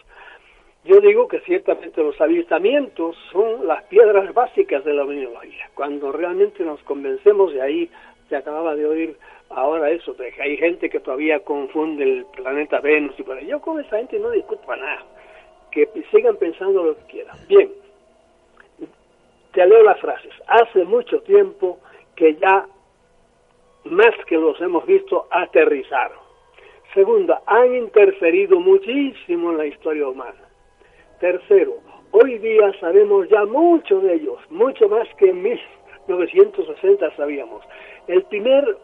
Yo 0.85 0.99
digo 0.99 1.27
que 1.29 1.39
ciertamente 1.41 2.03
los 2.03 2.19
avistamientos 2.19 3.15
son 3.31 3.65
las 3.67 3.83
piedras 3.85 4.33
básicas 4.33 4.83
de 4.83 4.93
la 4.93 5.03
ovniología. 5.03 5.69
Cuando 5.75 6.11
realmente 6.11 6.63
nos 6.63 6.81
convencemos, 6.83 7.53
de 7.53 7.61
ahí 7.61 7.89
se 8.27 8.35
acababa 8.35 8.75
de 8.75 8.85
oír 8.85 9.17
ahora 9.55 9.89
eso, 9.91 10.15
hay 10.41 10.57
gente 10.57 10.89
que 10.89 10.99
todavía 10.99 11.39
confunde 11.39 12.03
el 12.03 12.25
planeta 12.35 12.79
Venus 12.79 13.17
y 13.19 13.23
por 13.23 13.37
ahí. 13.37 13.47
Yo 13.47 13.61
con 13.61 13.79
esa 13.79 13.97
gente 13.97 14.19
no 14.19 14.31
discuto 14.31 14.75
nada. 14.75 15.03
Que 15.71 15.87
sigan 16.11 16.37
pensando 16.37 16.83
lo 16.83 16.97
que 16.97 17.03
quieran. 17.05 17.37
Bien, 17.47 17.71
te 19.53 19.65
leo 19.65 19.83
las 19.83 19.99
frases. 19.99 20.31
Hace 20.47 20.83
mucho 20.83 21.21
tiempo 21.21 21.79
que 22.15 22.35
ya 22.35 22.67
más 23.85 24.13
que 24.27 24.37
los 24.37 24.59
hemos 24.61 24.85
visto 24.85 25.27
aterrizar. 25.31 26.11
Segunda, 26.93 27.41
han 27.45 27.75
interferido 27.75 28.59
muchísimo 28.59 29.51
en 29.51 29.57
la 29.57 29.65
historia 29.65 30.07
humana. 30.07 30.41
Tercero, 31.19 31.77
hoy 32.11 32.37
día 32.37 32.71
sabemos 32.79 33.27
ya 33.29 33.45
mucho 33.45 33.99
de 33.99 34.15
ellos, 34.15 34.39
mucho 34.49 34.87
más 34.89 35.07
que 35.15 35.29
en 35.29 35.41
1960 35.41 37.15
sabíamos. 37.15 37.63
El 38.07 38.23
primer 38.23 38.77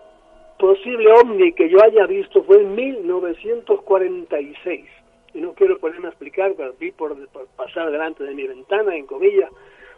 posible 0.60 1.12
ovni 1.12 1.54
que 1.54 1.70
yo 1.70 1.82
haya 1.82 2.06
visto 2.06 2.44
fue 2.44 2.62
en 2.62 2.76
1946. 2.76 4.86
Y 5.34 5.42
no 5.42 5.54
quiero 5.54 5.80
ponerme 5.80 6.08
a 6.08 6.10
explicar, 6.10 6.54
pero 6.56 6.74
vi 6.80 6.92
por, 6.92 7.16
pasar 7.56 7.92
delante 7.92 8.24
de 8.24 8.36
mi 8.36 8.46
ventana, 8.46 8.96
en 8.96 9.08
comillas, 9.08 9.50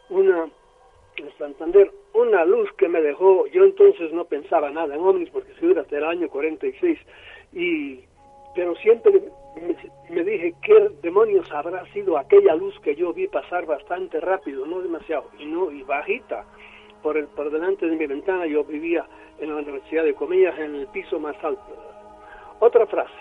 una 0.10 0.48
en 1.18 1.38
Santander 1.38 1.92
una 2.14 2.46
luz 2.46 2.72
que 2.78 2.88
me 2.88 3.02
dejó, 3.02 3.48
yo 3.48 3.64
entonces 3.64 4.12
no 4.14 4.26
pensaba 4.26 4.70
nada 4.70 4.96
en 4.96 5.02
ovnis 5.02 5.30
porque 5.30 5.54
se 5.60 5.80
hasta 5.80 5.98
el 5.98 6.06
año 6.06 6.30
46 6.30 7.00
y 7.54 8.00
pero 8.54 8.76
siempre 8.76 9.14
me, 9.56 9.76
me, 10.10 10.24
dije 10.24 10.54
qué 10.62 10.90
demonios 11.02 11.50
habrá 11.52 11.86
sido 11.94 12.18
aquella 12.18 12.56
luz 12.56 12.78
que 12.82 12.96
yo 12.96 13.14
vi 13.14 13.28
pasar 13.28 13.66
bastante 13.66 14.20
rápido, 14.20 14.66
no 14.66 14.82
demasiado 14.82 15.30
y 15.40 15.46
no 15.46 15.72
y 15.72 15.84
bajita. 15.84 16.46
Por 17.02 17.18
el 17.18 17.28
por 17.28 17.50
delante 17.50 17.88
de 17.88 17.96
mi 17.96 18.06
ventana, 18.06 18.46
yo 18.46 18.66
vivía 18.66 19.08
en 19.42 19.50
la 19.50 19.62
Universidad 19.62 20.04
de 20.04 20.14
Comillas 20.14 20.58
en 20.60 20.76
el 20.76 20.88
piso 20.88 21.20
más 21.20 21.36
alto. 21.44 21.62
Otra 22.60 22.86
frase. 22.86 23.14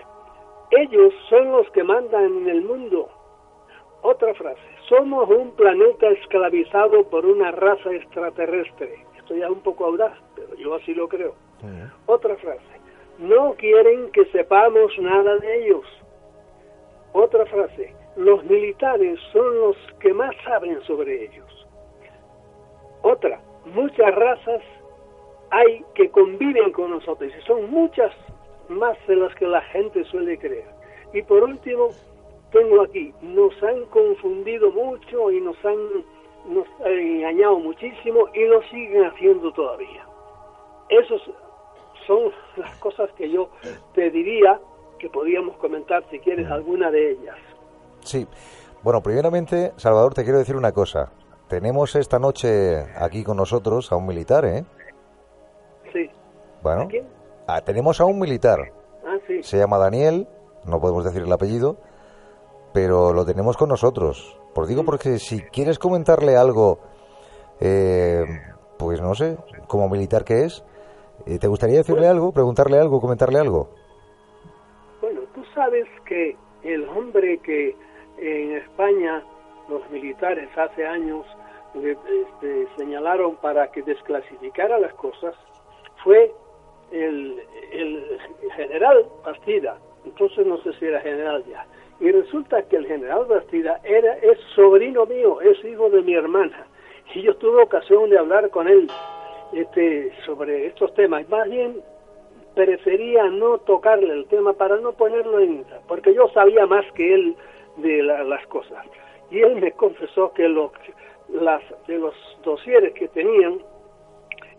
ellos 0.70 1.12
son 1.28 1.50
los 1.50 1.68
que 1.70 1.82
mandan 1.82 2.24
en 2.24 2.48
el 2.48 2.62
mundo. 2.62 3.08
Otra 4.02 4.32
frase, 4.34 4.60
somos 4.88 5.28
un 5.28 5.50
planeta 5.52 6.08
esclavizado 6.08 7.04
por 7.04 7.26
una 7.26 7.50
raza 7.50 7.90
extraterrestre. 7.92 9.04
Esto 9.16 9.34
ya 9.34 9.46
es 9.46 9.50
un 9.50 9.60
poco 9.60 9.86
audaz, 9.86 10.16
pero 10.36 10.54
yo 10.54 10.74
así 10.74 10.94
lo 10.94 11.08
creo. 11.08 11.34
Otra 12.06 12.36
frase, 12.36 12.80
no 13.18 13.54
quieren 13.54 14.10
que 14.12 14.24
sepamos 14.26 14.92
nada 14.98 15.36
de 15.36 15.64
ellos. 15.64 15.84
Otra 17.12 17.44
frase, 17.46 17.94
los 18.16 18.44
militares 18.44 19.18
son 19.32 19.58
los 19.60 19.76
que 19.98 20.14
más 20.14 20.34
saben 20.44 20.80
sobre 20.82 21.24
ellos. 21.24 21.66
Otra, 23.02 23.40
muchas 23.66 24.14
razas 24.14 24.62
hay 25.50 25.84
que 25.94 26.10
conviven 26.10 26.72
con 26.72 26.90
nosotros 26.90 27.32
y 27.36 27.46
son 27.46 27.70
muchas 27.70 28.12
más 28.68 28.96
de 29.06 29.16
las 29.16 29.34
que 29.34 29.46
la 29.46 29.60
gente 29.62 30.04
suele 30.04 30.38
creer. 30.38 30.68
Y 31.12 31.22
por 31.22 31.42
último, 31.42 31.88
tengo 32.52 32.82
aquí, 32.82 33.12
nos 33.20 33.52
han 33.62 33.84
confundido 33.86 34.70
mucho 34.70 35.30
y 35.30 35.40
nos 35.40 35.56
han, 35.64 35.78
nos 36.48 36.66
han 36.84 36.92
engañado 36.92 37.58
muchísimo 37.58 38.28
y 38.34 38.44
lo 38.44 38.62
siguen 38.64 39.04
haciendo 39.04 39.52
todavía. 39.52 40.06
Esas 40.88 41.20
son 42.06 42.32
las 42.56 42.76
cosas 42.76 43.10
que 43.16 43.30
yo 43.30 43.50
te 43.94 44.10
diría 44.10 44.60
que 44.98 45.08
podríamos 45.08 45.56
comentar 45.56 46.04
si 46.10 46.18
quieres 46.18 46.48
alguna 46.50 46.90
de 46.90 47.12
ellas. 47.12 47.36
Sí. 48.00 48.26
Bueno, 48.82 49.02
primeramente, 49.02 49.72
Salvador, 49.76 50.14
te 50.14 50.24
quiero 50.24 50.38
decir 50.38 50.56
una 50.56 50.72
cosa. 50.72 51.12
Tenemos 51.48 51.96
esta 51.96 52.18
noche 52.18 52.84
aquí 52.96 53.24
con 53.24 53.36
nosotros 53.36 53.90
a 53.92 53.96
un 53.96 54.06
militar, 54.06 54.44
¿eh? 54.44 54.64
Bueno, 56.62 56.88
ah, 57.46 57.60
tenemos 57.62 58.00
a 58.00 58.04
un 58.04 58.18
militar. 58.18 58.72
Ah, 59.04 59.16
sí. 59.26 59.42
Se 59.42 59.58
llama 59.58 59.78
Daniel, 59.78 60.28
no 60.64 60.80
podemos 60.80 61.04
decir 61.04 61.22
el 61.22 61.32
apellido, 61.32 61.76
pero 62.72 63.12
lo 63.12 63.24
tenemos 63.24 63.56
con 63.56 63.68
nosotros. 63.68 64.38
Por 64.54 64.66
digo 64.66 64.84
porque 64.84 65.18
si 65.18 65.40
quieres 65.40 65.78
comentarle 65.78 66.36
algo, 66.36 66.80
eh, 67.60 68.24
pues 68.78 69.00
no 69.00 69.14
sé, 69.14 69.36
como 69.66 69.88
militar 69.88 70.24
que 70.24 70.44
es, 70.44 70.64
eh, 71.26 71.38
¿te 71.38 71.46
gustaría 71.46 71.78
decirle 71.78 72.08
algo, 72.08 72.32
preguntarle 72.32 72.78
algo, 72.78 73.00
comentarle 73.00 73.38
algo? 73.38 73.68
Bueno, 75.00 75.20
tú 75.34 75.42
sabes 75.54 75.86
que 76.04 76.36
el 76.62 76.88
hombre 76.88 77.38
que 77.38 77.76
en 78.18 78.56
España 78.56 79.24
los 79.68 79.88
militares 79.90 80.48
hace 80.56 80.86
años 80.86 81.24
este, 81.74 82.66
señalaron 82.76 83.36
para 83.36 83.70
que 83.70 83.82
desclasificara 83.82 84.78
las 84.78 84.92
cosas 84.94 85.34
fue 86.02 86.34
el, 86.92 87.42
general 88.56 89.06
Bastida. 89.24 89.78
Entonces 90.04 90.46
no 90.46 90.56
sé 90.62 90.72
si 90.74 90.86
era 90.86 91.00
general 91.00 91.44
ya. 91.46 91.66
Y 92.00 92.10
resulta 92.10 92.62
que 92.62 92.76
el 92.76 92.86
general 92.86 93.26
Bastida 93.26 93.80
era, 93.84 94.14
es 94.18 94.38
sobrino 94.54 95.06
mío, 95.06 95.40
es 95.40 95.62
hijo 95.64 95.90
de 95.90 96.02
mi 96.02 96.14
hermana. 96.14 96.66
Y 97.14 97.22
yo 97.22 97.36
tuve 97.36 97.62
ocasión 97.62 98.08
de 98.10 98.18
hablar 98.18 98.50
con 98.50 98.68
él 98.68 98.88
este, 99.52 100.12
sobre 100.24 100.66
estos 100.66 100.94
temas. 100.94 101.28
Más 101.28 101.48
bien 101.48 101.80
prefería 102.54 103.24
no 103.24 103.58
tocarle 103.58 104.12
el 104.12 104.26
tema 104.26 104.52
para 104.52 104.76
no 104.76 104.92
ponerlo 104.92 105.40
en 105.40 105.64
porque 105.86 106.12
yo 106.14 106.28
sabía 106.28 106.66
más 106.66 106.84
que 106.92 107.14
él 107.14 107.36
de 107.76 108.02
la- 108.02 108.24
las 108.24 108.44
cosas 108.48 108.84
y 109.30 109.40
él 109.40 109.56
me 109.56 109.72
confesó 109.72 110.32
que 110.32 110.48
lo, 110.48 110.72
las 111.28 111.62
de 111.86 111.98
los 111.98 112.14
dosieres 112.42 112.92
que 112.94 113.06
tenían 113.08 113.60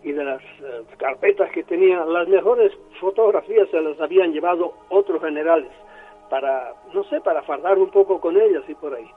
y 0.02 0.12
de 0.12 0.24
las 0.24 0.42
eh, 0.42 0.82
carpetas 0.98 1.50
que 1.52 1.62
tenían 1.64 2.12
las 2.12 2.26
mejores 2.28 2.72
fotografías 3.00 3.68
se 3.70 3.80
las 3.80 4.00
habían 4.00 4.32
llevado 4.32 4.72
otros 4.88 5.20
generales 5.22 5.70
para 6.30 6.74
no 6.92 7.04
sé 7.04 7.20
para 7.20 7.42
fardar 7.42 7.78
un 7.78 7.90
poco 7.90 8.20
con 8.20 8.36
ellas 8.40 8.62
y 8.68 8.74
por 8.74 8.94
ahí 8.94 9.08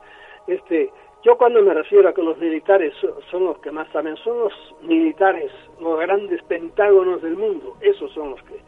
este 0.47 0.89
yo 1.23 1.38
cuando 1.38 1.61
me 1.63 1.73
refiero 1.73 2.07
a 2.09 2.13
que 2.13 2.21
los 2.21 2.38
militares 2.38 2.93
so- 3.01 3.19
son 3.31 3.45
los 3.45 3.57
que 3.57 3.71
más 3.71 3.88
saben, 3.91 4.15
son 4.17 4.41
los 4.41 4.53
militares, 4.83 5.51
los 5.81 5.99
grandes 5.99 6.43
pentágonos 6.43 7.19
del 7.23 7.36
mundo, 7.36 7.75
esos 7.81 8.11
son 8.13 8.29
los 8.31 8.43
que 8.43 8.59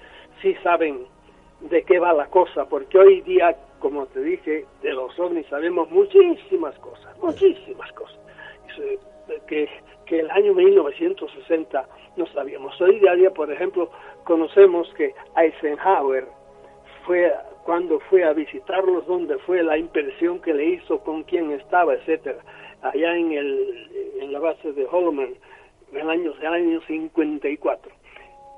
sí 0.41 0.55
saben 0.63 1.05
de 1.61 1.83
qué 1.83 1.99
va 1.99 2.13
la 2.13 2.25
cosa, 2.31 2.65
porque 2.67 2.97
hoy 2.97 3.21
día, 3.21 3.55
como 3.79 4.07
te 4.07 4.21
dije, 4.21 4.65
de 4.81 4.93
los 4.93 5.19
ovnis 5.19 5.45
sabemos 5.47 5.91
muchísimas 5.91 6.75
cosas, 6.79 7.15
muchísimas 7.19 7.91
cosas. 7.93 8.17
Que, 9.47 9.69
que 10.05 10.19
el 10.19 10.31
año 10.31 10.53
1960 10.53 11.87
no 12.15 12.25
sabíamos. 12.27 12.79
Hoy 12.81 12.99
día, 12.99 13.31
por 13.31 13.51
ejemplo, 13.51 13.89
conocemos 14.23 14.91
que 14.95 15.13
Eisenhower 15.35 16.25
fue 17.05 17.31
cuando 17.63 17.99
fue 18.09 18.23
a 18.23 18.33
visitarlos, 18.33 19.05
dónde 19.07 19.37
fue 19.39 19.61
la 19.61 19.77
impresión 19.77 20.41
que 20.41 20.53
le 20.53 20.65
hizo, 20.65 20.99
con 20.99 21.23
quién 21.23 21.51
estaba, 21.51 21.93
etcétera, 21.95 22.39
allá 22.81 23.15
en 23.17 23.33
el 23.33 24.15
en 24.21 24.31
la 24.31 24.39
base 24.39 24.71
de 24.73 24.85
Holloman 24.85 25.33
en 25.91 25.97
el 25.97 26.09
año, 26.09 26.33
el 26.39 26.47
año 26.47 26.81
54. 26.87 27.91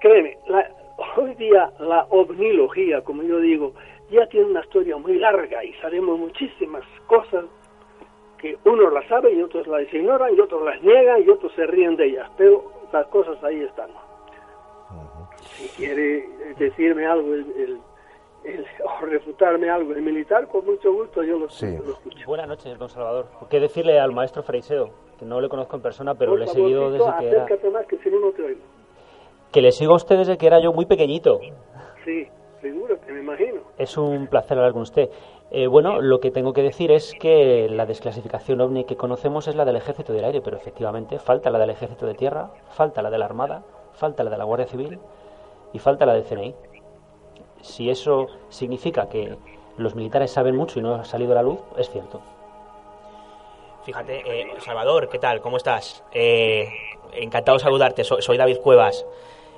Créeme, 0.02 0.38
la, 0.48 0.70
hoy 1.18 1.34
día 1.36 1.72
la 1.80 2.06
ovnilogía, 2.10 3.02
como 3.02 3.24
yo 3.24 3.40
digo, 3.40 3.74
ya 4.10 4.28
tiene 4.28 4.48
una 4.48 4.62
historia 4.62 4.98
muy 4.98 5.18
larga 5.18 5.64
y 5.64 5.74
sabemos 5.76 6.18
muchísimas 6.18 6.84
cosas 7.08 7.46
que 8.42 8.58
unos 8.66 8.92
las 8.94 9.08
saben 9.08 9.38
y 9.38 9.42
otros 9.44 9.68
las 9.68 9.92
ignoran 9.94 10.34
y 10.36 10.40
otros 10.40 10.64
las 10.64 10.82
niegan 10.82 11.24
y 11.24 11.30
otros 11.30 11.52
se 11.56 11.66
ríen 11.68 11.96
de 11.96 12.06
ellas, 12.06 12.30
pero 12.38 12.64
las 12.92 13.06
cosas 13.08 13.42
ahí 13.44 13.62
están. 13.62 13.90
Si 15.42 15.68
quiere 15.70 16.28
decirme 16.58 17.06
algo 17.06 17.34
el, 17.34 17.40
el- 17.58 17.80
el- 18.46 18.66
o 18.86 19.06
refutarme 19.06 19.70
algo 19.70 19.94
el 19.94 20.02
militar, 20.02 20.48
con 20.48 20.66
mucho 20.66 20.92
gusto 20.94 21.24
yo 21.24 21.34
lo, 21.34 21.40
lo 21.40 21.46
escucho. 21.48 22.26
Buenas 22.26 22.48
noches, 22.48 22.78
don 22.78 22.90
Salvador. 22.90 23.28
¿Qué 23.50 23.60
decirle 23.60 24.00
al 24.00 24.12
maestro 24.14 24.44
Freiseo? 24.44 24.90
Que 25.18 25.26
no 25.26 25.42
le 25.42 25.50
conozco 25.50 25.76
en 25.76 25.82
persona, 25.82 26.16
pero 26.16 26.32
Por 26.32 26.40
le 26.40 26.46
he 26.46 26.48
seguido 26.48 26.92
desde 26.92 27.06
que 27.20 27.28
era... 27.28 27.72
más 27.74 27.86
que 27.88 27.98
si 27.98 28.10
no, 28.10 28.20
no 28.20 28.32
te 28.32 28.42
oigo. 28.44 28.62
Que 29.52 29.62
le 29.62 29.72
sigo 29.72 29.94
a 29.94 29.96
usted 29.98 30.18
desde 30.18 30.38
que 30.38 30.48
era 30.48 30.60
yo 30.62 30.72
muy 30.72 30.86
pequeñito. 30.86 31.40
Sí, 32.06 32.28
seguro, 32.62 32.98
que 33.06 33.12
me 33.12 33.20
imagino. 33.20 33.62
Es 33.78 33.98
un 33.98 34.28
placer 34.28 34.58
hablar 34.58 34.72
con 34.74 34.84
usted. 34.84 35.10
Eh, 35.52 35.66
bueno, 35.66 36.00
lo 36.00 36.20
que 36.20 36.30
tengo 36.30 36.54
que 36.54 36.62
decir 36.62 36.92
es 36.92 37.16
que 37.20 37.68
la 37.70 37.88
desclasificación 37.88 38.62
ovni 38.62 38.84
que 38.84 38.96
conocemos 38.96 39.48
es 39.48 39.56
la 39.56 39.66
del 39.66 39.78
Ejército 39.78 40.14
del 40.14 40.26
Aire, 40.26 40.42
pero 40.42 40.58
efectivamente 40.58 41.18
falta 41.18 41.50
la 41.50 41.58
del 41.58 41.72
Ejército 41.72 42.06
de 42.06 42.14
Tierra, 42.14 42.52
falta 42.70 43.02
la 43.02 43.10
de 43.10 43.18
la 43.18 43.26
Armada, 43.26 43.64
falta 43.94 44.24
la 44.24 44.30
de 44.30 44.38
la 44.38 44.44
Guardia 44.44 44.68
Civil 44.68 45.00
y 45.74 45.80
falta 45.80 46.06
la 46.06 46.14
del 46.14 46.24
CNI. 46.24 46.54
Si 47.62 47.90
eso 47.90 48.28
significa 48.50 49.10
que 49.10 49.38
los 49.78 49.96
militares 49.96 50.32
saben 50.32 50.56
mucho 50.56 50.80
y 50.80 50.84
no 50.84 50.96
ha 50.96 51.04
salido 51.04 51.32
a 51.32 51.36
la 51.36 51.44
luz, 51.44 51.60
es 51.78 51.90
cierto. 51.90 52.22
Fíjate, 53.84 54.22
eh, 54.26 54.54
Salvador, 54.60 55.10
¿qué 55.10 55.18
tal? 55.18 55.42
¿Cómo 55.42 55.58
estás? 55.58 56.04
Eh, 56.12 56.68
encantado 57.14 57.58
de 57.58 57.64
saludarte, 57.64 58.04
soy, 58.04 58.22
soy 58.22 58.38
David 58.38 58.58
Cuevas. 58.58 59.04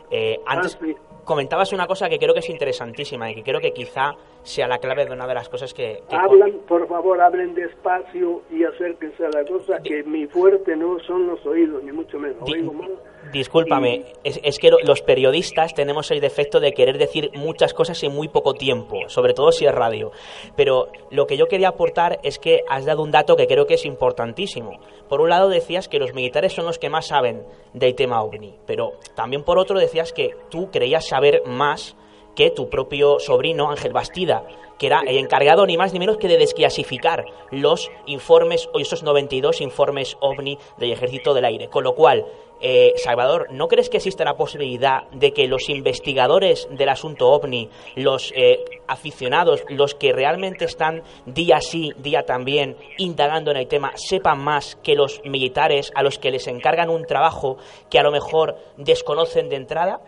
Eh, 0.09 0.39
antes 0.45 0.77
comentabas 1.25 1.73
una 1.73 1.87
cosa 1.87 2.07
que 2.07 2.17
creo 2.17 2.33
que 2.33 2.39
es 2.39 2.49
interesantísima 2.49 3.29
y 3.29 3.35
que 3.35 3.43
creo 3.43 3.59
que 3.59 3.73
quizá 3.73 4.15
sea 4.43 4.67
la 4.67 4.77
clave 4.79 5.05
de 5.05 5.11
una 5.11 5.27
de 5.27 5.33
las 5.33 5.49
cosas 5.49 5.73
que... 5.73 6.01
que 6.09 6.15
Hablan, 6.15 6.51
por 6.67 6.87
favor, 6.87 7.21
hablen 7.21 7.53
despacio 7.53 8.41
y 8.51 8.63
acérquense 8.63 9.25
a 9.25 9.29
la 9.29 9.45
cosa, 9.45 9.79
que 9.83 10.03
mi 10.03 10.25
fuerte 10.27 10.75
no 10.75 10.97
son 11.05 11.27
los 11.27 11.45
oídos, 11.45 11.83
ni 11.83 11.91
mucho 11.91 12.17
menos. 12.17 12.37
Oigo 12.41 12.73
mal. 12.73 12.91
Discúlpame, 13.31 14.05
es, 14.23 14.39
es 14.43 14.59
que 14.59 14.71
lo- 14.71 14.79
los 14.83 15.01
periodistas 15.01 15.73
tenemos 15.73 16.11
el 16.11 16.19
defecto 16.21 16.59
de 16.59 16.73
querer 16.73 16.97
decir 16.97 17.31
muchas 17.35 17.73
cosas 17.73 18.01
en 18.03 18.13
muy 18.13 18.27
poco 18.27 18.53
tiempo, 18.53 19.07
sobre 19.07 19.33
todo 19.33 19.51
si 19.51 19.65
es 19.65 19.73
radio. 19.73 20.11
Pero 20.55 20.87
lo 21.11 21.27
que 21.27 21.37
yo 21.37 21.47
quería 21.47 21.69
aportar 21.69 22.19
es 22.23 22.39
que 22.39 22.63
has 22.67 22.85
dado 22.85 23.03
un 23.03 23.11
dato 23.11 23.35
que 23.35 23.47
creo 23.47 23.67
que 23.67 23.75
es 23.75 23.85
importantísimo. 23.85 24.79
Por 25.07 25.21
un 25.21 25.29
lado 25.29 25.49
decías 25.49 25.87
que 25.87 25.99
los 25.99 26.13
militares 26.13 26.53
son 26.53 26.65
los 26.65 26.79
que 26.79 26.89
más 26.89 27.07
saben 27.07 27.43
del 27.73 27.95
tema 27.95 28.21
OVNI, 28.21 28.55
pero 28.65 28.93
también 29.15 29.43
por 29.43 29.57
otro 29.59 29.79
decías 29.79 30.13
que 30.13 30.35
tú 30.49 30.69
creías 30.71 31.07
saber 31.07 31.43
más 31.45 31.95
que 32.35 32.51
tu 32.51 32.69
propio 32.69 33.19
sobrino 33.19 33.69
Ángel 33.69 33.93
Bastida, 33.93 34.43
que 34.81 34.87
era 34.87 35.01
el 35.01 35.17
encargado 35.17 35.65
ni 35.65 35.77
más 35.77 35.93
ni 35.93 35.99
menos 35.99 36.17
que 36.17 36.27
de 36.27 36.37
desclasificar 36.37 37.25
los 37.51 37.91
informes 38.07 38.67
o 38.73 38.79
esos 38.79 39.03
92 39.03 39.61
informes 39.61 40.17
OVNI 40.19 40.57
del 40.77 40.91
Ejército 40.91 41.35
del 41.35 41.45
Aire. 41.45 41.67
Con 41.67 41.83
lo 41.83 41.93
cual, 41.93 42.25
eh, 42.59 42.93
Salvador, 42.97 43.47
¿no 43.51 43.67
crees 43.67 43.89
que 43.89 43.97
existe 43.97 44.25
la 44.25 44.37
posibilidad 44.37 45.07
de 45.11 45.33
que 45.33 45.47
los 45.47 45.69
investigadores 45.69 46.67
del 46.71 46.89
asunto 46.89 47.29
OVNI, 47.29 47.69
los 47.95 48.33
eh, 48.35 48.63
aficionados, 48.87 49.63
los 49.69 49.93
que 49.93 50.13
realmente 50.13 50.65
están 50.65 51.03
día 51.27 51.61
sí, 51.61 51.93
día 51.97 52.23
también 52.23 52.75
indagando 52.97 53.51
en 53.51 53.57
el 53.57 53.67
tema, 53.67 53.91
sepan 53.95 54.43
más 54.43 54.77
que 54.81 54.95
los 54.95 55.21
militares 55.25 55.91
a 55.93 56.01
los 56.01 56.17
que 56.17 56.31
les 56.31 56.47
encargan 56.47 56.89
un 56.89 57.05
trabajo 57.05 57.57
que 57.89 57.99
a 57.99 58.03
lo 58.03 58.11
mejor 58.11 58.57
desconocen 58.77 59.49
de 59.49 59.57
entrada? 59.57 60.01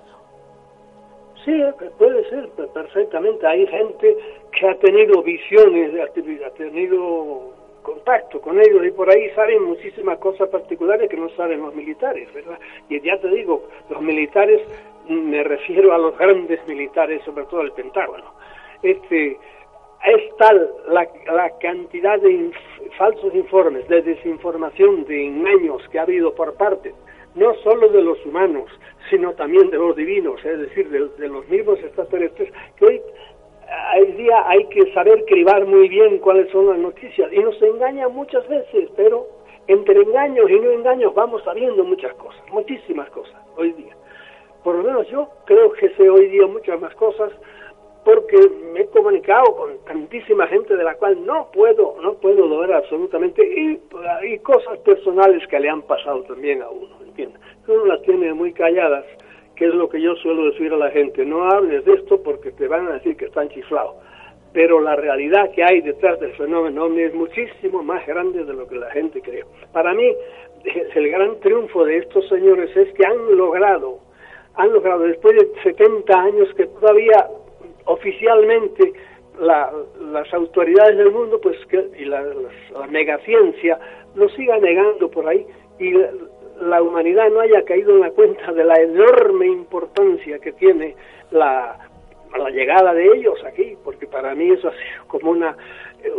Sí, 1.45 1.61
puede 1.97 2.29
ser 2.29 2.47
pe- 2.49 2.67
perfectamente. 2.67 3.45
Hay 3.45 3.67
gente 3.67 4.17
que 4.51 4.67
ha 4.67 4.75
tenido 4.75 5.21
visiones, 5.23 5.91
ha 6.01 6.49
tenido 6.53 7.53
contacto 7.81 8.39
con 8.39 8.59
ellos 8.59 8.85
y 8.85 8.91
por 8.91 9.09
ahí 9.09 9.29
saben 9.31 9.63
muchísimas 9.63 10.17
cosas 10.19 10.47
particulares 10.49 11.09
que 11.09 11.17
no 11.17 11.27
saben 11.31 11.61
los 11.61 11.75
militares, 11.75 12.33
¿verdad? 12.33 12.57
Y 12.87 13.01
ya 13.01 13.17
te 13.19 13.27
digo, 13.27 13.67
los 13.89 14.01
militares, 14.01 14.61
me 15.09 15.43
refiero 15.43 15.93
a 15.93 15.97
los 15.97 16.17
grandes 16.17 16.65
militares, 16.65 17.21
sobre 17.25 17.45
todo 17.45 17.61
el 17.61 17.73
Pentágono. 17.73 18.33
Este, 18.81 19.31
es 20.05 20.37
tal 20.37 20.69
la, 20.89 21.05
la 21.33 21.49
cantidad 21.59 22.19
de 22.21 22.51
falsos 22.97 23.35
informes, 23.35 23.85
de 23.89 24.01
desinformación, 24.01 25.03
de 25.05 25.25
engaños 25.25 25.85
que 25.89 25.99
ha 25.99 26.03
habido 26.03 26.33
por 26.33 26.53
parte 26.55 26.93
no 27.35 27.53
solo 27.63 27.89
de 27.89 28.01
los 28.01 28.23
humanos, 28.25 28.69
sino 29.09 29.33
también 29.33 29.69
de 29.69 29.77
los 29.77 29.95
divinos, 29.95 30.43
es 30.45 30.59
decir, 30.59 30.89
de, 30.89 31.27
los 31.27 31.47
mismos 31.49 31.79
extraterrestres, 31.79 32.51
que 32.77 32.85
hoy 32.85 33.01
hoy 33.99 34.11
día 34.13 34.47
hay 34.47 34.65
que 34.65 34.93
saber 34.93 35.23
cribar 35.25 35.65
muy 35.65 35.87
bien 35.89 36.19
cuáles 36.19 36.51
son 36.51 36.67
las 36.67 36.77
noticias 36.77 37.31
y 37.31 37.39
nos 37.39 37.59
engañan 37.61 38.13
muchas 38.13 38.47
veces, 38.47 38.89
pero 38.95 39.27
entre 39.67 40.01
engaños 40.01 40.49
y 40.49 40.59
no 40.59 40.71
engaños 40.71 41.13
vamos 41.13 41.43
sabiendo 41.43 41.83
muchas 41.83 42.13
cosas, 42.15 42.41
muchísimas 42.51 43.09
cosas 43.09 43.35
hoy 43.55 43.71
día. 43.73 43.95
Por 44.63 44.75
lo 44.75 44.83
menos 44.83 45.07
yo 45.09 45.27
creo 45.45 45.71
que 45.73 45.89
sé 45.95 46.09
hoy 46.09 46.27
día 46.27 46.45
muchas 46.47 46.79
más 46.79 46.93
cosas 46.95 47.31
porque 48.05 48.37
me 48.73 48.81
he 48.81 48.87
comunicado 48.87 49.55
con 49.55 49.77
tantísima 49.85 50.47
gente 50.47 50.75
de 50.75 50.83
la 50.83 50.95
cual 50.95 51.25
no 51.25 51.49
puedo, 51.53 51.95
no 52.01 52.15
puedo 52.15 52.45
lograr 52.45 52.83
absolutamente 52.83 53.41
y 53.43 54.39
cosas 54.39 54.77
personales 54.79 55.47
que 55.47 55.59
le 55.59 55.69
han 55.69 55.81
pasado 55.83 56.23
también 56.23 56.61
a 56.61 56.69
uno, 56.69 57.02
¿entiendes? 57.13 57.39
Uno 57.67 57.85
las 57.85 58.01
tiene 58.01 58.33
muy 58.33 58.51
calladas, 58.53 59.05
que 59.55 59.65
es 59.65 59.73
lo 59.75 59.87
que 59.87 60.01
yo 60.01 60.15
suelo 60.15 60.45
decir 60.51 60.73
a 60.73 60.77
la 60.77 60.89
gente, 60.91 61.25
no 61.25 61.43
hables 61.49 61.85
de 61.85 61.93
esto 61.93 62.21
porque 62.23 62.51
te 62.51 62.67
van 62.67 62.87
a 62.87 62.93
decir 62.93 63.15
que 63.15 63.25
están 63.25 63.49
chiflados, 63.49 63.95
pero 64.51 64.81
la 64.81 64.95
realidad 64.95 65.51
que 65.51 65.63
hay 65.63 65.81
detrás 65.81 66.19
del 66.19 66.33
fenómeno 66.33 66.85
ovni 66.85 67.03
es 67.03 67.13
muchísimo 67.13 67.83
más 67.83 68.05
grande 68.07 68.43
de 68.43 68.53
lo 68.53 68.67
que 68.67 68.75
la 68.75 68.89
gente 68.91 69.21
cree. 69.21 69.43
Para 69.71 69.93
mí, 69.93 70.11
el 70.95 71.09
gran 71.11 71.39
triunfo 71.39 71.85
de 71.85 71.97
estos 71.97 72.27
señores 72.29 72.75
es 72.75 72.91
que 72.93 73.05
han 73.05 73.37
logrado, 73.37 73.99
han 74.55 74.73
logrado 74.73 75.01
después 75.03 75.35
de 75.35 75.49
70 75.63 76.13
años 76.19 76.53
que 76.55 76.65
todavía 76.67 77.27
oficialmente 77.85 78.93
la- 79.39 79.71
las 80.11 80.31
autoridades 80.33 80.97
del 80.97 81.11
mundo 81.11 81.39
pues 81.41 81.57
que, 81.67 81.83
y 81.97 82.05
la, 82.05 82.21
las- 82.21 82.71
la 82.79 82.87
megaciencia 82.87 83.79
lo 84.15 84.29
siga 84.29 84.57
negando 84.59 85.09
por 85.09 85.27
ahí 85.27 85.45
y 85.79 85.91
la, 86.69 86.81
humanidad 86.81 87.29
no 87.29 87.41
haya 87.41 87.63
caído 87.63 87.91
en 87.91 88.01
la 88.01 88.11
cuenta 88.11 88.51
de 88.51 88.63
la 88.63 88.75
enorme 88.75 89.47
importancia 89.47 90.39
que 90.39 90.51
tiene 90.53 90.95
la, 91.31 91.77
la 92.37 92.49
llegada 92.49 92.93
de 92.93 93.05
ellos 93.05 93.43
aquí, 93.45 93.77
porque 93.83 94.07
para 94.07 94.33
mí 94.35 94.51
eso 94.51 94.69
ha 94.69 94.71
sido 94.71 95.07
como 95.07 95.31
una... 95.31 95.55
eh, 96.03 96.11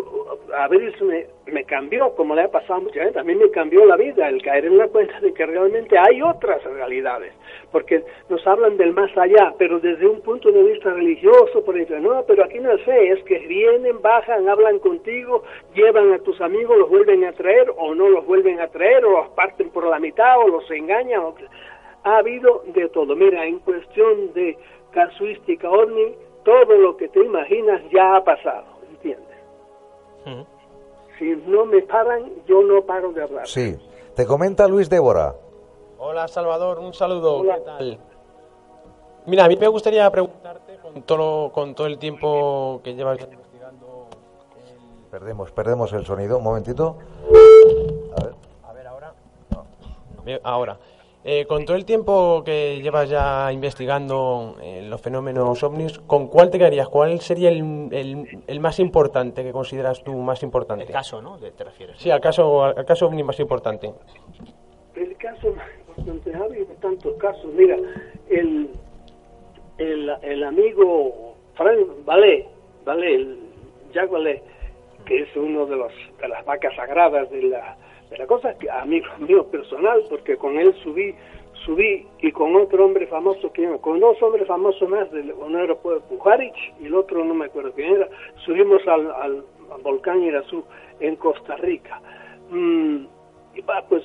A 0.56 0.68
veces 0.68 1.00
me, 1.02 1.26
me 1.46 1.64
cambió, 1.64 2.14
como 2.14 2.34
le 2.34 2.42
ha 2.42 2.50
pasado 2.50 2.74
a 2.74 2.80
mucha 2.80 3.02
gente, 3.04 3.18
a 3.18 3.24
mí 3.24 3.34
me 3.34 3.50
cambió 3.50 3.84
la 3.84 3.96
vida 3.96 4.28
el 4.28 4.42
caer 4.42 4.66
en 4.66 4.78
la 4.78 4.88
cuenta 4.88 5.18
de 5.20 5.32
que 5.34 5.46
realmente 5.46 5.96
hay 5.98 6.22
otras 6.22 6.62
realidades, 6.64 7.32
porque 7.70 8.02
nos 8.28 8.46
hablan 8.46 8.76
del 8.76 8.92
más 8.92 9.16
allá, 9.16 9.54
pero 9.58 9.80
desde 9.80 10.06
un 10.06 10.20
punto 10.20 10.50
de 10.50 10.62
vista 10.62 10.90
religioso, 10.90 11.64
por 11.64 11.76
ejemplo, 11.76 12.14
no, 12.14 12.24
pero 12.26 12.44
aquí 12.44 12.58
no 12.58 12.72
es 12.72 12.86
es 12.86 13.22
que 13.24 13.38
vienen, 13.40 14.00
bajan, 14.00 14.48
hablan 14.48 14.78
contigo, 14.78 15.42
llevan 15.74 16.12
a 16.12 16.18
tus 16.18 16.40
amigos, 16.40 16.78
los 16.78 16.88
vuelven 16.88 17.24
a 17.24 17.32
traer 17.32 17.72
o 17.76 17.94
no 17.94 18.08
los 18.08 18.26
vuelven 18.26 18.60
a 18.60 18.68
traer, 18.68 19.04
o 19.04 19.10
los 19.10 19.28
parten 19.30 19.70
por 19.70 19.86
la 19.86 19.98
mitad, 19.98 20.38
o 20.38 20.48
los 20.48 20.70
engañan, 20.70 21.20
o... 21.20 21.34
ha 22.04 22.18
habido 22.18 22.62
de 22.66 22.88
todo. 22.88 23.16
Mira, 23.16 23.46
en 23.46 23.58
cuestión 23.60 24.32
de 24.34 24.56
casuística 24.92 25.68
ovni, 25.70 26.14
todo 26.44 26.76
lo 26.76 26.96
que 26.96 27.08
te 27.08 27.20
imaginas 27.20 27.82
ya 27.90 28.16
ha 28.16 28.24
pasado, 28.24 28.66
¿entiendes? 28.90 29.33
Si 31.18 31.24
no 31.46 31.64
me 31.66 31.82
paran, 31.82 32.30
yo 32.46 32.62
no 32.62 32.82
paro 32.82 33.12
de 33.12 33.22
hablar. 33.22 33.46
Sí. 33.46 33.76
Te 34.14 34.26
comenta 34.26 34.66
Luis 34.68 34.88
Débora. 34.88 35.34
Hola 35.98 36.28
Salvador, 36.28 36.78
un 36.78 36.92
saludo. 36.92 37.38
Hola. 37.38 37.56
¿Qué 37.56 37.60
tal? 37.62 37.98
Mira, 39.26 39.44
a 39.44 39.48
mí 39.48 39.56
me 39.56 39.68
gustaría 39.68 40.10
preguntarte 40.10 40.76
con 40.76 41.02
todo, 41.02 41.50
con 41.50 41.74
todo 41.74 41.86
el 41.86 41.98
tiempo 41.98 42.80
que 42.84 42.94
llevas 42.94 43.18
investigando. 43.20 44.08
Perdemos, 45.10 45.50
perdemos 45.52 45.92
el 45.92 46.04
sonido. 46.04 46.38
Un 46.38 46.44
momentito. 46.44 46.96
A 48.18 48.22
ver. 48.24 48.34
A 48.64 48.72
ver, 48.72 48.86
ahora. 48.86 49.14
Ahora. 50.42 50.78
Eh, 51.26 51.46
con 51.46 51.64
todo 51.64 51.76
el 51.78 51.86
tiempo 51.86 52.42
que 52.44 52.80
llevas 52.82 53.08
ya 53.08 53.50
investigando 53.50 54.56
eh, 54.62 54.82
los 54.82 55.00
fenómenos 55.00 55.62
ovnis, 55.62 55.98
¿con 56.00 56.28
cuál 56.28 56.50
te 56.50 56.58
quedarías? 56.58 56.86
¿Cuál 56.90 57.18
sería 57.20 57.48
el, 57.48 57.88
el- 57.92 58.42
el 58.46 58.60
más 58.60 58.78
importante 58.78 59.42
que 59.42 59.50
consideras 59.50 60.04
tú 60.04 60.12
más 60.16 60.42
importante? 60.42 60.84
El 60.84 60.90
caso, 60.92 61.22
¿no? 61.22 61.38
De- 61.38 61.50
¿Te 61.50 61.64
refieres? 61.64 61.96
Sí, 61.98 62.10
al 62.10 62.20
caso, 62.20 62.62
al 62.64 62.84
caso 62.84 63.06
ovni 63.06 63.22
más 63.22 63.40
importante. 63.40 63.90
El 64.94 65.16
caso 65.16 65.50
más 65.54 65.66
importante, 65.88 66.34
ha 66.34 66.44
habido 66.44 66.66
tantos 66.82 67.14
casos. 67.16 67.46
Mira, 67.54 67.76
el, 68.28 68.68
el, 69.78 70.10
el 70.20 70.44
amigo 70.44 71.36
Frank 71.54 71.78
Valé, 72.04 72.46
Valé, 72.84 73.14
el 73.14 73.38
Jacques 73.94 74.10
Valé, 74.10 74.42
que 75.06 75.22
es 75.22 75.34
uno 75.36 75.64
de, 75.64 75.76
los, 75.76 75.92
de 76.20 76.28
las 76.28 76.44
vacas 76.44 76.74
sagradas 76.76 77.30
de 77.30 77.42
la, 77.44 77.78
la 78.18 78.26
cosa, 78.26 78.56
que 78.58 78.70
amigo 78.70 79.06
mío 79.18 79.44
personal, 79.46 80.02
porque 80.08 80.36
con 80.36 80.58
él 80.58 80.74
subí 80.82 81.14
subí 81.64 82.06
y 82.20 82.30
con 82.32 82.54
otro 82.56 82.84
hombre 82.84 83.06
famoso 83.06 83.50
que 83.52 83.66
con 83.80 83.98
dos 83.98 84.20
hombres 84.22 84.46
famosos 84.46 84.86
más, 84.88 85.08
uno 85.38 85.58
era 85.58 85.74
pues, 85.76 86.02
Pujarich 86.10 86.54
y 86.80 86.86
el 86.86 86.94
otro 86.94 87.24
no 87.24 87.32
me 87.32 87.46
acuerdo 87.46 87.72
quién 87.72 87.94
era, 87.94 88.08
subimos 88.44 88.86
al, 88.86 89.42
volcán 89.82 90.22
Irazú 90.22 90.62
en 91.00 91.16
Costa 91.16 91.56
Rica. 91.56 92.02
Mm, 92.50 93.06
y 93.54 93.60
va, 93.62 93.82
pues 93.88 94.02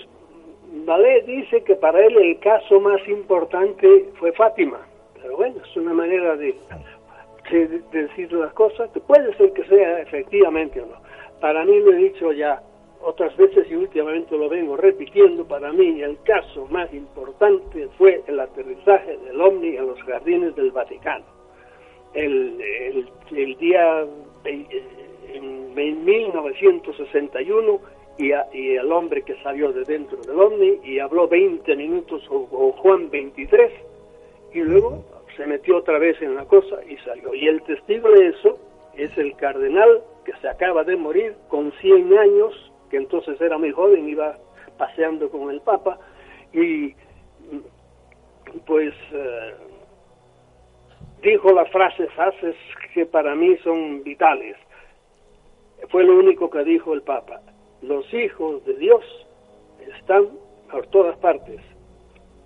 Valé 0.85 1.23
dice 1.23 1.61
que 1.63 1.75
para 1.75 1.99
él 2.05 2.15
el 2.17 2.39
caso 2.39 2.79
más 2.79 3.05
importante 3.09 4.05
fue 4.19 4.31
Fátima, 4.31 4.79
pero 5.21 5.35
bueno, 5.35 5.55
es 5.61 5.75
una 5.75 5.93
manera 5.93 6.37
de- 6.37 6.55
de 7.51 7.81
decir 7.91 8.31
las 8.31 8.53
cosas, 8.53 8.89
que 8.91 8.99
puede 9.01 9.35
ser 9.35 9.51
que 9.53 9.63
sea 9.65 9.99
efectivamente 10.01 10.79
o 10.81 10.85
no. 10.85 10.95
Para 11.41 11.65
mí 11.65 11.77
lo 11.81 11.91
he 11.93 11.97
dicho 11.97 12.31
ya 12.31 12.61
otras 13.01 13.35
veces 13.37 13.65
y 13.69 13.75
últimamente 13.75 14.37
lo 14.37 14.49
vengo 14.49 14.75
repitiendo, 14.77 15.45
para 15.47 15.71
mí 15.71 16.01
el 16.01 16.17
caso 16.23 16.67
más 16.69 16.93
importante 16.93 17.87
fue 17.97 18.21
el 18.27 18.39
aterrizaje 18.39 19.17
del 19.17 19.39
OVNI 19.39 19.77
en 19.77 19.87
los 19.87 20.01
jardines 20.03 20.55
del 20.55 20.71
Vaticano. 20.71 21.25
El, 22.13 22.59
el, 23.31 23.57
día 23.57 24.05
ve- 24.43 24.65
en, 25.33 25.77
en 25.77 26.05
1961 26.05 27.79
y, 28.17 28.31
y 28.57 28.75
el 28.75 28.91
hombre 28.91 29.21
que 29.21 29.35
salió 29.43 29.71
de 29.71 29.83
dentro 29.85 30.17
del 30.21 30.37
OVNI 30.39 30.79
y 30.83 30.99
habló 30.99 31.27
20 31.27 31.75
minutos 31.75 32.23
o, 32.29 32.47
o 32.51 32.71
Juan 32.73 33.09
23 33.09 33.71
y 34.53 34.59
luego 34.61 35.03
se 35.37 35.45
metió 35.45 35.77
otra 35.77 35.99
vez 35.99 36.21
en 36.21 36.35
la 36.35 36.45
cosa 36.45 36.79
y 36.87 36.97
salió. 36.97 37.33
Y 37.33 37.47
el 37.47 37.61
testigo 37.63 38.09
de 38.11 38.27
eso 38.29 38.57
es 38.97 39.15
el 39.17 39.35
cardenal 39.37 40.01
que 40.25 40.33
se 40.41 40.49
acaba 40.49 40.83
de 40.83 40.97
morir 40.97 41.35
con 41.47 41.71
100 41.79 42.17
años, 42.17 42.68
que 42.89 42.97
entonces 42.97 43.39
era 43.39 43.57
muy 43.57 43.71
joven, 43.71 44.09
iba 44.09 44.37
paseando 44.77 45.29
con 45.29 45.49
el 45.49 45.61
Papa 45.61 45.99
y 46.53 46.95
pues 48.65 48.93
eh, 49.11 49.53
dijo 51.21 51.51
las 51.51 51.69
frases, 51.71 52.11
frases 52.13 52.55
que 52.93 53.05
para 53.05 53.35
mí 53.35 53.57
son 53.63 54.03
vitales. 54.03 54.57
Fue 55.89 56.03
lo 56.03 56.17
único 56.17 56.49
que 56.49 56.63
dijo 56.63 56.93
el 56.93 57.01
Papa. 57.01 57.41
Los 57.81 58.11
hijos 58.13 58.63
de 58.65 58.73
Dios 58.75 59.03
están 59.95 60.27
por 60.71 60.87
todas 60.87 61.17
partes. 61.17 61.61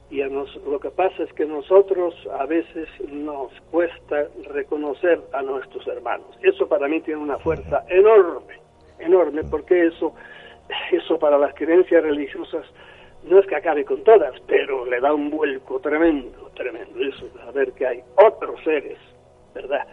Y 0.09 0.21
a 0.21 0.27
nos, 0.27 0.55
lo 0.67 0.79
que 0.79 0.91
pasa 0.91 1.23
es 1.23 1.33
que 1.33 1.45
nosotros 1.45 2.13
a 2.39 2.45
veces 2.45 2.87
nos 3.09 3.51
cuesta 3.71 4.27
reconocer 4.51 5.19
a 5.33 5.41
nuestros 5.41 5.87
hermanos. 5.87 6.27
Eso 6.43 6.67
para 6.67 6.87
mí 6.87 7.01
tiene 7.01 7.19
una 7.19 7.39
fuerza 7.39 7.83
enorme, 7.89 8.59
enorme, 9.04 9.43
porque 9.43 9.88
eso, 9.88 10.14
eso 10.91 11.20
para 11.20 11.38
las 11.38 11.54
creencias 11.54 12.04
religiosas 12.04 12.66
no 13.24 13.39
es 13.39 13.47
que 13.47 13.56
acabe 13.56 13.86
con 13.86 14.04
todas, 14.04 14.34
pero 14.47 14.86
le 14.86 14.99
da 14.99 15.14
un 15.14 15.30
vuelco 15.30 15.80
tremendo, 15.80 16.51
tremendo. 16.56 16.99
Eso, 16.99 17.28
saber 17.45 17.72
que 17.74 17.88
hay 17.88 18.04
otros 18.16 18.62
seres, 18.64 18.97
¿verdad? 19.54 19.88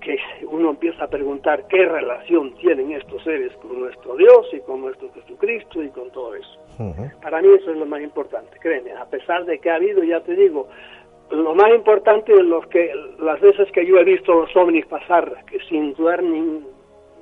Que 0.00 0.18
uno 0.42 0.70
empieza 0.70 1.04
a 1.04 1.08
preguntar 1.08 1.66
qué 1.68 1.86
relación 1.86 2.54
tienen 2.56 2.92
estos 2.92 3.22
seres 3.22 3.52
con 3.62 3.80
nuestro 3.80 4.16
Dios 4.16 4.46
y 4.52 4.60
con 4.60 4.82
nuestro 4.82 5.10
Jesucristo 5.12 5.82
y 5.82 5.88
con 5.88 6.10
todo 6.10 6.34
eso. 6.34 6.58
Ujú. 6.78 7.10
Para 7.22 7.40
mí 7.42 7.48
eso 7.54 7.70
es 7.70 7.76
lo 7.76 7.86
más 7.86 8.02
importante, 8.02 8.58
créeme, 8.60 8.92
a 8.92 9.04
pesar 9.06 9.44
de 9.44 9.58
que 9.58 9.70
ha 9.70 9.76
habido, 9.76 10.02
ya 10.02 10.20
te 10.20 10.34
digo, 10.34 10.68
lo 11.30 11.54
más 11.54 11.70
importante 11.74 12.32
de 12.32 12.42
los 12.42 12.66
que, 12.66 12.92
las 13.18 13.40
veces 13.40 13.70
que 13.72 13.86
yo 13.86 13.98
he 13.98 14.04
visto 14.04 14.34
los 14.34 14.54
ovnis 14.56 14.86
pasar, 14.86 15.44
que 15.46 15.60
sin 15.68 15.94
dudar 15.94 16.22
ni 16.22 16.64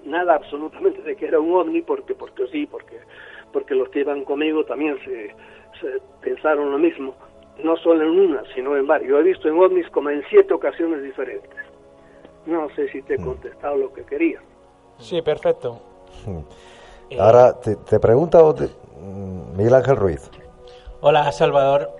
nada 0.09 0.35
absolutamente 0.35 1.03
de 1.03 1.17
que 1.17 1.27
era 1.27 1.41
un 1.41 1.55
ovni, 1.55 1.83
porque, 1.83 2.15
porque 2.15 2.47
sí, 2.49 2.67
porque, 2.67 2.99
porque 3.53 3.75
los 3.75 3.89
que 3.91 4.01
iban 4.01 4.25
conmigo 4.25 4.65
también 4.65 4.99
se, 5.05 5.29
se 5.81 6.01
pensaron 6.21 6.71
lo 6.71 6.79
mismo, 6.79 7.15
no 7.63 7.77
solo 7.77 8.03
en 8.03 8.11
una, 8.11 8.43
sino 8.55 8.77
en 8.77 8.87
varias. 8.87 9.11
Yo 9.11 9.19
he 9.19 9.23
visto 9.23 9.49
en 9.49 9.59
ovnis 9.59 9.89
como 9.91 10.11
en 10.11 10.23
siete 10.29 10.55
ocasiones 10.55 11.03
diferentes. 11.03 11.59
No 12.47 12.69
sé 12.75 12.89
si 12.89 13.03
te 13.03 13.15
he 13.15 13.19
contestado 13.19 13.77
lo 13.77 13.93
que 13.93 14.05
quería. 14.05 14.41
Sí, 14.99 15.21
perfecto. 15.23 15.81
Ahora 17.19 17.59
te, 17.61 17.77
te 17.77 18.01
pregunta 18.01 18.39
mm, 18.43 19.57
Miguel 19.57 19.75
Ángel 19.75 19.97
Ruiz. 19.97 20.31
Hola, 21.01 21.31
Salvador. 21.33 21.98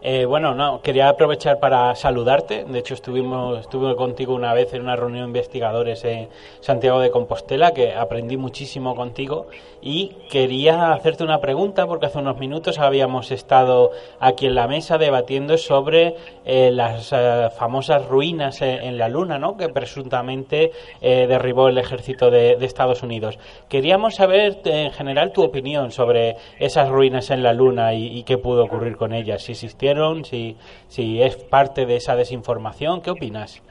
Eh, 0.00 0.26
bueno, 0.26 0.54
no, 0.54 0.80
quería 0.80 1.08
aprovechar 1.08 1.58
para 1.58 1.94
saludarte. 1.96 2.64
De 2.64 2.78
hecho, 2.78 2.94
estuvimos, 2.94 3.58
estuve 3.58 3.96
contigo 3.96 4.32
una 4.32 4.54
vez 4.54 4.72
en 4.72 4.82
una 4.82 4.94
reunión 4.94 5.24
de 5.24 5.38
investigadores 5.38 6.04
en 6.04 6.28
Santiago 6.60 7.00
de 7.00 7.10
Compostela, 7.10 7.72
que 7.72 7.92
aprendí 7.92 8.36
muchísimo 8.36 8.94
contigo. 8.94 9.48
Y 9.82 10.16
quería 10.30 10.92
hacerte 10.92 11.24
una 11.24 11.40
pregunta, 11.40 11.86
porque 11.86 12.06
hace 12.06 12.18
unos 12.18 12.38
minutos 12.38 12.78
habíamos 12.78 13.32
estado 13.32 13.90
aquí 14.20 14.46
en 14.46 14.54
la 14.54 14.68
mesa 14.68 14.98
debatiendo 14.98 15.58
sobre 15.58 16.14
eh, 16.44 16.70
las 16.72 17.12
eh, 17.12 17.48
famosas 17.56 18.06
ruinas 18.06 18.62
en, 18.62 18.98
la 18.98 19.08
Luna, 19.08 19.38
¿no? 19.38 19.56
que 19.56 19.68
presuntamente 19.68 20.72
derribó 21.00 21.68
el 21.68 21.78
ejército 21.78 22.30
de, 22.30 22.56
Estados 22.68 23.02
Unidos. 23.02 23.38
Queríamos 23.68 24.16
saber, 24.16 24.60
en 24.64 24.92
general, 24.92 25.32
tu 25.32 25.42
opinión 25.42 25.90
sobre 25.90 26.36
esas 26.58 26.88
ruinas 26.88 27.30
en 27.30 27.42
la 27.42 27.52
Luna 27.52 27.94
y, 27.94 28.22
qué 28.24 28.36
pudo 28.36 28.64
ocurrir 28.64 28.96
con 28.96 29.12
ellas, 29.12 29.42
si 29.42 29.54
existieron 29.88 30.24
si, 30.24 30.56
si 30.88 31.22
es 31.22 31.36
parte 31.36 31.86
de 31.86 31.96
esa 31.96 32.16
desinformación. 32.16 33.00
¿Qué 33.02 33.10
opinas? 33.10 33.62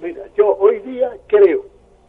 Mira, 0.00 0.22
yo 0.36 0.56
hoy 0.56 0.80
día 0.80 1.10
creo, 1.26 1.66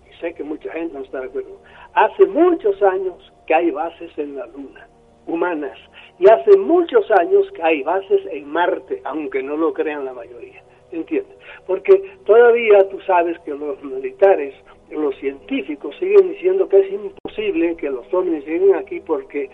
y 0.10 0.20
sé 0.20 0.34
que 0.34 0.44
mucha 0.44 0.72
gente 0.72 0.94
no 0.94 1.04
está 1.04 1.20
de 1.20 1.28
acuerdo, 1.28 1.60
hace 1.94 2.26
muchos 2.26 2.82
años 2.82 3.32
que 3.46 3.54
hay 3.54 3.72
bases 3.72 4.12
en 4.18 4.36
la 4.36 4.48
Luna, 4.48 4.88
humanas, 5.28 5.78
y 6.20 6.30
hace 6.30 6.58
muchos 6.58 7.10
años 7.12 7.46
que 7.54 7.62
hay 7.62 7.84
bases 7.84 8.22
en 8.32 8.48
Marte, 8.48 9.02
aunque 9.06 9.44
no 9.44 9.58
lo 9.58 9.74
crean 9.74 10.06
la 10.06 10.14
mayoría. 10.14 10.62
¿Entiendes? 10.92 11.36
Porque 11.66 11.94
todavía 12.26 12.88
tú 12.90 13.00
sabes 13.02 13.38
que 13.40 13.52
los 13.52 13.84
militares, 13.84 14.54
los 14.90 15.16
científicos 15.18 15.96
siguen 16.00 16.32
diciendo 16.32 16.70
que 16.70 16.80
es 16.80 16.94
imposible 16.94 17.76
que 17.76 17.90
los 17.90 18.14
ovnis 18.14 18.46
lleguen 18.46 18.76
aquí 18.76 19.02
porque 19.02 19.50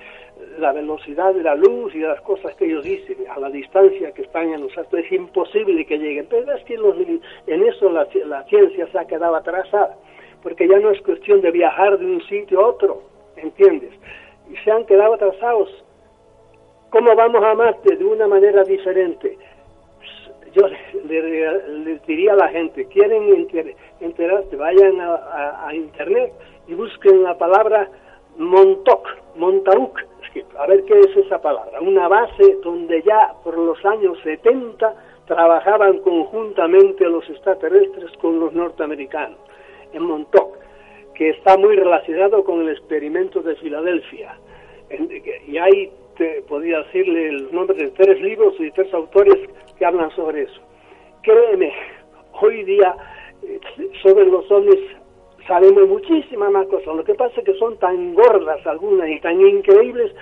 la 0.59 0.71
velocidad 0.71 1.33
de 1.33 1.43
la 1.43 1.55
luz 1.55 1.93
y 1.95 1.99
de 1.99 2.07
las 2.07 2.21
cosas 2.21 2.55
que 2.55 2.65
ellos 2.65 2.83
dicen, 2.83 3.17
a 3.29 3.39
la 3.39 3.49
distancia 3.49 4.11
que 4.11 4.27
en 4.33 4.61
los 4.61 4.77
astros, 4.77 5.03
es 5.03 5.11
imposible 5.11 5.85
que 5.85 5.97
lleguen. 5.97 6.27
Pero 6.29 6.51
es 6.53 6.63
que 6.65 6.75
en 6.75 7.63
eso 7.63 7.89
la, 7.89 8.05
ciencia 8.45 8.87
se 8.91 8.99
ha 8.99 9.05
quedado 9.05 9.35
atrasada, 9.35 9.97
porque 10.41 10.67
ya 10.67 10.79
no 10.79 10.91
es 10.91 11.01
cuestión 11.01 11.41
de 11.41 11.51
viajar 11.51 11.97
de 11.97 12.05
un 12.05 12.21
sitio 12.23 12.59
a 12.59 12.67
otro, 12.67 13.03
¿entiendes? 13.37 13.91
Y 14.51 14.57
se 14.57 14.71
han 14.71 14.85
quedado 14.85 15.13
atrasados. 15.13 15.69
¿Cómo 16.89 17.15
vamos 17.15 17.43
a 17.43 17.53
Marte 17.55 17.95
de 17.95 18.03
una 18.03 18.27
manera 18.27 18.63
diferente? 18.63 19.37
Yo 20.53 20.67
le, 21.07 21.99
diría 22.05 22.33
a 22.33 22.35
la 22.35 22.49
gente, 22.49 22.85
quieren 22.87 23.47
enterarse, 24.01 24.55
vayan 24.57 24.99
a, 24.99 25.67
a 25.67 25.73
Internet 25.73 26.33
y 26.67 26.73
busquen 26.73 27.23
la 27.23 27.37
palabra 27.37 27.89
Montauk, 28.37 29.07
Montauk, 29.35 29.99
a 30.57 30.65
ver 30.67 30.83
qué 30.85 30.99
es 30.99 31.17
esa 31.17 31.41
palabra, 31.41 31.81
una 31.81 32.07
base 32.07 32.57
donde 32.63 33.01
ya 33.03 33.33
por 33.43 33.57
los 33.57 33.83
años 33.85 34.17
70 34.23 34.93
trabajaban 35.25 35.99
conjuntamente 35.99 37.05
los 37.05 37.29
extraterrestres 37.29 38.11
con 38.21 38.39
los 38.39 38.53
norteamericanos, 38.53 39.37
en 39.93 40.03
Montauk, 40.03 40.57
que 41.13 41.29
está 41.29 41.57
muy 41.57 41.75
relacionado 41.75 42.43
con 42.43 42.61
el 42.61 42.69
experimento 42.69 43.41
de 43.41 43.55
Filadelfia. 43.55 44.37
Y 45.47 45.57
ahí 45.57 45.91
te 46.17 46.41
podía 46.43 46.79
decirle 46.79 47.29
el 47.29 47.53
nombre 47.53 47.77
de 47.77 47.91
tres 47.91 48.19
libros 48.21 48.55
y 48.59 48.71
tres 48.71 48.93
autores 48.93 49.37
que 49.77 49.85
hablan 49.85 50.11
sobre 50.11 50.43
eso. 50.43 50.61
Créeme, 51.23 51.73
hoy 52.41 52.63
día 52.63 52.95
eh, 53.43 53.59
sobre 54.01 54.25
los 54.25 54.49
ovnis 54.51 54.79
sabemos 55.47 55.87
muchísimas 55.87 56.51
más 56.51 56.67
cosas. 56.67 56.95
Lo 56.95 57.03
que 57.03 57.15
pasa 57.15 57.39
es 57.39 57.45
que 57.45 57.53
son 57.55 57.77
tan 57.77 58.13
gordas 58.13 58.65
algunas 58.65 59.09
y 59.09 59.19
tan 59.19 59.39
increíbles 59.41 60.13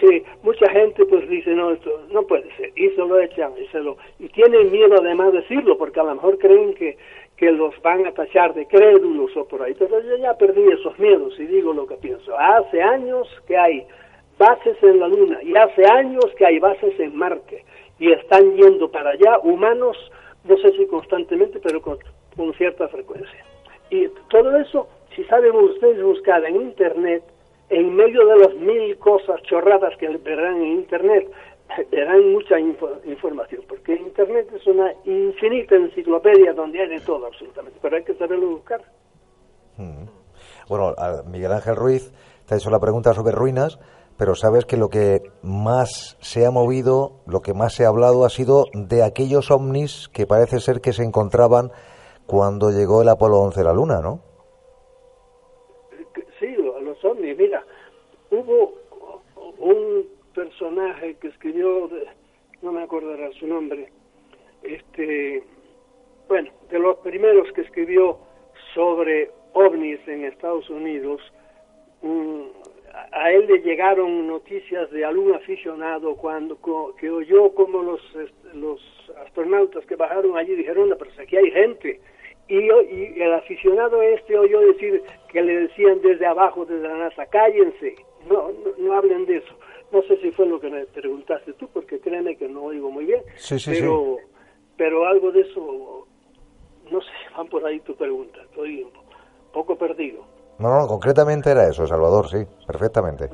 que 0.00 0.24
mucha 0.42 0.70
gente 0.70 1.04
pues 1.06 1.28
dice, 1.28 1.50
no, 1.50 1.70
esto 1.70 2.02
no 2.10 2.22
puede 2.22 2.54
ser. 2.56 2.72
Y 2.76 2.88
se 2.90 2.96
lo 2.96 3.18
echan 3.20 3.52
y 3.60 3.66
se 3.68 3.80
lo... 3.80 3.96
Y 4.18 4.28
tienen 4.28 4.70
miedo 4.70 4.96
además 4.98 5.32
de 5.32 5.40
decirlo 5.40 5.76
porque 5.76 6.00
a 6.00 6.04
lo 6.04 6.14
mejor 6.14 6.38
creen 6.38 6.74
que, 6.74 6.96
que 7.36 7.52
los 7.52 7.80
van 7.82 8.06
a 8.06 8.12
tachar 8.12 8.54
de 8.54 8.66
crédulos 8.66 9.36
o 9.36 9.46
por 9.46 9.62
ahí. 9.62 9.74
Pero 9.78 10.00
yo 10.00 10.16
ya 10.16 10.36
perdí 10.36 10.62
esos 10.72 10.98
miedos 10.98 11.38
y 11.38 11.46
digo 11.46 11.72
lo 11.72 11.86
que 11.86 11.96
pienso. 11.96 12.36
Hace 12.38 12.82
años 12.82 13.28
que 13.46 13.56
hay 13.56 13.86
bases 14.38 14.76
en 14.82 14.98
la 14.98 15.08
Luna 15.08 15.42
y 15.42 15.54
hace 15.56 15.84
años 15.84 16.26
que 16.36 16.46
hay 16.46 16.58
bases 16.58 16.98
en 16.98 17.16
Marte 17.16 17.64
y 17.98 18.10
están 18.10 18.56
yendo 18.56 18.90
para 18.90 19.10
allá 19.10 19.38
humanos, 19.40 19.96
no 20.44 20.56
sé 20.56 20.72
si 20.72 20.86
constantemente, 20.86 21.60
pero 21.62 21.80
con 21.80 21.98
cierta 22.54 22.88
frecuencia. 22.88 23.51
Y 23.92 24.08
todo 24.30 24.56
eso, 24.56 24.88
si 25.14 25.22
saben 25.24 25.54
ustedes 25.54 26.02
buscar 26.02 26.42
en 26.46 26.56
Internet, 26.56 27.22
en 27.68 27.94
medio 27.94 28.26
de 28.26 28.38
las 28.38 28.54
mil 28.54 28.96
cosas 28.96 29.42
chorradas 29.42 29.94
que 29.98 30.08
verán 30.08 30.56
en 30.62 30.72
Internet, 30.78 31.30
verán 31.92 32.32
mucha 32.32 32.58
información, 32.58 33.62
porque 33.68 33.94
Internet 33.94 34.48
es 34.56 34.66
una 34.66 34.94
infinita 35.04 35.76
enciclopedia 35.76 36.54
donde 36.54 36.80
hay 36.80 36.88
de 36.88 37.00
todo 37.00 37.26
absolutamente, 37.26 37.78
pero 37.82 37.96
hay 37.96 38.02
que 38.02 38.14
saberlo 38.14 38.48
buscar. 38.48 38.80
Mm. 39.76 40.06
Bueno, 40.70 40.94
Miguel 41.26 41.52
Ángel 41.52 41.76
Ruiz 41.76 42.10
te 42.46 42.54
ha 42.54 42.56
hecho 42.56 42.70
la 42.70 42.80
pregunta 42.80 43.12
sobre 43.12 43.32
ruinas, 43.32 43.78
pero 44.16 44.34
sabes 44.34 44.64
que 44.64 44.78
lo 44.78 44.88
que 44.88 45.20
más 45.42 46.16
se 46.22 46.46
ha 46.46 46.50
movido, 46.50 47.20
lo 47.26 47.40
que 47.40 47.52
más 47.52 47.74
se 47.74 47.84
ha 47.84 47.88
hablado 47.88 48.24
ha 48.24 48.30
sido 48.30 48.64
de 48.72 49.02
aquellos 49.02 49.50
ovnis 49.50 50.08
que 50.08 50.26
parece 50.26 50.60
ser 50.60 50.80
que 50.80 50.94
se 50.94 51.02
encontraban 51.02 51.72
cuando 52.26 52.70
llegó 52.70 53.02
el 53.02 53.08
Apolo 53.08 53.38
11 53.38 53.60
a 53.60 53.64
la 53.64 53.72
Luna, 53.72 54.00
¿no? 54.00 54.20
Sí, 56.38 56.54
los 56.56 57.04
ovnis. 57.04 57.36
Mira, 57.36 57.64
hubo 58.30 58.74
un 59.58 60.06
personaje 60.34 61.14
que 61.16 61.28
escribió, 61.28 61.88
no 62.62 62.72
me 62.72 62.82
acordará 62.82 63.30
su 63.38 63.46
nombre, 63.46 63.92
este, 64.62 65.44
bueno, 66.28 66.50
de 66.70 66.78
los 66.78 66.96
primeros 66.98 67.52
que 67.52 67.62
escribió 67.62 68.18
sobre 68.74 69.30
ovnis 69.52 70.00
en 70.08 70.24
Estados 70.24 70.68
Unidos, 70.70 71.20
a 73.12 73.32
él 73.32 73.46
le 73.46 73.58
llegaron 73.60 74.26
noticias 74.26 74.90
de 74.90 75.04
algún 75.04 75.34
aficionado 75.34 76.14
cuando 76.16 76.58
que 76.98 77.10
oyó 77.10 77.54
como 77.54 77.82
los 77.82 78.00
los 78.54 78.80
astronautas 79.24 79.84
que 79.86 79.96
bajaron 79.96 80.36
allí 80.36 80.54
dijeron, 80.54 80.94
pero 80.98 81.10
si 81.12 81.22
aquí 81.22 81.36
hay 81.36 81.50
gente, 81.50 82.00
y, 82.48 83.20
el 83.20 83.32
aficionado 83.34 84.02
este 84.02 84.38
oyó 84.38 84.60
decir 84.60 85.02
que 85.30 85.42
le 85.42 85.60
decían 85.60 86.00
desde 86.02 86.26
abajo, 86.26 86.66
desde 86.66 86.88
la 86.88 86.96
NASA, 86.98 87.26
cállense, 87.26 87.96
no, 88.28 88.50
no, 88.78 88.92
hablen 88.92 89.24
de 89.26 89.38
eso. 89.38 89.54
No 89.90 90.02
sé 90.02 90.16
si 90.18 90.30
fue 90.32 90.46
lo 90.46 90.60
que 90.60 90.70
me 90.70 90.84
preguntaste 90.86 91.52
tú, 91.54 91.68
porque 91.72 91.98
créeme 91.98 92.36
que 92.36 92.48
no 92.48 92.64
oigo 92.64 92.90
muy 92.90 93.06
bien, 93.06 93.22
sí, 93.36 93.58
sí, 93.58 93.70
pero, 93.70 94.18
pero 94.76 95.06
algo 95.06 95.32
de 95.32 95.40
eso, 95.40 96.06
no 96.90 97.00
sé, 97.00 97.10
van 97.36 97.46
por 97.48 97.64
ahí 97.64 97.80
tu 97.80 97.94
pregunta, 97.94 98.42
estoy 98.42 98.82
un 98.82 98.90
poco 99.52 99.76
perdido. 99.76 100.24
No, 100.62 100.78
no, 100.78 100.86
concretamente 100.86 101.50
era 101.50 101.68
eso, 101.68 101.88
Salvador, 101.88 102.28
sí, 102.28 102.46
perfectamente. 102.64 103.28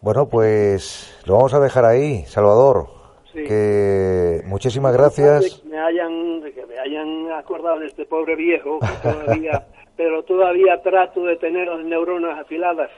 Bueno, 0.00 0.26
pues 0.26 1.20
lo 1.26 1.34
vamos 1.34 1.52
a 1.52 1.60
dejar 1.60 1.84
ahí, 1.84 2.24
Salvador. 2.24 2.86
Que 3.34 4.40
muchísimas 4.46 4.94
gracias. 4.94 5.60
Que 5.60 5.68
me 5.68 5.78
hayan, 5.78 6.42
que 6.54 6.64
me 6.64 6.78
hayan 6.78 7.30
acordado 7.32 7.80
de 7.80 7.86
este 7.88 8.06
pobre 8.06 8.36
viejo, 8.36 8.78
todavía, 9.02 9.66
pero 9.98 10.22
todavía 10.22 10.80
trato 10.82 11.22
de 11.24 11.36
tener 11.36 11.68
las 11.68 11.84
neuronas 11.84 12.40
afiladas 12.40 12.90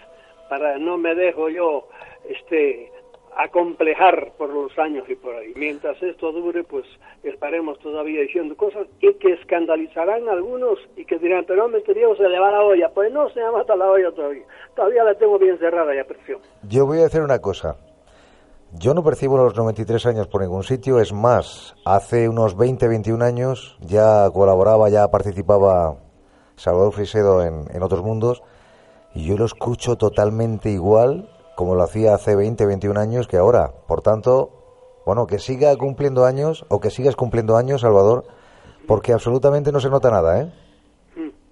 para 0.48 0.78
no 0.78 0.96
me 0.96 1.16
dejo 1.16 1.48
yo 1.48 1.88
este 2.28 2.92
acomplejar 3.36 4.32
por 4.36 4.50
los 4.50 4.76
años 4.78 5.08
y 5.08 5.14
por 5.14 5.34
ahí. 5.34 5.52
Mientras 5.56 6.02
esto 6.02 6.32
dure, 6.32 6.64
pues 6.64 6.84
estaremos 7.22 7.78
todavía 7.78 8.22
diciendo 8.22 8.56
cosas 8.56 8.86
y 9.00 9.14
que 9.14 9.32
escandalizarán 9.34 10.28
a 10.28 10.32
algunos 10.32 10.78
y 10.96 11.04
que 11.04 11.18
dirán, 11.18 11.44
pero 11.46 11.68
me 11.68 11.82
queríamos 11.82 12.18
elevar 12.20 12.52
la 12.52 12.62
olla. 12.62 12.90
Pues 12.94 13.12
no 13.12 13.28
se 13.30 13.42
ha 13.42 13.50
matado 13.50 13.78
la 13.78 13.90
olla 13.90 14.12
todavía. 14.12 14.44
Todavía 14.74 15.04
la 15.04 15.14
tengo 15.14 15.38
bien 15.38 15.58
cerrada 15.58 15.94
y 15.94 15.98
a 15.98 16.04
presión. 16.04 16.40
Yo 16.68 16.86
voy 16.86 16.98
a 16.98 17.02
decir 17.02 17.20
una 17.20 17.38
cosa. 17.38 17.76
Yo 18.72 18.94
no 18.94 19.02
percibo 19.02 19.36
los 19.36 19.56
93 19.56 20.06
años 20.06 20.28
por 20.28 20.42
ningún 20.42 20.62
sitio, 20.62 21.00
es 21.00 21.12
más, 21.12 21.74
hace 21.84 22.28
unos 22.28 22.56
20, 22.56 22.86
21 22.86 23.24
años 23.24 23.76
ya 23.80 24.30
colaboraba, 24.30 24.88
ya 24.88 25.08
participaba 25.08 25.96
Salvador 26.54 26.92
Frisedo 26.92 27.42
en, 27.42 27.64
en 27.74 27.82
otros 27.82 28.04
mundos 28.04 28.44
y 29.12 29.24
yo 29.24 29.36
lo 29.36 29.44
escucho 29.44 29.96
totalmente 29.96 30.70
igual 30.70 31.29
como 31.60 31.74
lo 31.74 31.82
hacía 31.82 32.14
hace 32.14 32.34
20, 32.34 32.64
21 32.64 32.98
años 32.98 33.28
que 33.28 33.36
ahora. 33.36 33.70
Por 33.86 34.00
tanto, 34.00 35.02
bueno, 35.04 35.26
que 35.26 35.38
siga 35.38 35.76
cumpliendo 35.76 36.24
años 36.24 36.64
o 36.70 36.80
que 36.80 36.88
sigas 36.88 37.16
cumpliendo 37.16 37.54
años, 37.54 37.82
Salvador, 37.82 38.24
porque 38.86 39.12
absolutamente 39.12 39.70
no 39.70 39.78
se 39.78 39.90
nota 39.90 40.10
nada, 40.10 40.40
¿eh? 40.40 40.52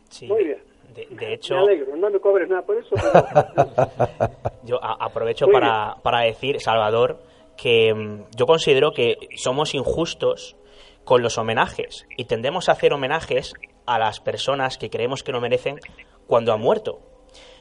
Sí. 0.08 0.26
Muy 0.26 0.44
bien. 0.44 0.62
De, 0.94 1.34
hecho, 1.34 1.56
me 1.56 1.60
alegro, 1.60 1.94
no 1.94 2.08
me 2.08 2.18
cobres 2.20 2.48
nada 2.48 2.62
por 2.62 2.76
eso. 2.76 2.94
yo 4.64 4.82
aprovecho 4.82 5.46
para, 5.52 5.96
para 6.02 6.20
decir, 6.20 6.58
Salvador, 6.58 7.18
que 7.58 7.92
mm, 7.92 8.34
yo 8.34 8.46
considero 8.46 8.92
que 8.92 9.18
somos 9.36 9.74
injustos 9.74 10.56
con 11.04 11.20
los 11.20 11.36
homenajes 11.36 12.06
y 12.16 12.24
tendemos 12.24 12.70
a 12.70 12.72
hacer 12.72 12.94
homenajes 12.94 13.52
a 13.84 13.98
las 13.98 14.20
personas 14.20 14.78
que 14.78 14.88
creemos 14.88 15.22
que 15.22 15.32
no 15.32 15.40
merecen 15.42 15.78
cuando 16.26 16.54
han 16.54 16.60
muerto. 16.60 17.07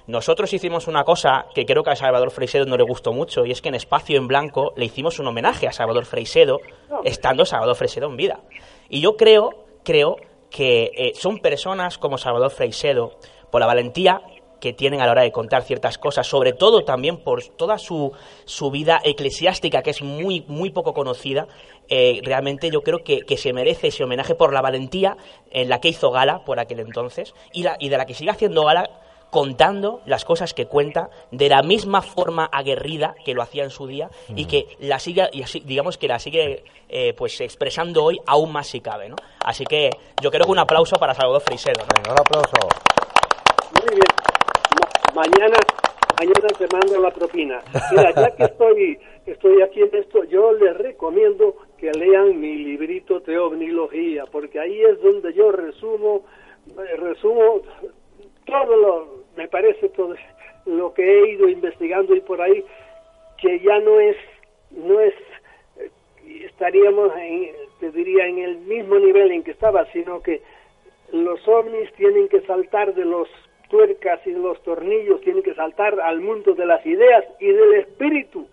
Nosotros 0.08 0.54
hicimos 0.54 0.88
una 0.88 1.04
cosa 1.04 1.48
que 1.54 1.66
creo 1.66 1.84
que 1.84 1.90
a 1.90 1.96
Salvador 1.96 2.32
Freisedo 2.32 2.66
no 2.66 2.78
le 2.78 2.84
gustó 2.84 3.12
mucho, 3.12 3.46
y 3.46 3.52
es 3.52 3.62
que 3.62 3.68
en 3.68 3.76
Espacio 3.76 4.18
en 4.18 4.28
Blanco 4.28 4.72
le 4.78 4.86
hicimos 4.86 5.20
un 5.20 5.28
homenaje 5.28 5.68
a 5.68 5.74
Salvador 5.74 6.06
Freisedo, 6.06 6.62
estando 7.04 7.46
Salvador 7.46 7.76
Freisedo 7.76 8.08
en 8.08 8.16
vida. 8.16 8.40
Y 8.88 9.02
yo 9.02 9.18
creo, 9.18 9.66
creo 9.84 10.16
que 10.50 10.92
eh, 10.96 11.12
son 11.14 11.40
personas 11.40 11.98
como 11.98 12.18
Salvador 12.18 12.52
Freisedo, 12.52 13.20
por 13.52 13.60
la 13.60 13.68
valentía 13.68 14.22
que 14.62 14.72
tienen 14.72 15.02
a 15.02 15.06
la 15.06 15.12
hora 15.12 15.22
de 15.24 15.32
contar 15.32 15.64
ciertas 15.64 15.98
cosas, 15.98 16.26
sobre 16.26 16.54
todo 16.54 16.84
también 16.84 17.18
por 17.18 17.44
toda 17.44 17.78
su, 17.78 18.14
su 18.46 18.72
vida 18.72 19.02
eclesiástica, 19.04 19.82
que 19.82 19.92
es 19.92 20.02
muy, 20.02 20.46
muy 20.48 20.72
poco 20.72 20.94
conocida, 20.94 21.48
eh, 21.90 22.22
realmente 22.24 22.70
yo 22.72 22.82
creo 22.82 23.04
que, 23.04 23.20
que, 23.20 23.38
se 23.38 23.54
merece 23.54 23.88
ese 23.88 24.04
homenaje 24.04 24.36
por 24.36 24.54
la 24.54 24.62
valentía 24.62 25.18
en 25.52 25.70
la 25.70 25.80
que 25.80 25.90
hizo 25.90 26.12
gala 26.12 26.44
por 26.44 26.60
aquel 26.60 26.80
entonces 26.80 27.34
y, 27.54 27.64
la, 27.64 27.76
y 27.80 27.90
de 27.90 27.98
la 27.98 28.06
que 28.06 28.14
sigue 28.14 28.32
haciendo 28.32 28.64
gala 28.66 28.90
contando 29.30 30.02
las 30.06 30.26
cosas 30.26 30.54
que 30.54 30.68
cuenta 30.68 31.10
de 31.32 31.50
la 31.50 31.62
misma 31.62 32.02
forma 32.02 32.46
aguerrida 32.46 33.16
que 33.26 33.34
lo 33.34 33.42
hacía 33.42 33.64
en 33.64 33.70
su 33.70 33.88
día 33.88 34.10
y 34.30 34.46
que 34.46 34.68
la 34.80 35.00
sigue 35.00 35.28
y 35.34 35.42
así, 35.42 35.62
digamos 35.62 35.98
que 35.98 36.08
la 36.08 36.20
sigue 36.20 36.64
eh, 36.88 37.14
pues 37.14 37.40
expresando 37.42 38.04
hoy 38.04 38.20
aún 38.26 38.52
más 38.52 38.68
si 38.68 38.80
cabe 38.80 39.10
¿no? 39.10 39.16
así 39.44 39.66
que 39.66 39.90
yo 40.22 40.32
creo 40.32 40.46
que 40.46 40.52
un 40.52 40.60
aplauso 40.60 40.96
para 40.98 41.14
Salvador 41.14 41.42
Frisedo 41.42 41.80
¿no? 41.80 42.14
un 42.14 42.20
aplauso 42.20 42.58
muy 43.74 43.96
bien 43.96 44.08
Ma 45.16 45.24
mañana 45.24 45.58
mañana 46.20 46.48
te 46.58 46.68
mando 46.72 47.02
la 47.02 47.12
propina 47.12 47.62
mira 47.92 48.14
ya 48.16 48.32
que 48.36 48.44
estoy 48.44 49.00
estoy 49.26 49.62
aquí 49.62 49.82
en 49.82 49.94
esto 49.94 50.24
yo 50.24 50.54
les 50.54 50.78
recomiendo 50.78 51.56
que 51.78 51.92
lean 51.92 52.40
mi 52.40 52.56
librito 52.56 53.22
Teovnilogía 53.22 54.26
porque 54.32 54.60
ahí 54.60 54.82
es 54.82 55.02
donde 55.02 55.34
yo 55.34 55.52
resumo 55.52 56.24
resumo 56.98 57.62
todo 58.48 58.76
lo, 58.76 59.17
me 59.38 59.48
parece 59.48 59.90
todo 59.90 60.16
lo 60.66 60.94
que 60.94 61.04
he 61.04 61.32
ido 61.34 61.48
investigando 61.48 62.16
y 62.16 62.22
por 62.22 62.42
ahí, 62.42 62.66
que 63.40 63.60
ya 63.60 63.80
no 63.80 64.00
es, 64.00 64.18
no 64.72 65.00
es, 65.00 65.14
eh, 65.78 65.90
estaríamos, 66.46 67.14
en, 67.16 67.52
te 67.80 67.92
diría, 67.92 68.26
en 68.26 68.40
el 68.40 68.58
mismo 68.58 68.98
nivel 69.00 69.32
en 69.32 69.44
que 69.44 69.52
estaba, 69.52 69.86
sino 69.94 70.22
que 70.22 70.42
los 71.14 71.48
ovnis 71.48 71.94
tienen 71.94 72.28
que 72.28 72.42
saltar 72.42 72.94
de 72.96 73.06
los 73.06 73.30
tuercas 73.70 74.20
y 74.26 74.32
de 74.32 74.40
los 74.40 74.62
tornillos, 74.64 75.22
tienen 75.22 75.44
que 75.44 75.54
saltar 75.54 76.00
al 76.02 76.20
mundo 76.20 76.54
de 76.54 76.66
las 76.66 76.86
ideas 76.86 77.24
y 77.40 77.48
del 77.48 77.74
espíritu. 77.76 78.48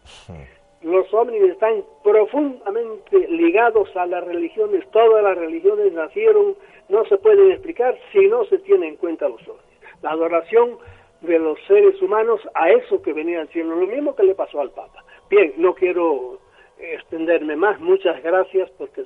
Los 0.82 1.12
ovnis 1.14 1.43
están 1.45 1.82
profundamente 2.03 3.26
ligados 3.28 3.89
a 3.97 4.07
las 4.07 4.22
religiones, 4.22 4.85
todas 4.91 5.24
las 5.24 5.37
religiones 5.39 5.93
nacieron, 5.95 6.55
no 6.91 7.05
se 7.07 7.16
pueden 7.16 7.53
explicar 7.53 7.99
si 8.12 8.26
no 8.26 8.45
se 8.45 8.59
tienen 8.59 8.91
en 8.91 8.97
cuenta 8.97 9.28
los 9.28 9.41
ovnis 9.49 9.74
la 10.05 10.11
adoración 10.11 10.76
de 11.22 11.38
los 11.38 11.59
seres 11.66 12.00
humanos 12.02 12.38
a 12.55 12.70
eso 12.70 13.00
que 13.00 13.14
venía 13.14 13.38
del 13.38 13.48
cielo, 13.48 13.74
lo 13.74 13.86
mismo 13.86 14.14
que 14.14 14.22
le 14.22 14.34
pasó 14.34 14.61
al 14.61 14.70
Papa. 14.70 15.02
Bien, 15.30 15.55
no 15.57 15.74
quiero 15.74 16.38
extenderme 16.78 17.57
más, 17.57 17.80
muchas 17.80 18.22
gracias 18.22 18.70
porque, 18.76 19.02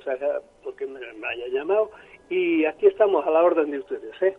porque 0.61 0.85
me 0.85 0.99
haya 0.99 1.47
llamado 1.53 1.89
y 2.29 2.65
aquí 2.65 2.87
estamos 2.87 3.25
a 3.25 3.31
la 3.31 3.41
orden 3.41 3.71
de 3.71 3.79
ustedes. 3.79 4.21
¿eh? 4.21 4.35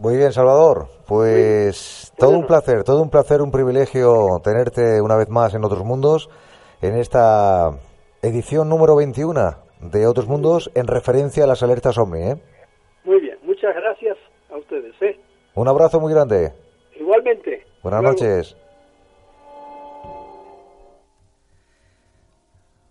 Muy 0.00 0.16
bien, 0.16 0.32
Salvador. 0.32 0.86
Pues 1.06 2.12
todo 2.18 2.36
un 2.36 2.46
placer, 2.46 2.82
todo 2.82 3.02
un 3.02 3.10
placer, 3.10 3.40
un 3.40 3.52
privilegio 3.52 4.40
tenerte 4.42 5.00
una 5.00 5.16
vez 5.16 5.28
más 5.28 5.54
en 5.54 5.64
Otros 5.64 5.84
Mundos, 5.84 6.28
en 6.80 6.96
esta 6.96 7.70
edición 8.20 8.68
número 8.68 8.96
21 8.96 9.40
de 9.80 10.06
Otros 10.08 10.26
Mundos 10.26 10.72
en 10.74 10.88
referencia 10.88 11.44
a 11.44 11.46
las 11.46 11.62
alertas 11.62 11.98
OVNI. 11.98 12.22
¿eh? 12.22 12.34
Muy 13.04 13.20
bien, 13.20 13.38
muchas 13.44 13.76
gracias 13.76 14.18
a 14.50 14.56
ustedes. 14.72 14.94
¿eh? 15.02 15.20
Un 15.54 15.68
abrazo 15.68 16.00
muy 16.00 16.12
grande. 16.12 16.52
Igualmente. 16.98 17.66
Buenas 17.82 18.02
noches. 18.02 18.56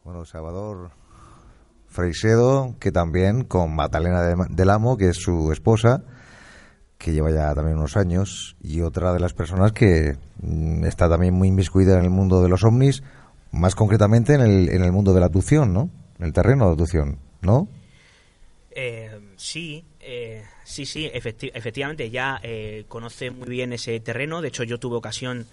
Bueno, 0.03 0.25
Salvador 0.25 0.91
Freisedo, 1.88 2.75
que 2.79 2.91
también 2.91 3.43
con 3.43 3.75
Magdalena 3.75 4.36
del 4.49 4.69
Amo, 4.69 4.97
que 4.97 5.09
es 5.09 5.17
su 5.17 5.51
esposa, 5.51 6.03
que 6.97 7.11
lleva 7.11 7.32
ya 7.32 7.53
también 7.53 7.77
unos 7.77 7.97
años, 7.97 8.55
y 8.61 8.82
otra 8.82 9.13
de 9.13 9.19
las 9.19 9.34
personas 9.34 9.71
que 9.71 10.17
mm, 10.41 10.86
está 10.86 11.09
también 11.09 11.34
muy 11.34 11.47
inmiscuida 11.49 11.97
en 11.97 12.03
el 12.03 12.09
mundo 12.09 12.41
de 12.41 12.49
los 12.49 12.63
ovnis, 12.63 13.03
más 13.51 13.75
concretamente 13.75 14.34
en 14.34 14.41
el, 14.41 14.69
en 14.69 14.84
el 14.84 14.91
mundo 14.91 15.13
de 15.13 15.19
la 15.19 15.27
abducción, 15.27 15.73
¿no? 15.73 15.89
En 16.19 16.25
el 16.25 16.34
terreno 16.34 16.65
de 16.65 16.71
abducción, 16.71 17.19
¿no? 17.41 17.67
Eh, 18.71 19.19
sí, 19.36 19.86
eh, 19.99 20.43
sí, 20.64 20.86
sí, 20.86 21.09
efecti 21.14 21.51
efectivamente, 21.53 22.09
ya 22.09 22.39
eh, 22.43 22.86
conoce 22.88 23.32
muy 23.32 23.47
bien 23.47 23.74
ese 23.74 23.99
terreno. 23.99 24.41
De 24.41 24.49
hecho, 24.49 24.64
yo 24.64 24.80
tuve 24.80 24.95
ocasión 24.95 25.47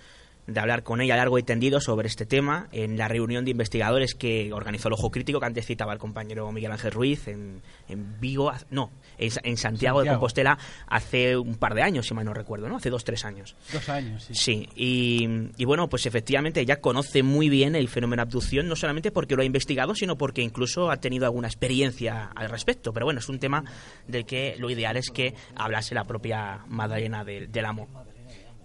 de 0.47 0.61
hablar 0.61 0.83
con 0.83 1.01
ella 1.03 1.17
largo 1.17 1.39
y 1.39 1.43
tendido 1.43 1.81
sobre 1.81 2.09
este 2.09 2.25
tema 2.25 2.69
en 2.73 2.97
la 2.97 3.07
reunión 3.07 3.45
de 3.45 3.51
investigadores 3.51 4.15
que 4.15 4.51
organizó 4.53 4.89
el 4.89 4.95
Ojo 4.95 5.11
Crítico, 5.11 5.41
que 5.41 5.47
antes 5.47 5.67
citaba 5.67 5.93
el 5.93 5.99
compañero 5.99 6.51
Miguel 6.53 6.73
Ángel 6.73 6.93
Ruiz 6.93 7.29
en, 7.29 7.61
en 7.89 8.19
Vigo, 8.19 8.51
no, 8.71 8.91
en, 9.19 9.31
en 9.43 9.57
Santiago, 9.57 9.59
Santiago, 9.59 10.03
de 10.03 10.09
Compostela 10.09 10.59
hace 10.87 11.37
un 11.37 11.57
par 11.57 11.75
de 11.75 11.83
años, 11.83 12.07
si 12.07 12.15
mal 12.15 12.25
no 12.25 12.35
recuerdo, 12.35 12.69
¿no? 12.69 12.77
Hace 12.77 12.91
dos, 12.91 13.05
tres 13.05 13.25
años. 13.25 13.57
Dos 13.73 13.89
años, 13.89 14.25
sí. 14.25 14.35
Sí, 14.35 14.69
y, 14.75 15.29
y 15.57 15.65
bueno, 15.65 15.89
pues 15.89 16.07
efectivamente 16.07 16.61
ella 16.61 16.81
conoce 16.81 17.23
muy 17.23 17.49
bien 17.49 17.75
el 17.75 17.89
fenómeno 17.89 18.21
de 18.21 18.29
abducción, 18.29 18.69
no 18.69 18.77
solamente 18.77 19.11
porque 19.11 19.37
lo 19.37 19.43
ha 19.43 19.45
investigado, 19.45 19.95
sino 19.95 20.17
porque 20.17 20.43
incluso 20.43 20.91
ha 20.91 20.99
tenido 20.99 21.27
alguna 21.27 21.49
experiencia 21.49 22.31
al 22.35 22.49
respecto. 22.49 22.93
Pero 22.93 23.07
bueno, 23.07 23.21
es 23.21 23.29
un 23.29 23.39
tema 23.39 23.65
del 24.07 24.25
que 24.25 24.57
lo 24.59 24.71
ideal 24.71 24.97
es 24.97 25.11
que 25.11 25.35
hablase 25.57 25.95
la 25.95 26.05
propia 26.05 26.65
Madalena 26.69 27.25
del, 27.25 27.51
del 27.51 27.65
Amo. 27.65 27.89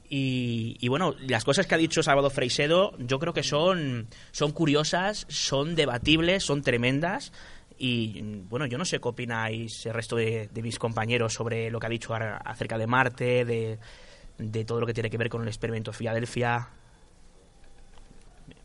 Y, 0.09 0.77
y, 0.79 0.89
bueno, 0.89 1.15
las 1.27 1.43
cosas 1.43 1.65
que 1.65 1.73
ha 1.73 1.77
dicho 1.77 2.03
Salvador 2.03 2.31
Freisedo 2.31 2.93
yo 2.99 3.17
creo 3.17 3.33
que 3.33 3.41
son, 3.41 4.07
son 4.31 4.51
curiosas, 4.51 5.25
son 5.27 5.73
debatibles, 5.73 6.43
son 6.43 6.61
tremendas. 6.61 7.31
Y 7.77 8.21
bueno, 8.49 8.65
yo 8.65 8.77
no 8.77 8.85
sé 8.85 8.99
qué 8.99 9.07
opináis 9.07 9.85
el 9.85 9.93
resto 9.93 10.15
de, 10.15 10.47
de 10.47 10.61
mis 10.61 10.77
compañeros 10.79 11.33
sobre 11.33 11.69
lo 11.69 11.79
que 11.79 11.87
ha 11.87 11.89
dicho 11.89 12.13
acerca 12.13 12.77
de 12.77 12.87
Marte, 12.87 13.45
de, 13.45 13.79
de, 14.37 14.65
todo 14.65 14.79
lo 14.79 14.85
que 14.85 14.93
tiene 14.93 15.09
que 15.09 15.17
ver 15.17 15.29
con 15.29 15.41
el 15.41 15.47
experimento 15.47 15.91
Filadelfia. 15.91 16.69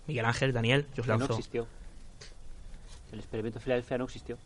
Miguel 0.07 0.25
Ángel, 0.25 0.53
Daniel, 0.53 0.87
yo 0.95 1.03
os 1.03 1.07
lanzo. 1.07 1.29
No 1.29 1.35
existió. 1.35 1.67
El 3.13 3.19
experimento 3.19 3.61
Filadelfia 3.61 3.99
no 3.99 4.05
existió. 4.05 4.39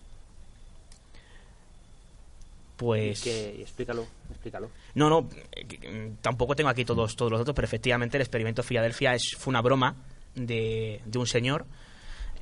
Pues. 2.76 3.20
¿Y 3.20 3.24
que, 3.24 3.62
explícalo, 3.62 4.06
explícalo. 4.30 4.70
No, 4.94 5.08
no, 5.08 5.28
eh, 5.52 6.12
tampoco 6.20 6.56
tengo 6.56 6.70
aquí 6.70 6.84
todos, 6.84 7.14
todos 7.14 7.30
los 7.30 7.40
datos, 7.40 7.54
pero 7.54 7.66
efectivamente 7.66 8.16
el 8.16 8.22
experimento 8.22 8.62
Filadelfia 8.62 9.14
es, 9.14 9.36
fue 9.38 9.50
una 9.50 9.60
broma 9.60 9.94
de, 10.34 11.00
de 11.04 11.18
un 11.18 11.26
señor. 11.26 11.66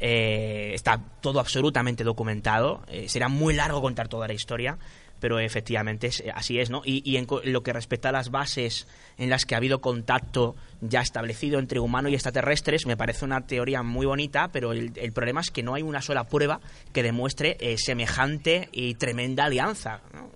Eh, 0.00 0.72
está 0.74 1.00
todo 1.20 1.40
absolutamente 1.40 2.04
documentado. 2.04 2.82
Eh, 2.88 3.08
será 3.08 3.28
muy 3.28 3.54
largo 3.54 3.82
contar 3.82 4.08
toda 4.08 4.26
la 4.26 4.32
historia, 4.32 4.78
pero 5.20 5.38
efectivamente 5.38 6.06
es, 6.06 6.24
así 6.34 6.58
es, 6.58 6.70
¿no? 6.70 6.80
Y, 6.84 7.02
y 7.04 7.18
en 7.18 7.26
lo 7.44 7.62
que 7.62 7.74
respecta 7.74 8.08
a 8.08 8.12
las 8.12 8.30
bases 8.30 8.88
en 9.18 9.28
las 9.28 9.44
que 9.44 9.54
ha 9.54 9.58
habido 9.58 9.82
contacto 9.82 10.56
ya 10.80 11.02
establecido 11.02 11.58
entre 11.58 11.78
humanos 11.78 12.10
y 12.10 12.14
extraterrestres, 12.14 12.86
me 12.86 12.96
parece 12.96 13.26
una 13.26 13.46
teoría 13.46 13.82
muy 13.82 14.06
bonita, 14.06 14.48
pero 14.48 14.72
el, 14.72 14.92
el 14.96 15.12
problema 15.12 15.42
es 15.42 15.50
que 15.50 15.62
no 15.62 15.74
hay 15.74 15.82
una 15.82 16.00
sola 16.00 16.24
prueba 16.24 16.60
que 16.94 17.02
demuestre 17.02 17.58
eh, 17.60 17.76
semejante 17.76 18.70
y 18.72 18.94
tremenda 18.94 19.44
alianza. 19.44 20.00
¿no? 20.14 20.30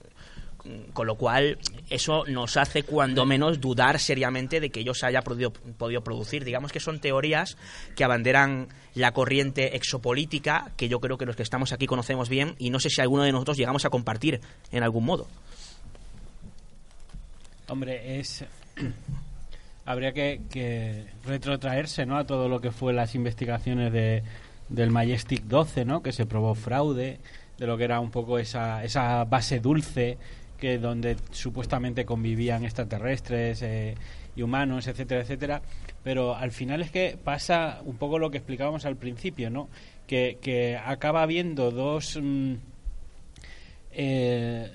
Con 0.95 1.07
lo 1.07 1.17
cual, 1.17 1.59
eso 1.91 2.25
nos 2.27 2.57
hace 2.57 2.85
cuando 2.85 3.27
menos 3.27 3.61
dudar 3.61 4.01
seriamente 4.01 4.61
de 4.61 4.71
que 4.71 4.81
ellos 4.81 5.05
haya 5.05 5.21
podido, 5.21 5.53
podido, 5.53 6.03
producir. 6.03 6.43
Digamos 6.43 6.73
que 6.73 6.81
son 6.81 7.01
teorías 7.01 7.59
que 7.95 8.03
abanderan 8.03 8.69
la 8.95 9.12
corriente 9.12 9.77
exopolítica, 9.77 10.73
que 10.77 10.89
yo 10.89 11.01
creo 11.01 11.19
que 11.19 11.27
los 11.27 11.37
que 11.37 11.43
estamos 11.43 11.73
aquí 11.73 11.87
conocemos 11.87 12.31
bien, 12.31 12.55
y 12.59 12.71
no 12.71 12.81
sé 12.81 12.89
si 12.89 13.03
alguno 13.03 13.25
de 13.25 13.33
nosotros 13.33 13.59
llegamos 13.59 13.85
a 13.85 13.91
compartir 13.91 14.41
en 14.73 14.83
algún 14.83 15.05
modo. 15.05 15.27
Hombre, 17.69 18.19
es. 18.19 18.45
Habría 19.87 20.12
que, 20.12 20.41
que 20.51 21.05
retrotraerse 21.27 22.07
¿no? 22.07 22.17
a 22.17 22.25
todo 22.25 22.49
lo 22.49 22.62
que 22.62 22.71
fue 22.71 22.95
las 22.95 23.15
investigaciones 23.15 23.93
de, 23.93 24.23
del 24.71 24.91
Majestic 24.91 25.43
12, 25.43 25.85
¿no? 25.85 26.03
que 26.03 26.12
se 26.12 26.25
probó 26.25 26.55
fraude, 26.55 27.19
de 27.59 27.67
lo 27.67 27.77
que 27.77 27.85
era 27.85 28.01
un 28.01 28.11
poco 28.11 28.39
esa, 28.39 28.83
esa 28.83 29.25
base 29.25 29.61
dulce 29.61 30.17
que 30.59 30.79
donde 30.79 31.17
supuestamente 31.31 32.05
convivían 32.05 32.65
extraterrestres 32.65 33.63
eh, 33.63 33.95
y 34.37 34.43
humanos, 34.43 34.87
etcétera, 34.87 35.23
etcétera. 35.23 35.63
Pero 36.03 36.35
al 36.35 36.53
final 36.53 36.83
es 36.83 36.91
que 36.91 37.19
pasa 37.23 37.81
un 37.85 37.97
poco 37.97 38.19
lo 38.19 38.31
que 38.31 38.39
explicábamos 38.39 38.85
al 38.85 38.97
principio, 38.97 39.51
¿no? 39.51 39.69
Que, 40.07 40.39
que 40.41 40.77
acaba 40.77 41.23
habiendo 41.23 41.71
dos 41.71 42.19
mm, 42.21 42.55
eh, 43.93 44.71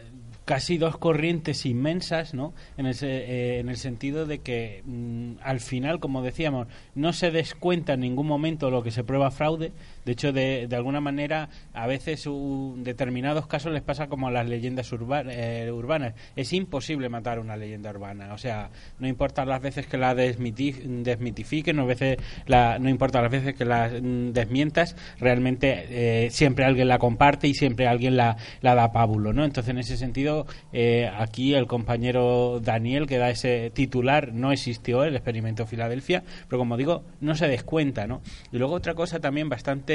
casi 0.50 0.80
dos 0.80 0.98
corrientes 0.98 1.64
inmensas, 1.68 2.34
¿no? 2.34 2.56
En 2.76 2.88
el, 2.88 2.96
eh, 3.04 3.60
en 3.60 3.70
el 3.70 3.78
sentido 3.78 4.26
de 4.26 4.40
que 4.40 4.82
mm, 4.84 5.34
al 5.44 5.60
final, 5.60 6.00
como 6.00 6.24
decíamos, 6.24 6.68
no 6.96 7.14
se 7.14 7.30
descuenta 7.30 7.94
en 7.94 8.00
ningún 8.00 8.26
momento 8.26 8.72
lo 8.72 8.82
que 8.82 8.90
se 8.90 9.04
prueba 9.04 9.30
fraude. 9.30 9.72
De 10.06 10.14
hecho, 10.14 10.32
de, 10.32 10.68
de 10.68 10.76
alguna 10.76 11.02
manera, 11.02 11.50
a 11.74 11.88
veces 11.88 12.26
en 12.26 12.84
determinados 12.84 13.48
casos 13.48 13.72
les 13.72 13.82
pasa 13.82 14.08
como 14.08 14.28
a 14.28 14.32
las 14.32 14.48
leyendas 14.48 14.92
eh, 14.92 15.72
urbanas. 15.72 16.14
Es 16.36 16.54
imposible 16.54 17.10
matar 17.10 17.40
una 17.40 17.58
leyenda 17.58 17.90
urbana. 17.90 18.34
O 18.34 18.38
sea, 18.38 18.70
no 19.00 19.08
importa 19.08 19.46
las 19.46 19.62
veces 19.62 19.88
que 19.88 19.98
la 19.98 20.16
desmitifiquen, 20.16 21.76
no, 21.76 21.86
veces 21.86 22.18
la, 22.48 22.80
no 22.80 22.90
importa 22.90 23.22
las 23.22 23.32
veces 23.32 23.56
que 23.56 23.66
la 23.66 23.90
mm, 23.90 24.32
desmientas, 24.32 24.96
realmente 25.20 26.26
eh, 26.26 26.30
siempre 26.32 26.66
alguien 26.66 26.88
la 26.88 26.98
comparte 26.98 27.48
y 27.48 27.54
siempre 27.54 27.88
alguien 27.88 28.16
la, 28.18 28.38
la 28.62 28.76
da 28.76 28.92
pábulo, 28.92 29.34
¿no? 29.34 29.44
Entonces, 29.44 29.72
en 29.72 29.80
ese 29.80 29.98
sentido, 29.98 30.46
eh, 30.74 31.10
aquí 31.18 31.54
el 31.54 31.68
compañero 31.68 32.60
Daniel, 32.60 33.08
que 33.08 33.18
da 33.18 33.30
ese 33.30 33.72
titular, 33.72 34.34
no 34.34 34.52
existió 34.52 35.04
el 35.04 35.16
experimento 35.16 35.66
Filadelfia, 35.66 36.24
pero 36.48 36.60
como 36.60 36.78
digo, 36.78 37.04
no 37.22 37.36
se 37.36 37.48
descuenta, 37.48 38.08
¿no? 38.08 38.22
Y 38.52 38.58
luego 38.58 38.76
otra 38.76 38.94
cosa 38.94 39.20
también 39.20 39.50
bastante... 39.50 39.89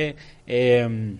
Eh, 0.46 1.16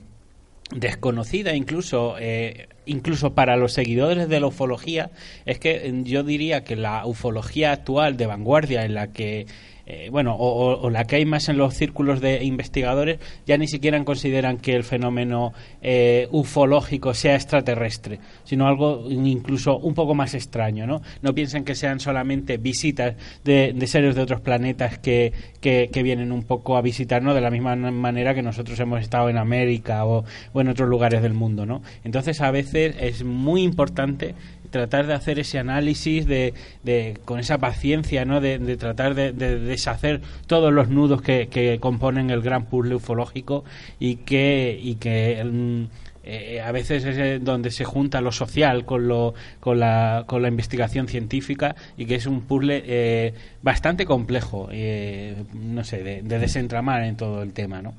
desconocida 0.70 1.55
incluso 1.55 2.16
eh, 2.18 2.68
incluso 2.87 3.35
para 3.35 3.57
los 3.57 3.72
seguidores 3.72 4.29
de 4.29 4.41
la 4.41 4.47
ufología 4.47 5.11
es 5.45 5.59
que 5.59 5.93
yo 6.05 6.22
diría 6.22 6.64
que 6.64 6.75
la 6.77 7.07
ufología 7.07 7.72
actual 7.72 8.16
de 8.16 8.27
vanguardia 8.27 8.85
en 8.85 8.95
la 8.95 9.12
que 9.12 9.47
eh, 9.87 10.09
bueno, 10.11 10.35
o, 10.39 10.89
la 10.91 11.05
que 11.05 11.16
hay 11.16 11.26
más 11.26 11.49
en 11.49 11.59
los 11.59 11.74
círculos 11.74 12.20
de 12.20 12.43
investigadores, 12.45 13.18
ya 13.47 13.59
ni 13.59 13.68
siquiera 13.68 14.03
consideran 14.05 14.59
que 14.59 14.74
el 14.74 14.85
fenómeno 14.85 15.53
eh, 15.82 16.28
ufológico 16.30 17.12
sea 17.14 17.35
extraterrestre, 17.35 18.18
sino 18.45 18.66
algo 18.66 19.07
incluso 19.11 19.76
un 19.78 19.95
poco 19.95 20.14
más 20.14 20.35
extraño, 20.35 20.87
¿no? 20.87 21.03
No 21.22 21.35
piensen 21.35 21.64
que 21.64 21.74
sean 21.74 22.01
solamente 22.01 22.57
visitas 22.57 23.14
de, 23.45 23.74
seres 23.87 24.14
de 24.14 24.22
otros 24.22 24.41
planetas 24.41 24.99
que, 24.99 25.32
que, 25.61 26.03
vienen 26.05 26.32
un 26.32 26.43
poco 26.43 26.76
a 26.76 26.82
visitarnos 26.82 27.35
de 27.35 27.41
la 27.41 27.51
misma 27.51 27.76
manera 27.76 28.35
que 28.35 28.43
nosotros 28.43 28.78
hemos 28.80 29.01
estado 29.01 29.30
en 29.30 29.39
América 29.39 30.05
o, 30.05 30.24
o 30.53 30.61
en 30.61 30.68
otros 30.68 30.89
lugares 30.89 31.22
del 31.22 31.32
mundo, 31.32 31.64
¿no? 31.64 31.82
Entonces, 32.05 32.41
a 32.41 32.51
veces 32.51 32.95
es 33.01 33.24
muy 33.24 33.62
importante 33.62 34.35
tratar 34.75 35.07
de 35.07 35.14
hacer 35.14 35.39
ese 35.39 35.61
análisis 35.61 36.27
de, 36.27 36.53
de 36.83 37.16
con 37.25 37.39
esa 37.39 37.59
paciencia, 37.59 38.25
¿no? 38.25 38.41
De, 38.41 38.59
tratar 38.77 39.14
de, 39.14 39.33
deshacer 39.33 40.20
todos 40.49 40.72
los 40.72 40.89
nudos 40.89 41.22
que, 41.22 41.79
componen 41.81 42.31
el 42.31 42.43
gran 42.43 42.64
puzzle 42.66 42.97
ufológico 42.97 43.64
y 44.01 44.16
que, 44.16 44.77
y 44.83 44.97
que 44.97 45.45
mm, 45.45 45.85
eh, 46.25 46.61
a 46.61 46.72
veces 46.72 47.05
es 47.05 47.45
donde 47.45 47.70
se 47.70 47.85
junta 47.85 48.20
lo 48.20 48.33
social 48.33 48.85
con, 48.85 49.07
lo, 49.07 49.35
con, 49.61 49.79
la, 49.79 50.25
con 50.27 50.43
la 50.43 50.49
investigación 50.49 51.07
científica 51.07 51.77
y 51.97 52.07
que 52.07 52.16
es 52.16 52.27
un 52.27 52.41
puzzle 52.41 52.83
eh, 52.85 53.33
bastante 53.62 54.05
complejo, 54.05 54.68
eh, 54.72 55.37
no 55.55 55.85
sé, 55.85 56.03
de, 56.03 56.22
de, 56.22 56.39
desentramar 56.41 57.05
en 57.05 57.16
todo 57.16 57.43
el 57.45 57.53
tema, 57.53 57.81
¿no? 57.81 57.95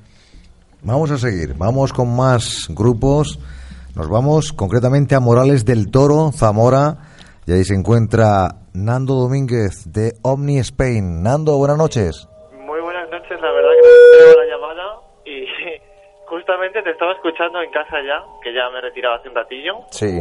Vamos 0.82 1.10
a 1.10 1.16
seguir, 1.16 1.54
vamos 1.54 1.90
con 1.94 2.14
más 2.14 2.66
grupos. 2.68 3.38
Nos 3.96 4.10
vamos 4.10 4.52
concretamente 4.52 5.14
a 5.14 5.20
Morales 5.20 5.64
del 5.64 5.90
Toro, 5.90 6.28
Zamora, 6.28 7.00
y 7.48 7.52
ahí 7.56 7.64
se 7.64 7.72
encuentra 7.72 8.68
Nando 8.74 9.14
Domínguez 9.14 9.88
de 9.88 10.12
Omni 10.20 10.58
Spain. 10.60 11.22
Nando, 11.22 11.56
buenas 11.56 11.78
noches. 11.78 12.28
Muy 12.60 12.78
buenas 12.84 13.08
noches, 13.08 13.40
la 13.40 13.50
verdad 13.56 13.70
que 13.72 13.88
me 13.88 14.32
he 14.32 14.36
la 14.36 14.52
llamada 14.52 15.00
y 15.24 15.48
justamente 16.28 16.82
te 16.82 16.90
estaba 16.90 17.12
escuchando 17.12 17.62
en 17.62 17.70
casa 17.70 17.96
ya, 18.04 18.20
que 18.44 18.52
ya 18.52 18.68
me 18.68 18.82
retiraba 18.82 19.16
hace 19.16 19.30
un 19.30 19.34
ratillo. 19.34 19.80
Sí. 19.88 20.12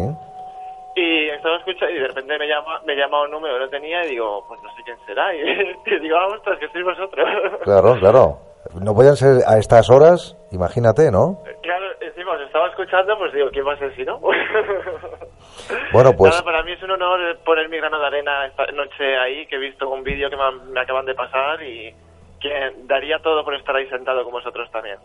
Y 0.96 1.28
estaba 1.36 1.58
escuchando 1.58 1.94
y 1.94 2.00
de 2.00 2.08
repente 2.08 2.40
me 2.40 2.48
llama, 2.48 2.80
me 2.88 2.96
llama 2.96 3.24
un 3.24 3.32
número, 3.32 3.60
lo 3.60 3.68
tenía 3.68 4.06
y 4.06 4.12
digo, 4.12 4.46
pues 4.48 4.62
no 4.64 4.70
sé 4.72 4.84
quién 4.86 4.98
será. 5.06 5.36
Y, 5.36 6.00
digo, 6.00 6.16
ah, 6.16 6.28
ostras, 6.28 6.60
que 6.60 6.70
sois 6.70 6.86
vosotros. 6.86 7.28
Claro, 7.66 8.00
claro. 8.00 8.45
No 8.82 8.94
pueden 8.94 9.16
ser 9.16 9.44
a 9.48 9.58
estas 9.58 9.90
horas, 9.90 10.36
imagínate, 10.52 11.10
¿no? 11.10 11.40
Claro, 11.62 11.86
encima 12.02 12.34
os 12.34 12.42
estaba 12.42 12.68
escuchando, 12.68 13.18
pues 13.18 13.34
digo, 13.34 13.50
¿quién 13.52 13.66
va 13.66 13.74
a 13.74 13.78
ser 13.78 13.96
si 13.96 14.04
no? 14.04 14.20
bueno, 15.94 16.14
pues... 16.18 16.42
para 16.42 16.62
mí 16.64 16.74
es 16.74 16.84
un 16.84 16.92
honor 16.92 17.38
poner 17.46 17.70
mi 17.70 17.78
grano 17.78 18.00
de 18.00 18.06
arena 18.06 18.46
esta 18.46 18.66
noche 18.68 19.18
ahí, 19.18 19.48
que 19.48 19.56
he 19.56 19.60
visto 19.60 19.90
un 19.90 20.04
vídeo 20.04 20.30
que 20.30 20.36
me, 20.36 20.80
acaban 20.80 21.06
de 21.06 21.16
pasar 21.16 21.64
y 21.64 21.94
que 22.42 22.50
daría 22.84 23.20
todo 23.20 23.46
por 23.46 23.56
estar 23.56 23.76
ahí 23.76 23.88
sentado 23.88 24.24
con 24.24 24.34
vosotros 24.34 24.70
también. 24.72 24.98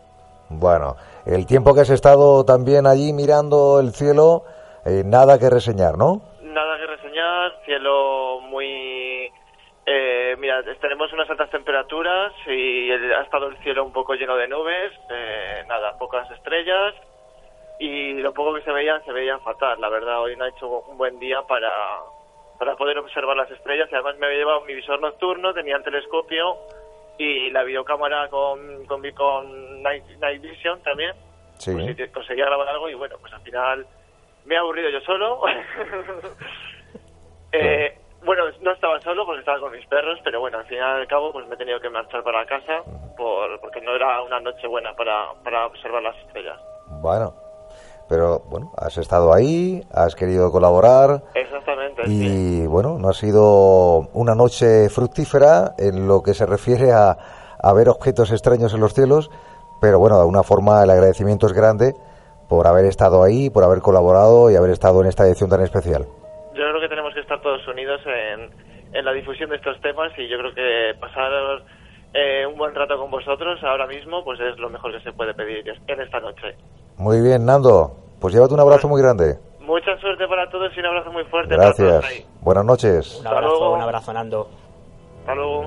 Bueno, 0.49 0.97
el 1.25 1.45
tiempo 1.45 1.73
que 1.73 1.81
has 1.81 1.89
estado 1.89 2.43
también 2.43 2.85
allí 2.85 3.13
mirando 3.13 3.79
el 3.79 3.93
cielo, 3.93 4.43
eh, 4.85 5.03
nada 5.05 5.39
que 5.39 5.49
reseñar, 5.49 5.97
¿no? 5.97 6.21
Nada 6.41 6.77
que 6.77 6.87
reseñar, 6.87 7.53
cielo 7.65 8.41
muy 8.41 9.00
eh, 10.31 10.35
mira, 10.37 10.63
tenemos 10.79 11.11
unas 11.13 11.29
altas 11.29 11.49
temperaturas 11.49 12.33
y 12.47 12.91
ha 12.91 13.21
estado 13.21 13.47
el 13.47 13.57
cielo 13.59 13.83
un 13.83 13.91
poco 13.91 14.13
lleno 14.13 14.35
de 14.35 14.47
nubes, 14.47 14.93
eh, 15.09 15.63
nada, 15.67 15.97
pocas 15.97 16.29
estrellas 16.31 16.95
y 17.79 18.13
lo 18.13 18.33
poco 18.33 18.53
que 18.53 18.61
se 18.61 18.71
veían, 18.71 19.03
se 19.03 19.11
veían 19.11 19.41
fatal. 19.41 19.79
La 19.81 19.89
verdad, 19.89 20.21
hoy 20.21 20.35
no 20.35 20.45
ha 20.45 20.49
hecho 20.49 20.67
un 20.81 20.97
buen 20.97 21.19
día 21.19 21.41
para, 21.43 21.71
para 22.59 22.75
poder 22.75 22.97
observar 22.99 23.35
las 23.35 23.51
estrellas 23.51 23.89
y 23.91 23.95
además 23.95 24.17
me 24.19 24.27
había 24.27 24.39
llevado 24.39 24.61
mi 24.61 24.75
visor 24.75 25.01
nocturno, 25.01 25.53
tenía 25.53 25.77
el 25.77 25.83
telescopio 25.83 26.57
y 27.17 27.49
la 27.49 27.63
videocámara 27.63 28.29
con, 28.29 28.85
con, 28.85 29.01
con 29.11 29.83
Night, 29.83 30.41
Vision 30.41 30.81
también. 30.83 31.13
Sí. 31.57 31.71
Pues 31.73 32.11
conseguía 32.11 32.45
grabar 32.45 32.67
algo 32.69 32.89
y 32.89 32.93
bueno, 32.93 33.17
pues 33.19 33.33
al 33.33 33.41
final 33.41 33.85
me 34.45 34.55
he 34.55 34.57
aburrido 34.57 34.89
yo 34.89 35.01
solo. 35.01 35.41
eh, 37.51 37.97
bueno, 38.23 38.43
no 38.61 38.71
estaba 38.71 38.99
solo 39.01 39.25
porque 39.25 39.39
estaba 39.39 39.59
con 39.59 39.71
mis 39.71 39.85
perros, 39.87 40.19
pero 40.23 40.39
bueno, 40.39 40.59
al 40.59 40.65
final 40.65 40.99
y 40.99 41.01
al 41.01 41.07
cabo 41.07 41.31
pues 41.31 41.47
me 41.47 41.55
he 41.55 41.57
tenido 41.57 41.79
que 41.79 41.89
marchar 41.89 42.23
para 42.23 42.45
casa 42.45 42.83
por, 43.17 43.59
porque 43.59 43.81
no 43.81 43.95
era 43.95 44.21
una 44.21 44.39
noche 44.39 44.67
buena 44.67 44.93
para, 44.93 45.33
para 45.43 45.65
observar 45.65 46.03
las 46.03 46.15
estrellas. 46.17 46.59
Bueno, 47.01 47.33
pero 48.07 48.39
bueno, 48.49 48.71
has 48.77 48.97
estado 48.97 49.33
ahí, 49.33 49.81
has 49.91 50.15
querido 50.15 50.51
colaborar. 50.51 51.23
Exactamente. 51.33 52.03
Y 52.07 52.67
bueno, 52.67 52.97
no 52.99 53.09
ha 53.09 53.13
sido 53.13 54.09
una 54.13 54.35
noche 54.35 54.89
fructífera 54.89 55.73
en 55.79 56.07
lo 56.07 56.21
que 56.21 56.33
se 56.33 56.45
refiere 56.45 56.91
a, 56.91 57.17
a 57.59 57.73
ver 57.73 57.89
objetos 57.89 58.31
extraños 58.31 58.73
en 58.73 58.81
los 58.81 58.93
cielos, 58.93 59.31
pero 59.79 59.97
bueno, 59.97 60.17
de 60.17 60.21
alguna 60.21 60.43
forma 60.43 60.83
el 60.83 60.89
agradecimiento 60.91 61.47
es 61.47 61.53
grande 61.53 61.93
por 62.47 62.67
haber 62.67 62.85
estado 62.85 63.23
ahí, 63.23 63.49
por 63.49 63.63
haber 63.63 63.79
colaborado 63.79 64.51
y 64.51 64.55
haber 64.55 64.71
estado 64.71 65.01
en 65.01 65.07
esta 65.07 65.25
edición 65.25 65.49
tan 65.49 65.61
especial 65.61 66.05
yo 66.53 66.63
creo 66.69 66.81
que 66.81 66.89
tenemos 66.89 67.13
que 67.13 67.21
estar 67.21 67.41
todos 67.41 67.65
unidos 67.67 68.01
en, 68.93 69.05
la 69.05 69.13
difusión 69.13 69.49
de 69.49 69.57
estos 69.57 69.79
temas 69.81 70.11
y 70.17 70.27
yo 70.27 70.37
creo 70.37 70.53
que 70.53 70.99
pasar 70.99 71.31
eh, 72.13 72.45
un 72.45 72.57
buen 72.57 72.73
rato 72.75 72.97
con 72.97 73.09
vosotros 73.09 73.59
ahora 73.63 73.87
mismo 73.87 74.23
pues 74.23 74.39
es 74.39 74.57
lo 74.59 74.69
mejor 74.69 74.91
que 74.91 75.03
se 75.03 75.13
puede 75.13 75.33
pedir 75.33 75.63
en 75.87 76.01
esta 76.01 76.19
noche. 76.19 76.55
Muy 76.97 77.21
bien, 77.21 77.45
Nando. 77.45 77.95
Pues 78.19 78.33
llévate 78.33 78.53
un 78.53 78.59
abrazo 78.59 78.87
muy 78.87 79.01
grande. 79.01 79.37
Mucha 79.59 79.97
suerte 79.99 80.27
para 80.27 80.49
todos 80.49 80.71
y 80.75 80.79
un 80.79 80.85
abrazo 80.85 81.11
muy 81.11 81.23
fuerte. 81.25 81.55
Gracias. 81.55 82.25
Buenas 82.41 82.65
noches. 82.65 83.19
Un 83.21 83.27
abrazo, 83.27 83.71
un 83.71 83.81
abrazo, 83.81 84.13
Nando. 84.13 84.49
Hasta 85.21 85.35
luego. 85.35 85.61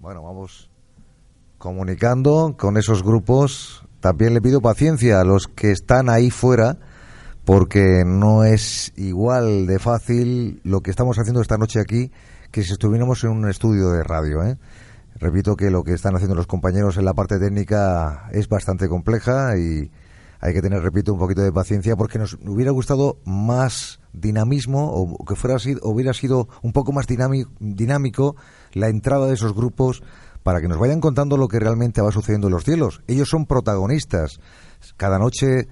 Bueno, 0.00 0.22
vamos 0.22 0.70
comunicando 1.58 2.56
con 2.58 2.76
esos 2.76 3.04
grupos 3.04 3.86
también 4.02 4.34
le 4.34 4.40
pido 4.40 4.60
paciencia 4.60 5.20
a 5.20 5.24
los 5.24 5.46
que 5.46 5.70
están 5.70 6.10
ahí 6.10 6.28
fuera, 6.30 6.76
porque 7.44 8.04
no 8.06 8.44
es 8.44 8.92
igual 8.96 9.66
de 9.66 9.78
fácil 9.78 10.60
lo 10.64 10.80
que 10.80 10.90
estamos 10.90 11.18
haciendo 11.18 11.40
esta 11.40 11.58
noche 11.58 11.80
aquí 11.80 12.10
que 12.50 12.62
si 12.62 12.72
estuviéramos 12.72 13.24
en 13.24 13.30
un 13.30 13.48
estudio 13.48 13.90
de 13.90 14.04
radio. 14.04 14.44
¿eh? 14.44 14.58
Repito 15.16 15.56
que 15.56 15.70
lo 15.70 15.82
que 15.82 15.94
están 15.94 16.14
haciendo 16.14 16.34
los 16.34 16.46
compañeros 16.46 16.98
en 16.98 17.04
la 17.04 17.14
parte 17.14 17.38
técnica 17.38 18.28
es 18.32 18.48
bastante 18.48 18.88
compleja 18.88 19.56
y 19.56 19.90
hay 20.40 20.52
que 20.52 20.60
tener, 20.60 20.82
repito, 20.82 21.12
un 21.12 21.18
poquito 21.18 21.40
de 21.40 21.52
paciencia 21.52 21.96
porque 21.96 22.18
nos 22.18 22.36
hubiera 22.44 22.72
gustado 22.72 23.18
más 23.24 24.00
dinamismo 24.12 24.90
o 24.92 25.24
que 25.24 25.36
fuera 25.36 25.56
hubiera 25.82 26.12
sido 26.12 26.48
un 26.62 26.72
poco 26.72 26.92
más 26.92 27.06
dinámico 27.06 28.36
la 28.72 28.88
entrada 28.88 29.26
de 29.26 29.34
esos 29.34 29.54
grupos 29.54 30.02
para 30.42 30.60
que 30.60 30.68
nos 30.68 30.78
vayan 30.78 31.00
contando 31.00 31.36
lo 31.36 31.48
que 31.48 31.60
realmente 31.60 32.02
va 32.02 32.10
sucediendo 32.10 32.48
en 32.48 32.54
los 32.54 32.64
cielos. 32.64 33.02
Ellos 33.06 33.28
son 33.28 33.46
protagonistas. 33.46 34.40
Cada 34.96 35.18
noche 35.18 35.68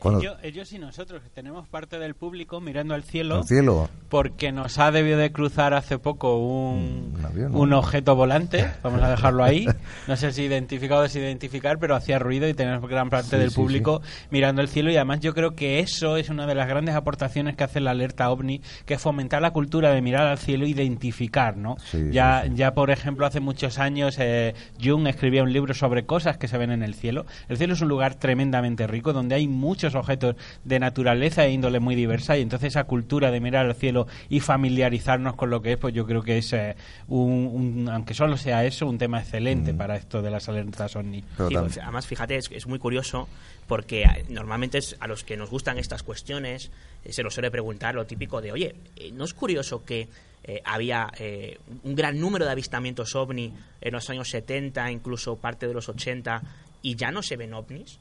Cuando- 0.00 0.20
Ellos, 0.20 0.36
ellos 0.42 0.72
y 0.72 0.78
nosotros, 0.78 1.22
que 1.22 1.28
tenemos 1.30 1.68
parte 1.68 1.98
del 1.98 2.14
público 2.14 2.60
mirando 2.60 2.94
al 2.94 3.02
cielo, 3.04 3.38
El 3.40 3.44
cielo. 3.44 3.88
porque 4.08 4.52
nos 4.52 4.78
ha 4.78 4.90
debido 4.90 5.18
de 5.18 5.30
cruzar 5.32 5.74
hace 5.74 5.98
poco 5.98 6.38
un, 6.38 7.14
Un 7.18 7.24
avión, 7.24 7.52
¿no? 7.52 7.58
un 7.58 7.72
objeto 7.72 8.14
volante, 8.16 8.70
vamos 8.82 9.02
a 9.02 9.10
dejarlo 9.10 9.44
ahí, 9.44 9.66
no 10.08 10.16
sé 10.16 10.32
si 10.32 10.42
identificar 10.44 10.98
o 10.98 11.02
desidentificar, 11.02 11.78
pero 11.78 11.94
hacía 11.96 12.18
ruido 12.18 12.48
y 12.48 12.54
tenemos 12.54 12.88
gran 12.88 13.10
parte 13.10 13.30
Sí, 13.30 13.36
del 13.36 13.50
sí, 13.50 13.56
público 13.56 14.02
mirando 14.30 14.60
el 14.62 14.68
cielo 14.68 14.90
y 14.90 14.96
además 14.96 15.20
yo 15.20 15.34
creo 15.34 15.54
que 15.54 15.80
eso 15.80 16.16
es 16.16 16.28
una 16.28 16.46
de 16.46 16.54
las 16.54 16.68
grandes 16.68 16.94
aportaciones 16.94 17.56
que 17.56 17.64
hace 17.64 17.80
la 17.80 17.90
alerta 17.92 18.30
OVNI, 18.30 18.60
que 18.86 18.94
es 18.94 19.00
fomentar 19.00 19.42
la 19.42 19.50
cultura 19.52 19.90
de 19.92 20.00
mirar 20.02 20.26
al 20.26 20.38
cielo 20.38 20.64
e 20.64 20.68
identificar, 20.68 21.56
¿no? 21.56 21.76
Sí, 21.90 22.08
ya, 22.10 22.42
sí, 22.44 22.50
sí. 22.50 22.54
ya 22.56 22.72
por 22.74 22.90
ejemplo, 22.90 23.26
hace 23.26 23.40
muchos 23.40 23.78
años 23.78 24.16
eh, 24.18 24.54
Jung 24.82 25.06
escribía 25.06 25.42
un 25.42 25.52
libro 25.52 25.74
sobre 25.74 26.06
cosas 26.06 26.36
que 26.38 26.48
se 26.48 26.58
ven 26.58 26.70
en 26.70 26.82
el 26.82 26.94
cielo. 26.94 27.26
El 27.48 27.56
cielo 27.58 27.74
es 27.74 27.80
un 27.80 27.88
lugar 27.88 28.14
tremendamente 28.14 28.86
rico 28.86 29.12
donde 29.12 29.34
hay 29.34 29.48
muchos 29.84 29.94
objetos 30.00 30.36
de 30.64 30.78
naturaleza 30.78 31.44
e 31.44 31.50
índole 31.52 31.78
muy 31.78 31.94
diversa 31.94 32.38
y 32.38 32.42
entonces 32.42 32.68
esa 32.68 32.84
cultura 32.84 33.30
de 33.30 33.40
mirar 33.40 33.66
al 33.66 33.74
cielo 33.74 34.06
y 34.30 34.40
familiarizarnos 34.40 35.36
con 35.36 35.50
lo 35.50 35.60
que 35.60 35.72
es, 35.72 35.78
pues 35.78 35.92
yo 35.94 36.06
creo 36.06 36.22
que 36.22 36.38
es, 36.38 36.52
eh, 36.54 36.74
un, 37.08 37.50
un- 37.52 37.88
aunque 37.90 38.14
solo 38.14 38.36
sea 38.38 38.64
eso, 38.64 38.86
un 38.86 38.96
tema 38.98 39.20
excelente 39.20 39.74
para 39.74 39.96
esto 39.96 40.22
de 40.22 40.30
las 40.30 40.48
alertas 40.48 40.96
OVNI. 40.96 41.20
Sí, 41.20 41.26
pues, 41.36 41.78
además, 41.78 42.06
fíjate, 42.06 42.36
es, 42.36 42.50
es 42.50 42.66
muy 42.66 42.78
curioso 42.78 43.28
porque 43.66 44.02
eh, 44.04 44.24
normalmente 44.30 44.78
es 44.78 44.96
a 45.00 45.06
los 45.06 45.22
que 45.22 45.36
nos 45.36 45.50
gustan 45.50 45.78
estas 45.78 46.02
cuestiones 46.02 46.70
eh, 47.04 47.12
se 47.12 47.22
los 47.22 47.34
suele 47.34 47.50
preguntar 47.50 47.94
lo 47.94 48.06
típico 48.06 48.40
de, 48.40 48.52
oye, 48.52 48.74
¿no 49.12 49.24
es 49.24 49.34
curioso 49.34 49.84
que 49.84 50.08
eh, 50.44 50.62
había 50.64 51.08
eh, 51.18 51.58
un 51.82 51.94
gran 51.94 52.18
número 52.18 52.44
de 52.46 52.52
avistamientos 52.52 53.14
ovni 53.14 53.52
en 53.82 53.92
los 53.92 54.08
años 54.10 54.28
70, 54.30 54.90
incluso 54.90 55.36
parte 55.36 55.66
de 55.68 55.74
los 55.74 55.88
80, 55.88 56.42
y 56.82 56.96
ya 56.96 57.10
no 57.10 57.22
se 57.22 57.36
ven 57.36 57.52
ovnis? 57.54 57.98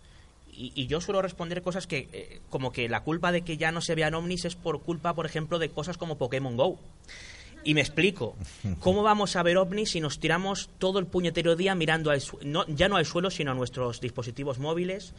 Y, 0.55 0.87
yo 0.87 1.01
suelo 1.01 1.21
responder 1.21 1.61
cosas 1.61 1.87
que, 1.87 2.07
eh, 2.13 2.41
como 2.49 2.71
que 2.71 2.87
la 2.87 3.03
culpa 3.03 3.31
de 3.31 3.41
que 3.41 3.57
ya 3.57 3.71
no 3.71 3.81
se 3.81 3.95
vean 3.95 4.13
ovnis 4.13 4.45
es 4.45 4.55
por 4.55 4.81
culpa, 4.81 5.13
por 5.13 5.25
ejemplo, 5.25 5.59
de 5.59 5.69
cosas 5.69 5.97
como 5.97 6.17
Pokémon 6.17 6.55
Go. 6.55 6.79
Y 7.63 7.73
me 7.73 7.81
explico. 7.81 8.35
¿Cómo 8.79 9.03
vamos 9.03 9.35
a 9.35 9.43
ver 9.43 9.57
ovnis 9.57 9.91
si 9.91 10.01
nos 10.01 10.19
tiramos 10.19 10.69
todo 10.79 10.99
el 10.99 11.07
puñetero 11.07 11.55
día 11.55 11.75
mirando 11.75 12.11
al 12.11 12.21
no, 12.43 12.65
ya 12.67 12.89
no 12.89 12.97
al 12.97 13.05
suelo, 13.05 13.31
sino 13.31 13.51
a 13.51 13.55
nuestros 13.55 14.01
dispositivos 14.01 14.59
móviles? 14.59 15.13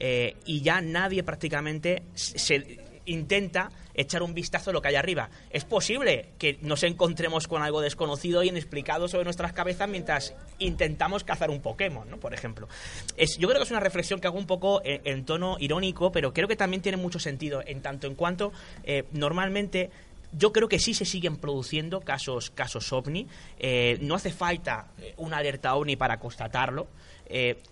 eh, 0.00 0.34
y 0.46 0.62
ya 0.62 0.80
nadie 0.80 1.22
prácticamente 1.22 2.02
se 2.14 2.80
intenta 3.06 3.70
echar 3.94 4.22
un 4.22 4.34
vistazo 4.34 4.70
a 4.70 4.72
lo 4.72 4.82
que 4.82 4.88
hay 4.88 4.94
arriba. 4.96 5.30
Es 5.50 5.64
posible 5.64 6.30
que 6.38 6.58
nos 6.62 6.82
encontremos 6.82 7.48
con 7.48 7.62
algo 7.62 7.80
desconocido 7.80 8.42
y 8.42 8.48
inexplicado 8.48 9.08
sobre 9.08 9.24
nuestras 9.24 9.52
cabezas 9.52 9.88
mientras 9.88 10.34
intentamos 10.58 11.24
cazar 11.24 11.50
un 11.50 11.60
Pokémon, 11.60 12.08
¿no? 12.08 12.18
Por 12.18 12.34
ejemplo. 12.34 12.68
Yo 13.38 13.48
creo 13.48 13.60
que 13.60 13.64
es 13.64 13.70
una 13.70 13.80
reflexión 13.80 14.20
que 14.20 14.26
hago 14.26 14.38
un 14.38 14.46
poco 14.46 14.80
en, 14.84 15.24
tono 15.24 15.56
irónico, 15.58 16.12
pero 16.12 16.32
creo 16.32 16.48
que 16.48 16.56
también 16.56 16.82
tiene 16.82 16.96
mucho 16.96 17.18
sentido 17.18 17.62
en 17.66 17.82
tanto 17.82 18.06
en 18.06 18.14
cuanto 18.14 18.52
eh, 18.84 19.04
normalmente 19.12 19.90
yo 20.32 20.52
creo 20.52 20.68
que 20.68 20.78
sí 20.78 20.94
se 20.94 21.04
siguen 21.04 21.36
produciendo 21.36 22.00
casos, 22.00 22.50
casos 22.50 22.92
ovni. 22.92 23.26
Eh, 23.58 23.98
no 24.00 24.14
hace 24.14 24.30
falta 24.30 24.86
eh, 25.00 25.12
una 25.16 25.38
alerta 25.38 25.74
ovni 25.74 25.96
para 25.96 26.18
constatarlo. 26.18 26.88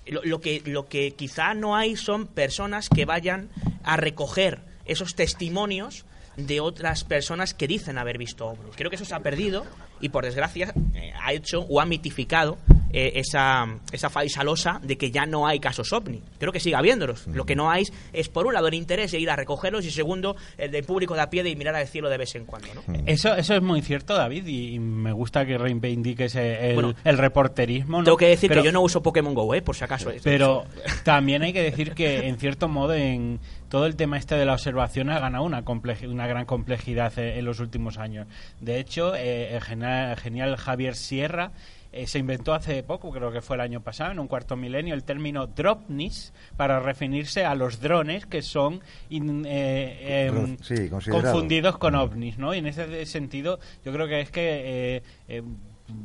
Lo, 0.07 0.23
lo 0.23 0.41
que, 0.41 0.63
lo 0.67 0.87
que 0.87 1.11
quizá 1.13 1.53
no 1.53 1.75
hay 1.75 1.97
son 1.97 2.29
personas 2.29 2.89
que 2.89 3.05
vayan 3.05 3.49
a 3.83 3.97
recoger 3.97 4.61
esos 4.89 5.15
testimonios 5.15 6.05
de 6.37 6.61
otras 6.61 7.05
personas 7.05 7.55
que 7.55 7.67
dicen 7.67 7.99
haber 7.99 8.19
visto 8.19 8.47
ovnis. 8.47 8.77
Creo 8.77 8.91
que 8.91 8.97
eso 8.97 9.05
se 9.05 9.15
ha 9.15 9.21
perdido 9.21 9.67
y 10.01 10.09
por 10.09 10.25
desgracia 10.25 10.73
eh, 10.95 11.13
ha 11.21 11.33
hecho 11.33 11.61
o 11.69 11.81
ha 11.81 11.85
mitificado 11.85 12.59
eh, 12.93 13.13
esa, 13.17 13.67
esa 13.93 14.11
falsa 14.11 14.43
losa 14.45 14.81
de 14.83 14.97
que 14.97 15.11
ya 15.11 15.27
no 15.27 15.47
hay 15.47 15.61
casos 15.61 15.93
ovni. 15.93 16.23
Creo 16.39 16.53
que 16.53 16.61
sigue 16.61 16.77
habiéndolos. 16.77 17.27
Lo 17.29 17.45
que 17.45 17.55
no 17.57 17.71
hay 17.71 17.85
es, 18.13 18.29
por 18.29 18.47
un 18.47 18.55
lado, 18.55 18.69
el 18.69 18.75
interés 18.75 19.13
de 19.13 19.19
ir 19.21 19.31
a 19.31 19.37
recogerlos 19.37 19.85
y 19.85 19.91
segundo, 19.91 20.37
el 20.57 20.71
del 20.71 20.85
público 20.85 21.15
de 21.15 21.21
a 21.23 21.31
pie 21.31 21.43
de 21.43 21.55
mirar 21.57 21.75
al 21.75 21.87
cielo 21.87 22.09
de 22.09 22.17
vez 22.19 22.35
en 22.35 22.45
cuando. 22.45 22.69
¿no? 22.75 22.83
Eso, 23.07 23.35
eso 23.35 23.55
es 23.55 23.63
muy 23.63 23.83
cierto, 23.83 24.15
David, 24.15 24.47
y, 24.47 24.75
y 24.75 24.79
me 24.79 25.13
gusta 25.13 25.45
que 25.45 25.59
reivindiques 25.59 26.35
el, 26.37 26.75
Bueno, 26.75 26.95
el 27.05 27.19
reporterismo. 27.19 27.99
¿no? 27.99 28.05
Tengo 28.05 28.17
que 28.17 28.29
decir 28.29 28.49
Pero- 28.49 28.63
que 28.63 28.67
yo 28.67 28.73
no 28.73 28.81
uso 28.81 29.03
Pokémon 29.03 29.35
Go, 29.35 29.55
¿eh? 29.55 29.63
por 29.63 29.77
si 29.77 29.85
acaso. 29.85 30.11
Pero 30.23 30.65
también 31.05 31.43
hay 31.43 31.53
que 31.53 31.63
decir 31.63 31.93
que, 31.93 32.27
en 32.29 32.39
cierto 32.39 32.69
modo, 32.69 32.95
en 32.95 33.41
todo 33.69 33.87
el 33.87 33.97
tema 33.97 34.17
este 34.17 34.35
de 34.35 34.47
la 34.47 34.55
observación 34.55 35.11
ha 35.11 35.19
ganado 35.19 35.45
una, 35.45 35.63
una 36.09 36.27
gran 36.27 36.47
complejidad 36.47 37.13
eh, 37.19 37.39
en 37.39 37.45
los 37.45 37.61
últimos 37.61 37.99
años. 37.99 38.27
De 38.61 38.79
hecho, 38.81 39.15
eh, 39.15 39.55
el 39.55 39.61
genial, 39.63 40.17
genial 40.17 40.57
Javier 40.57 40.95
Sierra 40.97 41.51
eh, 41.93 42.07
se 42.07 42.19
inventó 42.19 42.53
hace 42.55 42.83
poco, 42.83 43.11
creo 43.11 43.33
que 43.33 43.41
fue 43.41 43.57
el 43.57 43.61
año 43.63 43.81
pasado, 43.81 44.13
en 44.13 44.19
un 44.21 44.29
cuarto 44.29 44.57
milenio, 44.57 44.95
el 44.95 45.05
término 45.05 45.47
dropnis 45.47 46.33
para 46.57 46.81
referirse 46.81 47.45
a 47.45 47.55
los 47.55 47.81
drones 47.81 48.27
que 48.27 48.43
son 48.43 48.81
in- 49.09 49.45
eh, 49.47 50.27
em, 50.27 50.57
sí, 50.63 50.89
confundidos 51.13 51.79
con 51.79 51.95
ovnis, 51.95 52.39
¿no? 52.39 52.55
Y 52.55 52.59
en 52.59 52.67
ese 52.67 53.07
sentido, 53.07 53.59
yo 53.85 53.93
creo 53.93 54.07
que 54.07 54.21
es 54.21 54.31
que 54.31 54.97
eh, 54.97 55.03
eh, 55.29 55.43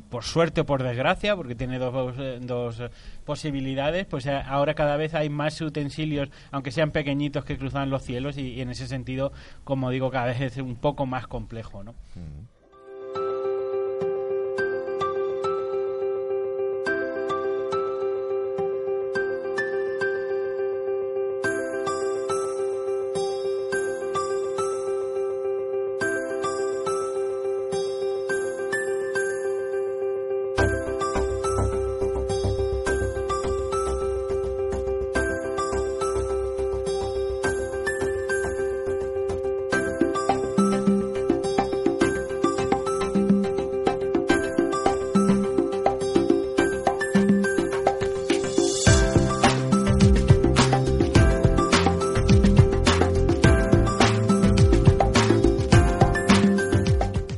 por 0.10 0.24
suerte 0.24 0.62
o 0.62 0.66
por 0.66 0.82
desgracia, 0.82 1.36
porque 1.36 1.56
tiene 1.56 1.78
dos, 1.78 2.16
dos 2.42 2.80
eh, 2.80 2.90
posibilidades, 3.26 4.06
pues 4.06 4.26
ahora 4.28 4.76
cada 4.76 4.96
vez 4.96 5.14
hay 5.14 5.28
más 5.30 5.60
utensilios, 5.60 6.30
aunque 6.52 6.72
sean 6.72 6.92
pequeñitos, 6.92 7.44
que 7.44 7.58
cruzan 7.58 7.90
los 7.90 8.04
cielos 8.04 8.38
y, 8.38 8.54
y 8.54 8.62
en 8.62 8.70
ese 8.70 8.88
sentido, 8.88 9.34
como 9.66 9.90
digo, 9.90 10.10
cada 10.12 10.28
vez 10.28 10.40
es 10.40 10.58
un 10.58 10.76
poco 10.78 11.06
más 11.06 11.28
complejo, 11.28 11.84
¿no? 11.84 11.92
Mm. 12.16 12.53